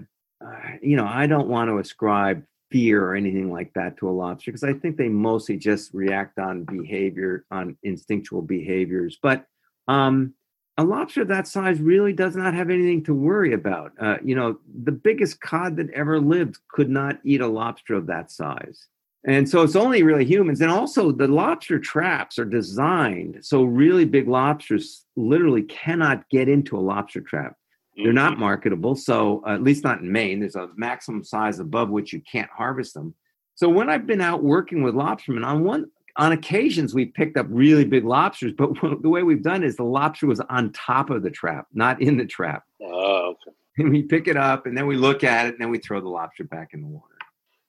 uh, 0.44 0.56
you 0.82 0.96
know, 0.96 1.06
I 1.06 1.28
don't 1.28 1.46
want 1.46 1.70
to 1.70 1.78
ascribe 1.78 2.42
fear 2.72 3.04
or 3.04 3.14
anything 3.14 3.52
like 3.52 3.72
that 3.74 3.98
to 3.98 4.08
a 4.08 4.10
lobster 4.10 4.50
because 4.50 4.64
I 4.64 4.72
think 4.72 4.96
they 4.96 5.08
mostly 5.08 5.56
just 5.56 5.94
react 5.94 6.40
on 6.40 6.64
behavior, 6.64 7.44
on 7.52 7.76
instinctual 7.84 8.42
behaviors. 8.42 9.16
But 9.22 9.46
um, 9.86 10.34
a 10.82 10.84
lobster 10.84 11.24
that 11.24 11.46
size 11.46 11.80
really 11.80 12.12
does 12.12 12.34
not 12.34 12.54
have 12.54 12.68
anything 12.68 13.04
to 13.04 13.14
worry 13.14 13.52
about. 13.52 13.92
Uh, 14.00 14.16
you 14.22 14.34
know, 14.34 14.58
the 14.82 14.90
biggest 14.90 15.40
cod 15.40 15.76
that 15.76 15.88
ever 15.90 16.20
lived 16.20 16.58
could 16.68 16.90
not 16.90 17.20
eat 17.24 17.40
a 17.40 17.46
lobster 17.46 17.94
of 17.94 18.08
that 18.08 18.32
size. 18.32 18.88
And 19.24 19.48
so 19.48 19.62
it's 19.62 19.76
only 19.76 20.02
really 20.02 20.24
humans. 20.24 20.60
And 20.60 20.72
also, 20.72 21.12
the 21.12 21.28
lobster 21.28 21.78
traps 21.78 22.36
are 22.40 22.44
designed 22.44 23.38
so 23.42 23.62
really 23.62 24.04
big 24.04 24.26
lobsters 24.26 25.04
literally 25.14 25.62
cannot 25.62 26.28
get 26.30 26.48
into 26.48 26.76
a 26.76 26.80
lobster 26.80 27.20
trap. 27.20 27.54
They're 27.96 28.12
not 28.12 28.32
mm-hmm. 28.32 28.40
marketable. 28.40 28.96
So, 28.96 29.44
uh, 29.46 29.54
at 29.54 29.62
least 29.62 29.84
not 29.84 30.00
in 30.00 30.10
Maine, 30.10 30.40
there's 30.40 30.56
a 30.56 30.70
maximum 30.74 31.22
size 31.22 31.60
above 31.60 31.90
which 31.90 32.12
you 32.12 32.20
can't 32.20 32.50
harvest 32.50 32.94
them. 32.94 33.14
So, 33.54 33.68
when 33.68 33.88
I've 33.88 34.06
been 34.06 34.22
out 34.22 34.42
working 34.42 34.82
with 34.82 34.94
lobstermen, 34.94 35.46
on 35.46 35.62
one 35.62 35.90
on 36.16 36.32
occasions 36.32 36.94
we 36.94 37.06
picked 37.06 37.36
up 37.36 37.46
really 37.48 37.84
big 37.84 38.04
lobsters, 38.04 38.52
but 38.56 38.70
the 39.02 39.08
way 39.08 39.22
we've 39.22 39.42
done 39.42 39.62
is 39.62 39.76
the 39.76 39.84
lobster 39.84 40.26
was 40.26 40.40
on 40.40 40.72
top 40.72 41.10
of 41.10 41.22
the 41.22 41.30
trap, 41.30 41.66
not 41.72 42.00
in 42.00 42.16
the 42.16 42.26
trap. 42.26 42.64
Oh, 42.80 43.34
okay. 43.34 43.56
And 43.78 43.90
we 43.90 44.02
pick 44.02 44.28
it 44.28 44.36
up 44.36 44.66
and 44.66 44.76
then 44.76 44.86
we 44.86 44.96
look 44.96 45.24
at 45.24 45.46
it 45.46 45.54
and 45.54 45.58
then 45.60 45.70
we 45.70 45.78
throw 45.78 46.00
the 46.00 46.08
lobster 46.08 46.44
back 46.44 46.70
in 46.74 46.82
the 46.82 46.86
water. 46.86 47.06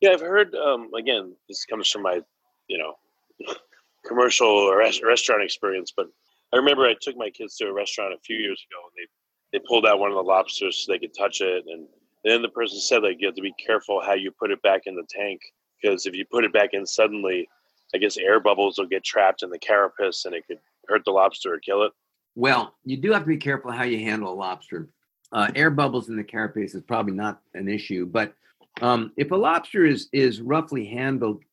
Yeah, 0.02 0.12
I've 0.12 0.22
heard. 0.22 0.54
Um, 0.54 0.90
again, 0.94 1.34
this 1.48 1.64
comes 1.66 1.90
from 1.90 2.02
my, 2.02 2.20
you 2.68 2.78
know, 2.78 2.96
commercial 4.06 4.48
or 4.48 4.78
restaurant 4.78 5.44
experience. 5.44 5.94
But 5.96 6.08
I 6.54 6.58
remember 6.58 6.86
I 6.86 6.96
took 7.02 7.16
my 7.16 7.30
kids 7.30 7.56
to 7.58 7.68
a 7.68 7.74
restaurant 7.74 8.14
a 8.14 8.20
few 8.20 8.36
years 8.36 8.62
ago, 8.70 8.82
and 8.84 8.94
they 8.98 9.08
they 9.58 9.64
pulled 9.66 9.86
out 9.86 10.00
one 10.00 10.12
of 10.12 10.16
the 10.16 10.24
lobsters 10.24 10.78
so 10.84 10.92
they 10.92 11.00
could 11.00 11.16
touch 11.18 11.40
it, 11.40 11.64
and 11.68 11.88
then 12.26 12.42
the 12.42 12.50
person 12.50 12.80
said 12.80 13.04
like 13.04 13.18
you 13.20 13.28
have 13.28 13.36
to 13.36 13.42
be 13.42 13.54
careful 13.54 14.02
how 14.02 14.14
you 14.14 14.32
put 14.32 14.52
it 14.52 14.62
back 14.62 14.82
in 14.88 14.96
the 14.96 15.06
tank 15.10 15.40
because 15.82 16.06
if 16.06 16.16
you 16.16 16.26
put 16.26 16.44
it 16.44 16.54
back 16.54 16.70
in 16.74 16.86
suddenly, 16.86 17.48
I 17.94 17.98
guess 18.00 18.18
air 18.18 18.40
bubbles 18.40 18.78
will 18.78 18.88
get 18.88 19.04
trapped 19.04 19.44
in 19.44 19.50
the 19.50 19.60
carapace 19.60 20.26
and 20.26 20.34
it 20.34 20.48
could 20.48 20.60
hurt 20.88 21.06
the 21.06 21.12
lobster 21.12 21.54
or 21.54 21.60
kill 21.60 21.84
it. 21.84 21.92
Well, 22.36 22.74
you 22.84 22.98
do 22.98 23.12
have 23.12 23.24
to 23.24 23.28
be 23.28 23.38
careful 23.38 23.72
how 23.72 23.84
you 23.84 24.00
handle 24.00 24.34
a 24.34 24.36
lobster. 24.36 24.90
Uh, 25.32 25.52
air 25.56 25.70
bubbles 25.70 26.10
in 26.10 26.16
the 26.16 26.24
carapace 26.24 26.76
is 26.76 26.84
probably 26.84 27.14
not 27.14 27.42
an 27.54 27.68
issue, 27.68 28.06
but 28.06 28.34
um, 28.82 29.12
if 29.18 29.32
a 29.32 29.36
lobster 29.36 29.86
is 29.86 30.10
is 30.12 30.42
roughly 30.42 30.86
handled, 30.86 31.44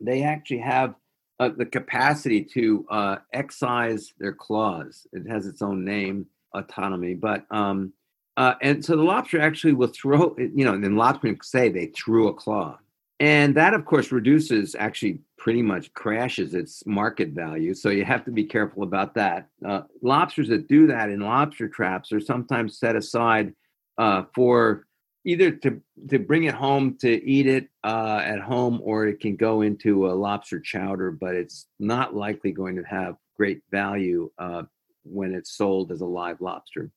they 0.00 0.22
actually 0.22 0.58
have 0.58 0.94
uh, 1.40 1.50
the 1.56 1.66
capacity 1.66 2.42
to 2.42 2.86
uh, 2.90 3.16
excise 3.32 4.12
their 4.18 4.32
claws. 4.32 5.06
It 5.12 5.28
has 5.28 5.46
its 5.46 5.62
own 5.62 5.84
name, 5.84 6.26
autotomy, 6.54 7.18
but 7.18 7.46
um, 7.50 7.92
uh, 8.36 8.54
and 8.62 8.84
so 8.84 8.96
the 8.96 9.02
lobster 9.02 9.40
actually 9.40 9.72
will 9.72 9.88
throw. 9.88 10.34
You 10.38 10.64
know, 10.64 10.74
and 10.74 10.84
then 10.84 10.96
lobsters 10.96 11.36
say 11.42 11.68
they 11.68 11.86
threw 11.86 12.28
a 12.28 12.34
claw, 12.34 12.78
and 13.20 13.54
that 13.54 13.74
of 13.74 13.84
course 13.84 14.12
reduces 14.12 14.74
actually 14.74 15.20
pretty 15.38 15.62
much 15.62 15.92
crashes 15.94 16.54
its 16.54 16.84
market 16.86 17.28
value. 17.30 17.72
So 17.72 17.90
you 17.90 18.04
have 18.04 18.24
to 18.24 18.30
be 18.30 18.44
careful 18.44 18.82
about 18.82 19.14
that. 19.14 19.48
Uh, 19.64 19.82
lobsters 20.02 20.48
that 20.48 20.66
do 20.66 20.88
that 20.88 21.08
in 21.08 21.20
lobster 21.20 21.68
traps 21.68 22.12
are 22.12 22.20
sometimes 22.20 22.78
set 22.78 22.96
aside 22.96 23.54
uh, 23.96 24.24
for 24.34 24.86
either 25.24 25.50
to 25.50 25.80
to 26.08 26.18
bring 26.18 26.44
it 26.44 26.54
home 26.54 26.96
to 26.98 27.24
eat 27.24 27.46
it 27.46 27.68
uh, 27.84 28.22
at 28.24 28.40
home, 28.40 28.80
or 28.82 29.06
it 29.06 29.20
can 29.20 29.36
go 29.36 29.62
into 29.62 30.08
a 30.08 30.12
lobster 30.12 30.60
chowder. 30.60 31.10
But 31.10 31.34
it's 31.34 31.66
not 31.78 32.14
likely 32.14 32.52
going 32.52 32.76
to 32.76 32.82
have 32.82 33.16
great 33.36 33.62
value 33.70 34.30
uh, 34.38 34.62
when 35.04 35.34
it's 35.34 35.56
sold 35.56 35.92
as 35.92 36.00
a 36.00 36.06
live 36.06 36.40
lobster. 36.40 36.90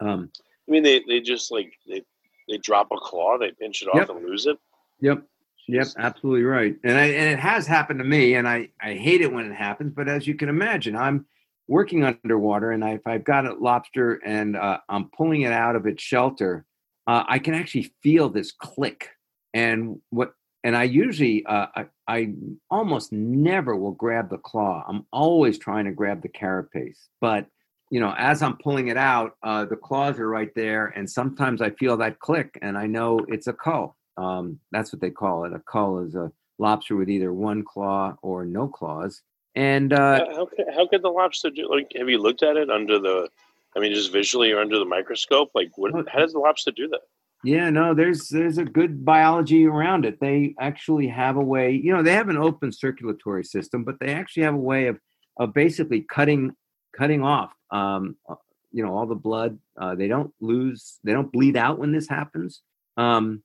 Um, 0.00 0.30
I 0.68 0.70
mean, 0.70 0.82
they 0.82 1.02
they 1.06 1.20
just 1.20 1.50
like 1.50 1.72
they 1.86 2.02
they 2.48 2.58
drop 2.58 2.88
a 2.92 2.96
claw, 2.96 3.38
they 3.38 3.52
pinch 3.52 3.82
it 3.82 3.88
off 3.88 3.96
yep. 3.96 4.08
and 4.10 4.24
lose 4.24 4.46
it. 4.46 4.58
Yep. 5.00 5.24
Yep, 5.68 5.88
absolutely 5.98 6.44
right. 6.44 6.76
And 6.82 6.96
I, 6.96 7.04
and 7.06 7.30
it 7.30 7.38
has 7.38 7.66
happened 7.66 7.98
to 8.00 8.04
me, 8.04 8.34
and 8.34 8.48
I 8.48 8.70
I 8.80 8.94
hate 8.94 9.20
it 9.20 9.32
when 9.32 9.50
it 9.50 9.54
happens. 9.54 9.92
But 9.94 10.08
as 10.08 10.26
you 10.26 10.34
can 10.34 10.48
imagine, 10.48 10.96
I'm 10.96 11.26
working 11.68 12.04
underwater, 12.04 12.70
and 12.72 12.82
I, 12.82 12.92
if 12.92 13.06
I've 13.06 13.24
got 13.24 13.46
a 13.46 13.52
lobster 13.54 14.14
and 14.24 14.56
uh, 14.56 14.78
I'm 14.88 15.10
pulling 15.10 15.42
it 15.42 15.52
out 15.52 15.76
of 15.76 15.86
its 15.86 16.02
shelter, 16.02 16.64
uh, 17.06 17.24
I 17.28 17.38
can 17.38 17.54
actually 17.54 17.92
feel 18.02 18.30
this 18.30 18.50
click. 18.52 19.10
And 19.52 20.00
what 20.10 20.32
and 20.64 20.76
I 20.76 20.84
usually, 20.84 21.44
uh, 21.46 21.66
I, 21.76 21.86
I 22.08 22.34
almost 22.70 23.12
never 23.12 23.76
will 23.76 23.92
grab 23.92 24.30
the 24.30 24.38
claw. 24.38 24.84
I'm 24.88 25.06
always 25.12 25.58
trying 25.58 25.84
to 25.84 25.92
grab 25.92 26.22
the 26.22 26.28
carapace. 26.28 27.08
But, 27.20 27.46
you 27.90 28.00
know, 28.00 28.14
as 28.18 28.42
I'm 28.42 28.56
pulling 28.56 28.88
it 28.88 28.96
out, 28.96 29.36
uh, 29.42 29.66
the 29.66 29.76
claws 29.76 30.18
are 30.18 30.28
right 30.28 30.50
there. 30.56 30.86
And 30.86 31.08
sometimes 31.08 31.62
I 31.62 31.70
feel 31.70 31.96
that 31.98 32.18
click 32.20 32.58
and 32.60 32.76
I 32.76 32.86
know 32.86 33.20
it's 33.28 33.46
a 33.46 33.52
cull. 33.52 33.96
Um, 34.18 34.58
that's 34.72 34.92
what 34.92 35.00
they 35.00 35.10
call 35.10 35.44
it. 35.44 35.52
A 35.52 35.60
cull 35.60 36.00
is 36.00 36.14
a 36.14 36.32
lobster 36.58 36.96
with 36.96 37.08
either 37.08 37.32
one 37.32 37.64
claw 37.64 38.16
or 38.20 38.44
no 38.44 38.68
claws. 38.68 39.22
And 39.54 39.92
uh, 39.92 40.26
how, 40.34 40.46
could, 40.46 40.66
how 40.74 40.86
could 40.88 41.02
the 41.02 41.08
lobster 41.08 41.50
do? 41.50 41.70
Like, 41.70 41.92
have 41.96 42.08
you 42.08 42.18
looked 42.18 42.42
at 42.42 42.56
it 42.56 42.70
under 42.70 42.98
the? 42.98 43.28
I 43.76 43.80
mean, 43.80 43.94
just 43.94 44.12
visually 44.12 44.50
or 44.52 44.60
under 44.60 44.78
the 44.78 44.84
microscope? 44.84 45.50
Like, 45.54 45.70
what, 45.76 45.92
how 46.08 46.18
does 46.18 46.32
the 46.32 46.38
lobster 46.38 46.70
do 46.70 46.88
that? 46.88 47.00
Yeah, 47.44 47.70
no, 47.70 47.94
there's 47.94 48.28
there's 48.28 48.58
a 48.58 48.64
good 48.64 49.04
biology 49.04 49.64
around 49.66 50.04
it. 50.04 50.18
They 50.20 50.54
actually 50.58 51.06
have 51.08 51.36
a 51.36 51.42
way, 51.42 51.72
you 51.72 51.92
know, 51.92 52.02
they 52.02 52.14
have 52.14 52.28
an 52.28 52.36
open 52.36 52.72
circulatory 52.72 53.44
system, 53.44 53.84
but 53.84 54.00
they 54.00 54.12
actually 54.12 54.42
have 54.42 54.54
a 54.54 54.58
way 54.58 54.88
of 54.88 54.98
of 55.36 55.54
basically 55.54 56.00
cutting 56.00 56.52
cutting 56.96 57.22
off 57.22 57.52
um, 57.70 58.16
uh, 58.28 58.34
you 58.72 58.84
know 58.84 58.92
all 58.92 59.06
the 59.06 59.14
blood. 59.14 59.58
Uh, 59.80 59.94
they 59.94 60.08
don't 60.08 60.32
lose, 60.40 60.98
they 61.04 61.12
don't 61.12 61.32
bleed 61.32 61.56
out 61.56 61.78
when 61.78 61.92
this 61.92 62.08
happens. 62.08 62.62
Um, 62.96 63.44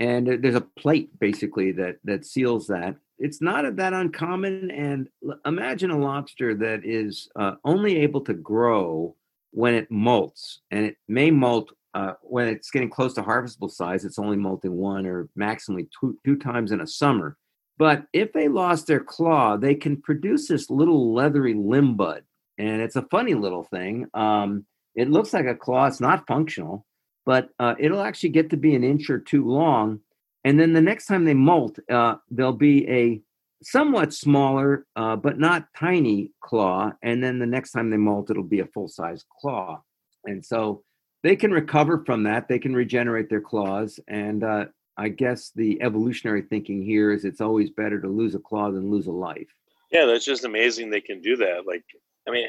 and 0.00 0.26
there's 0.26 0.54
a 0.54 0.60
plate 0.60 1.18
basically 1.18 1.72
that 1.72 1.96
that 2.04 2.26
seals 2.26 2.66
that. 2.68 2.96
It's 3.18 3.40
not 3.40 3.76
that 3.76 3.92
uncommon. 3.92 4.70
And 4.70 5.08
imagine 5.46 5.90
a 5.90 5.98
lobster 5.98 6.54
that 6.56 6.84
is 6.84 7.28
uh, 7.36 7.54
only 7.64 7.98
able 7.98 8.22
to 8.22 8.34
grow 8.34 9.14
when 9.52 9.74
it 9.74 9.90
molts, 9.90 10.58
and 10.70 10.86
it 10.86 10.96
may 11.08 11.30
molt 11.30 11.72
uh, 11.94 12.14
when 12.22 12.48
it's 12.48 12.70
getting 12.70 12.90
close 12.90 13.14
to 13.14 13.22
harvestable 13.22 13.70
size, 13.70 14.04
it's 14.04 14.18
only 14.18 14.36
molting 14.36 14.72
one 14.72 15.06
or 15.06 15.28
maximally 15.38 15.88
two, 16.00 16.18
two 16.24 16.36
times 16.36 16.72
in 16.72 16.80
a 16.80 16.86
summer. 16.86 17.36
But 17.78 18.04
if 18.12 18.32
they 18.32 18.48
lost 18.48 18.86
their 18.86 19.00
claw, 19.00 19.56
they 19.56 19.74
can 19.74 20.00
produce 20.00 20.48
this 20.48 20.70
little 20.70 21.12
leathery 21.12 21.54
limb 21.54 21.96
bud. 21.96 22.22
And 22.58 22.80
it's 22.80 22.96
a 22.96 23.06
funny 23.10 23.34
little 23.34 23.64
thing. 23.64 24.06
Um, 24.14 24.66
it 24.94 25.10
looks 25.10 25.32
like 25.32 25.46
a 25.46 25.54
claw, 25.54 25.86
it's 25.86 26.00
not 26.00 26.26
functional, 26.26 26.86
but 27.24 27.50
uh, 27.58 27.74
it'll 27.78 28.02
actually 28.02 28.30
get 28.30 28.50
to 28.50 28.56
be 28.56 28.74
an 28.74 28.84
inch 28.84 29.10
or 29.10 29.18
two 29.18 29.46
long. 29.46 30.00
And 30.44 30.58
then 30.58 30.72
the 30.72 30.80
next 30.80 31.06
time 31.06 31.24
they 31.24 31.34
molt, 31.34 31.78
uh, 31.90 32.16
there'll 32.30 32.52
be 32.52 32.88
a 32.88 33.20
somewhat 33.62 34.12
smaller, 34.12 34.86
uh, 34.96 35.16
but 35.16 35.38
not 35.38 35.66
tiny 35.78 36.32
claw. 36.40 36.90
And 37.02 37.22
then 37.22 37.38
the 37.38 37.46
next 37.46 37.70
time 37.70 37.90
they 37.90 37.96
molt, 37.96 38.30
it'll 38.30 38.42
be 38.42 38.60
a 38.60 38.66
full 38.66 38.88
size 38.88 39.24
claw. 39.40 39.82
And 40.24 40.44
so 40.44 40.82
they 41.22 41.36
can 41.36 41.52
recover 41.52 42.02
from 42.04 42.24
that. 42.24 42.48
They 42.48 42.58
can 42.58 42.74
regenerate 42.74 43.30
their 43.30 43.40
claws. 43.40 44.00
And 44.08 44.42
uh, 44.42 44.66
I 44.96 45.08
guess 45.08 45.52
the 45.54 45.80
evolutionary 45.80 46.42
thinking 46.42 46.82
here 46.82 47.12
is 47.12 47.24
it's 47.24 47.40
always 47.40 47.70
better 47.70 48.00
to 48.00 48.08
lose 48.08 48.34
a 48.34 48.40
claw 48.40 48.70
than 48.70 48.90
lose 48.90 49.06
a 49.06 49.12
life. 49.12 49.48
Yeah, 49.90 50.06
that's 50.06 50.24
just 50.24 50.44
amazing. 50.44 50.90
They 50.90 51.00
can 51.00 51.20
do 51.20 51.36
that. 51.36 51.66
Like, 51.66 51.84
I 52.26 52.30
mean, 52.30 52.48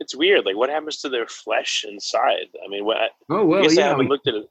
it's 0.00 0.14
weird. 0.16 0.44
Like, 0.44 0.56
what 0.56 0.70
happens 0.70 0.98
to 0.98 1.08
their 1.08 1.26
flesh 1.26 1.84
inside? 1.88 2.46
I 2.64 2.68
mean, 2.68 2.84
what? 2.84 3.10
Oh 3.30 3.44
well, 3.44 3.60
I 3.60 3.62
guess 3.62 3.76
yeah. 3.76 3.86
I 3.86 3.88
haven't 3.88 4.06
we- 4.06 4.10
looked 4.10 4.28
at 4.28 4.34
it. 4.34 4.48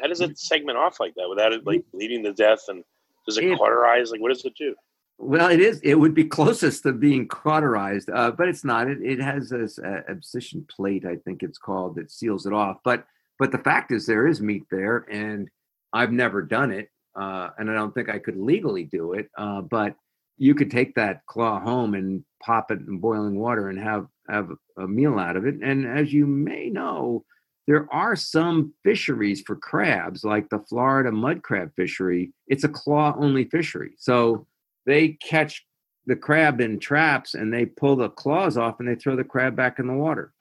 How 0.00 0.08
does 0.08 0.20
it 0.20 0.38
segment 0.38 0.76
off 0.76 0.98
like 0.98 1.14
that 1.14 1.28
without 1.28 1.52
it 1.52 1.64
like 1.66 1.84
bleeding 1.92 2.24
to 2.24 2.32
death? 2.32 2.64
And 2.68 2.82
does 3.26 3.38
it 3.38 3.44
It- 3.44 3.56
cauterize? 3.58 4.10
Like, 4.10 4.20
what 4.20 4.30
does 4.32 4.44
it 4.44 4.54
do? 4.56 4.74
Well, 5.16 5.48
it 5.48 5.60
is. 5.60 5.80
It 5.82 5.94
would 5.94 6.12
be 6.12 6.24
closest 6.24 6.82
to 6.82 6.92
being 6.92 7.28
cauterized, 7.28 8.10
uh, 8.10 8.32
but 8.32 8.48
it's 8.48 8.64
not. 8.64 8.88
It, 8.88 8.98
it 9.00 9.20
has 9.20 9.48
this 9.48 9.78
uh, 9.78 10.00
abscission 10.08 10.66
plate, 10.68 11.06
I 11.06 11.16
think 11.16 11.44
it's 11.44 11.56
called, 11.56 11.94
that 11.94 12.10
seals 12.10 12.46
it 12.46 12.52
off. 12.52 12.78
But 12.84 13.06
but 13.38 13.52
the 13.52 13.58
fact 13.58 13.92
is, 13.92 14.06
there 14.06 14.26
is 14.26 14.40
meat 14.40 14.64
there, 14.72 15.06
and 15.08 15.48
I've 15.92 16.10
never 16.10 16.42
done 16.42 16.72
it, 16.72 16.88
uh, 17.14 17.50
and 17.56 17.70
I 17.70 17.74
don't 17.74 17.94
think 17.94 18.08
I 18.08 18.18
could 18.18 18.36
legally 18.36 18.84
do 18.84 19.12
it. 19.12 19.30
Uh, 19.38 19.60
but 19.60 19.94
you 20.36 20.52
could 20.56 20.70
take 20.72 20.96
that 20.96 21.24
claw 21.26 21.60
home 21.60 21.94
and 21.94 22.24
pop 22.42 22.72
it 22.72 22.80
in 22.80 22.98
boiling 22.98 23.38
water 23.38 23.68
and 23.68 23.78
have 23.78 24.08
have 24.28 24.50
a 24.78 24.86
meal 24.86 25.18
out 25.18 25.36
of 25.36 25.46
it. 25.46 25.56
And 25.62 25.86
as 25.86 26.12
you 26.12 26.26
may 26.26 26.68
know, 26.68 27.24
there 27.66 27.88
are 27.92 28.16
some 28.16 28.74
fisheries 28.82 29.42
for 29.42 29.56
crabs, 29.56 30.24
like 30.24 30.48
the 30.50 30.58
Florida 30.68 31.10
mud 31.10 31.42
crab 31.42 31.72
fishery. 31.76 32.32
It's 32.46 32.64
a 32.64 32.68
claw 32.68 33.14
only 33.18 33.44
fishery, 33.44 33.92
so 33.98 34.46
they 34.86 35.18
catch 35.22 35.64
the 36.06 36.16
crab 36.16 36.60
in 36.60 36.78
traps 36.78 37.34
and 37.34 37.52
they 37.52 37.64
pull 37.64 37.96
the 37.96 38.10
claws 38.10 38.58
off 38.58 38.80
and 38.80 38.88
they 38.88 38.94
throw 38.94 39.16
the 39.16 39.24
crab 39.24 39.56
back 39.56 39.78
in 39.78 39.86
the 39.86 39.94
water. 39.94 40.34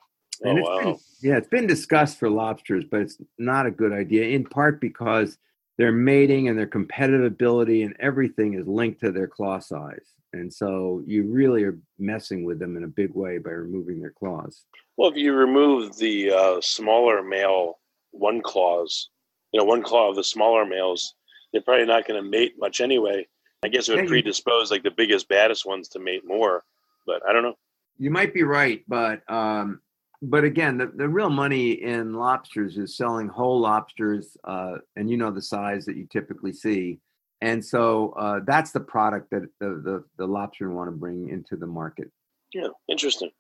Oh 0.44 0.58
it's 0.58 0.68
wow! 0.68 0.80
been, 0.80 1.00
yeah, 1.22 1.38
it's 1.38 1.48
been 1.48 1.68
discussed 1.68 2.20
for 2.20 2.30
lobsters, 2.30 2.84
but 2.90 3.02
it's 3.02 3.18
not 3.40 3.66
a 3.66 3.72
good 3.72 3.94
idea 3.94 4.26
in 4.26 4.44
part 4.44 4.82
because 4.82 5.38
their 5.78 5.92
mating 5.92 6.50
and 6.50 6.58
their 6.58 6.68
competitive 6.68 7.24
ability 7.24 7.84
and 7.84 7.96
everything 8.00 8.54
is 8.54 8.68
linked 8.68 9.00
to 9.02 9.12
their 9.12 9.28
claw 9.28 9.60
size. 9.60 10.14
And 10.34 10.54
so 10.54 11.04
you 11.06 11.24
really 11.24 11.64
are 11.64 11.80
messing 12.00 12.44
with 12.44 12.60
them 12.60 12.76
in 12.76 12.84
a 12.84 12.88
big 12.88 13.14
way 13.14 13.38
by 13.38 13.52
removing 13.52 14.00
their 14.00 14.12
claws. 14.12 14.66
Well, 14.98 15.10
if 15.10 15.16
you 15.16 15.34
remove 15.34 15.98
the 15.98 16.32
uh, 16.32 16.62
smaller 16.62 17.24
male 17.24 17.80
one 18.12 18.42
claws, 18.42 19.10
you 19.52 19.60
know, 19.60 19.66
one 19.66 19.84
claw 19.84 20.10
of 20.10 20.16
the 20.16 20.24
smaller 20.24 20.66
males, 20.66 21.16
they're 21.52 21.62
probably 21.62 21.86
not 21.86 22.08
going 22.08 22.22
to 22.22 22.30
mate 22.30 22.56
much 22.58 22.82
anyway. 22.82 23.28
I 23.64 23.70
guess 23.70 23.88
it 23.88 23.96
would 23.96 24.08
predispose 24.08 24.72
like 24.72 24.84
the 24.84 24.92
biggest, 24.92 25.30
baddest 25.30 25.66
ones 25.66 25.88
to 25.90 26.00
mate 26.00 26.24
more, 26.26 26.64
but 27.06 27.22
I 27.28 27.32
don't 27.32 27.44
know. 27.44 27.56
You 27.98 28.10
might 28.10 28.34
be 28.34 28.44
right, 28.44 28.84
but 28.88 29.22
um, 29.32 29.80
but 30.22 30.44
again, 30.44 30.78
the, 30.78 30.88
the 30.88 31.08
real 31.08 31.30
money 31.30 31.72
in 31.72 32.14
lobsters 32.14 32.78
is 32.78 32.98
selling 32.98 33.28
whole 33.28 33.60
lobsters, 33.60 34.36
uh, 34.44 34.78
and 34.96 35.10
you 35.10 35.16
know 35.16 35.32
the 35.32 35.42
size 35.42 35.86
that 35.86 35.96
you 35.96 36.08
typically 36.12 36.52
see, 36.52 37.00
and 37.44 37.64
so 37.64 38.14
uh, 38.18 38.40
that's 38.46 38.72
the 38.72 38.80
product 38.80 39.30
that 39.32 39.48
the 39.60 39.70
the, 39.84 40.04
the 40.18 40.26
lobster 40.26 40.70
want 40.70 40.88
to 40.88 40.96
bring 40.96 41.30
into 41.30 41.56
the 41.56 41.68
market. 41.68 42.10
Yeah, 42.54 42.68
interesting. 42.90 43.32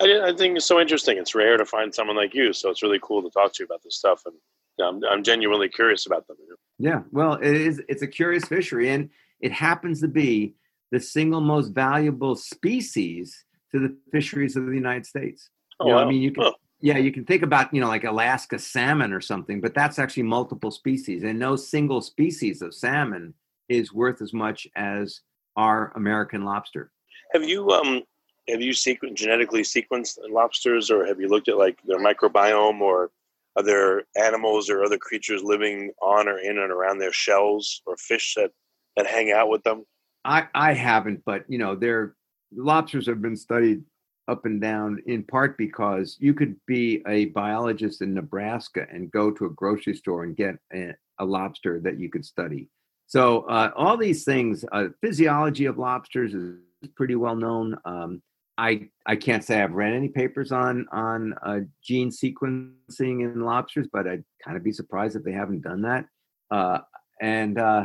I, 0.00 0.28
I 0.28 0.32
think 0.36 0.56
it's 0.56 0.66
so 0.66 0.80
interesting. 0.80 1.18
It's 1.18 1.34
rare 1.34 1.56
to 1.56 1.66
find 1.66 1.94
someone 1.94 2.16
like 2.16 2.34
you, 2.34 2.52
so 2.52 2.70
it's 2.70 2.82
really 2.82 3.00
cool 3.02 3.22
to 3.22 3.30
talk 3.30 3.52
to 3.54 3.62
you 3.62 3.66
about 3.66 3.82
this 3.82 3.96
stuff, 3.96 4.22
and 4.26 4.34
you 4.78 4.84
know, 4.84 4.88
I'm, 4.88 5.04
I'm 5.18 5.22
genuinely 5.22 5.68
curious 5.68 6.06
about 6.06 6.26
them. 6.26 6.36
Yeah, 6.78 7.02
well, 7.10 7.34
it 7.34 7.54
is. 7.54 7.82
It's 7.88 8.02
a 8.02 8.06
curious 8.06 8.44
fishery, 8.44 8.90
and 8.90 9.10
it 9.40 9.52
happens 9.52 10.00
to 10.00 10.08
be 10.08 10.54
the 10.90 11.00
single 11.00 11.40
most 11.40 11.68
valuable 11.68 12.36
species 12.36 13.44
to 13.72 13.80
the 13.80 13.96
fisheries 14.12 14.56
of 14.56 14.66
the 14.66 14.74
United 14.74 15.06
States. 15.06 15.50
Oh, 15.80 15.86
You 15.86 15.92
know, 15.92 15.98
I 15.98 16.04
mean, 16.04 16.22
you 16.22 16.32
can 16.32 16.44
Huh. 16.44 16.52
yeah, 16.80 16.98
you 16.98 17.12
can 17.12 17.24
think 17.24 17.42
about 17.42 17.74
you 17.74 17.80
know 17.80 17.88
like 17.88 18.04
Alaska 18.04 18.58
salmon 18.58 19.12
or 19.12 19.20
something, 19.20 19.60
but 19.60 19.74
that's 19.74 19.98
actually 19.98 20.24
multiple 20.24 20.70
species, 20.70 21.22
and 21.22 21.38
no 21.38 21.56
single 21.56 22.00
species 22.00 22.62
of 22.62 22.74
salmon 22.74 23.34
is 23.72 23.92
worth 23.92 24.20
as 24.22 24.32
much 24.32 24.66
as 24.76 25.20
our 25.56 25.92
American 25.96 26.44
lobster. 26.44 26.90
Have 27.32 27.44
you 27.44 27.70
um 27.70 28.02
have 28.48 28.60
you 28.60 28.72
sequen- 28.72 29.14
genetically 29.14 29.62
sequenced 29.62 30.18
lobsters, 30.28 30.90
or 30.90 31.06
have 31.06 31.20
you 31.20 31.28
looked 31.28 31.48
at 31.48 31.56
like 31.56 31.78
their 31.84 31.98
microbiome, 31.98 32.80
or 32.80 33.10
other 33.56 34.04
animals 34.16 34.70
or 34.70 34.82
other 34.82 34.98
creatures 34.98 35.42
living 35.42 35.90
on 36.00 36.28
or 36.28 36.38
in 36.38 36.58
and 36.58 36.72
around 36.72 36.98
their 36.98 37.12
shells, 37.12 37.82
or 37.86 37.96
fish 37.96 38.34
that 38.36 38.50
that 38.96 39.06
hang 39.06 39.32
out 39.32 39.48
with 39.48 39.62
them? 39.62 39.84
I 40.24 40.48
I 40.54 40.72
haven't, 40.74 41.22
but 41.24 41.44
you 41.48 41.58
know, 41.58 41.74
their 41.74 42.14
lobsters 42.54 43.06
have 43.06 43.22
been 43.22 43.36
studied 43.36 43.82
up 44.28 44.44
and 44.44 44.60
down 44.60 45.02
in 45.06 45.24
part 45.24 45.58
because 45.58 46.16
you 46.20 46.32
could 46.32 46.56
be 46.66 47.02
a 47.08 47.26
biologist 47.26 48.02
in 48.02 48.14
Nebraska 48.14 48.86
and 48.90 49.10
go 49.10 49.30
to 49.30 49.46
a 49.46 49.50
grocery 49.50 49.96
store 49.96 50.24
and 50.24 50.36
get 50.36 50.56
a, 50.72 50.94
a 51.18 51.24
lobster 51.24 51.80
that 51.80 51.98
you 51.98 52.08
could 52.08 52.24
study. 52.24 52.68
So 53.12 53.42
uh, 53.42 53.70
all 53.76 53.98
these 53.98 54.24
things, 54.24 54.64
uh, 54.72 54.86
physiology 55.02 55.66
of 55.66 55.76
lobsters 55.76 56.32
is 56.32 56.56
pretty 56.96 57.14
well 57.14 57.36
known. 57.36 57.76
Um, 57.84 58.22
I 58.56 58.88
I 59.04 59.16
can't 59.16 59.44
say 59.44 59.60
I've 59.60 59.74
read 59.74 59.92
any 59.92 60.08
papers 60.08 60.50
on 60.50 60.86
on 60.90 61.34
uh, 61.42 61.60
gene 61.82 62.08
sequencing 62.08 63.20
in 63.20 63.42
lobsters, 63.42 63.86
but 63.92 64.08
I'd 64.08 64.24
kind 64.42 64.56
of 64.56 64.64
be 64.64 64.72
surprised 64.72 65.14
if 65.14 65.24
they 65.24 65.32
haven't 65.32 65.60
done 65.60 65.82
that. 65.82 66.06
Uh, 66.50 66.78
and 67.20 67.58
uh, 67.58 67.84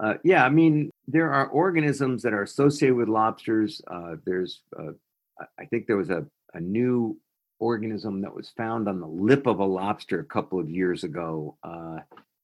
uh, 0.00 0.14
yeah, 0.22 0.44
I 0.44 0.48
mean, 0.48 0.90
there 1.08 1.32
are 1.32 1.48
organisms 1.48 2.22
that 2.22 2.32
are 2.32 2.44
associated 2.44 2.94
with 2.94 3.08
lobsters. 3.08 3.82
There's, 4.24 4.62
I- 4.78 5.64
think 5.64 5.88
there 5.88 5.96
was 5.96 6.10
a, 6.10 6.24
a 6.54 6.60
new 6.60 7.18
organism 7.58 8.20
that 8.20 8.32
was 8.32 8.50
found 8.56 8.88
on 8.88 9.00
the 9.00 9.08
lip 9.08 9.48
of 9.48 9.58
a 9.58 9.64
lobster 9.64 10.20
a 10.20 10.24
couple 10.24 10.60
of 10.60 10.70
years 10.70 11.02
ago, 11.02 11.56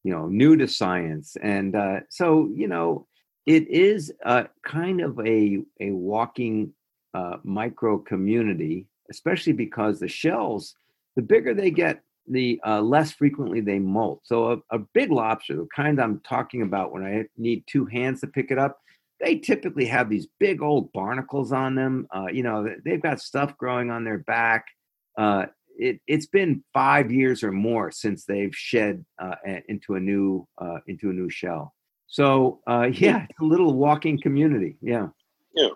you 0.04 0.12
know, 0.12 0.28
new 0.28 0.56
to 0.56 0.68
science. 0.68 1.36
And 1.42 1.74
uh, 1.74 2.00
so, 2.10 2.50
you 2.54 2.68
know, 2.68 3.06
it 3.46 3.68
is 3.68 4.12
uh, 4.24 4.44
kind 4.64 5.00
of 5.00 5.18
a, 5.20 5.58
a 5.80 5.90
walking 5.90 6.72
uh, 7.14 7.38
micro 7.42 7.98
community, 7.98 8.86
especially 9.10 9.52
because 9.52 9.98
the 9.98 10.08
shells, 10.08 10.76
the 11.16 11.22
bigger 11.22 11.54
they 11.54 11.70
get, 11.70 12.02
the 12.28 12.60
uh, 12.66 12.80
less 12.80 13.12
frequently 13.12 13.60
they 13.60 13.78
molt. 13.78 14.20
So 14.24 14.52
a, 14.52 14.76
a 14.76 14.78
big 14.78 15.10
lobster, 15.10 15.56
the 15.56 15.66
kind 15.74 16.00
I'm 16.00 16.20
talking 16.20 16.62
about 16.62 16.92
when 16.92 17.04
I 17.04 17.24
need 17.36 17.64
two 17.66 17.84
hands 17.86 18.20
to 18.20 18.26
pick 18.26 18.50
it 18.50 18.58
up, 18.58 18.78
they 19.20 19.36
typically 19.36 19.84
have 19.86 20.08
these 20.08 20.26
big 20.40 20.62
old 20.62 20.92
barnacles 20.92 21.52
on 21.52 21.74
them. 21.74 22.06
Uh, 22.14 22.26
you 22.32 22.42
know, 22.42 22.64
they- 22.64 22.76
they've 22.84 23.02
got 23.02 23.20
stuff 23.20 23.56
growing 23.56 23.90
on 23.90 24.04
their 24.04 24.18
back. 24.18 24.66
Uh, 25.16 25.46
it, 25.78 26.00
it's 26.06 26.26
been 26.26 26.62
five 26.72 27.12
years 27.12 27.42
or 27.42 27.52
more 27.52 27.90
since 27.90 28.24
they've 28.24 28.54
shed 28.54 29.04
uh, 29.18 29.36
into 29.68 29.94
a 29.94 30.00
new 30.00 30.46
uh, 30.58 30.78
into 30.86 31.10
a 31.10 31.12
new 31.12 31.30
shell. 31.30 31.74
So 32.06 32.60
uh, 32.66 32.88
yeah, 32.92 33.26
it's 33.28 33.40
a 33.40 33.44
little 33.44 33.74
walking 33.74 34.20
community. 34.20 34.76
Yeah. 34.80 35.08
Yeah. 35.54 35.68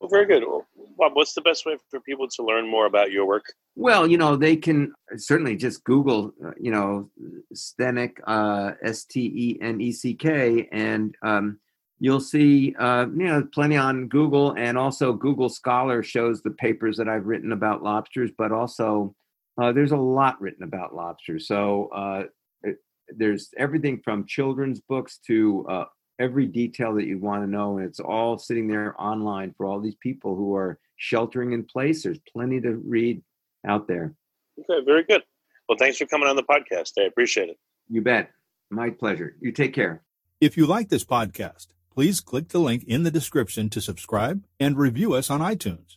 Well, 0.00 0.10
very 0.10 0.26
good. 0.26 0.42
Well, 0.46 0.66
Bob, 0.96 1.12
what's 1.14 1.34
the 1.34 1.40
best 1.40 1.66
way 1.66 1.76
for 1.90 2.00
people 2.00 2.28
to 2.28 2.42
learn 2.42 2.70
more 2.70 2.86
about 2.86 3.10
your 3.10 3.26
work? 3.26 3.44
Well, 3.74 4.06
you 4.06 4.18
know, 4.18 4.36
they 4.36 4.56
can 4.56 4.92
certainly 5.16 5.56
just 5.56 5.82
Google, 5.84 6.32
uh, 6.44 6.52
you 6.58 6.70
know, 6.70 7.10
Steneck, 7.54 8.12
uh, 8.26 8.72
S 8.82 9.04
T 9.04 9.20
E 9.20 9.58
N 9.62 9.80
E 9.80 9.92
C 9.92 10.14
K, 10.14 10.68
and 10.70 11.14
um, 11.22 11.58
you'll 11.98 12.20
see, 12.20 12.74
uh, 12.78 13.06
you 13.06 13.26
know, 13.26 13.48
plenty 13.52 13.76
on 13.76 14.08
Google. 14.08 14.52
And 14.52 14.78
also, 14.78 15.12
Google 15.12 15.48
Scholar 15.48 16.02
shows 16.02 16.42
the 16.42 16.50
papers 16.50 16.96
that 16.98 17.08
I've 17.08 17.26
written 17.26 17.52
about 17.52 17.82
lobsters, 17.82 18.30
but 18.36 18.52
also 18.52 19.14
uh, 19.60 19.72
there's 19.72 19.92
a 19.92 19.96
lot 19.96 20.40
written 20.40 20.64
about 20.64 20.94
lobsters. 20.94 21.46
So 21.46 21.88
uh, 21.94 22.24
it, 22.62 22.76
there's 23.08 23.50
everything 23.56 24.00
from 24.02 24.26
children's 24.26 24.80
books 24.80 25.18
to 25.26 25.66
uh, 25.68 25.84
every 26.18 26.46
detail 26.46 26.94
that 26.94 27.06
you 27.06 27.18
want 27.18 27.42
to 27.42 27.50
know. 27.50 27.78
And 27.78 27.86
it's 27.86 28.00
all 28.00 28.38
sitting 28.38 28.68
there 28.68 28.94
online 29.00 29.54
for 29.56 29.66
all 29.66 29.80
these 29.80 29.96
people 29.96 30.36
who 30.36 30.54
are 30.54 30.78
sheltering 30.96 31.52
in 31.52 31.64
place. 31.64 32.02
There's 32.02 32.20
plenty 32.32 32.60
to 32.60 32.76
read 32.76 33.22
out 33.66 33.86
there. 33.86 34.14
Okay, 34.58 34.84
very 34.84 35.04
good. 35.04 35.22
Well, 35.68 35.78
thanks 35.78 35.98
for 35.98 36.06
coming 36.06 36.28
on 36.28 36.36
the 36.36 36.42
podcast. 36.42 36.92
I 36.98 37.02
appreciate 37.02 37.48
it. 37.48 37.58
You 37.88 38.02
bet. 38.02 38.30
My 38.70 38.90
pleasure. 38.90 39.36
You 39.40 39.52
take 39.52 39.74
care. 39.74 40.02
If 40.40 40.56
you 40.56 40.66
like 40.66 40.88
this 40.88 41.04
podcast, 41.04 41.68
please 41.90 42.20
click 42.20 42.48
the 42.48 42.58
link 42.58 42.84
in 42.84 43.02
the 43.02 43.10
description 43.10 43.70
to 43.70 43.80
subscribe 43.80 44.44
and 44.58 44.76
review 44.76 45.14
us 45.14 45.30
on 45.30 45.40
iTunes. 45.40 45.96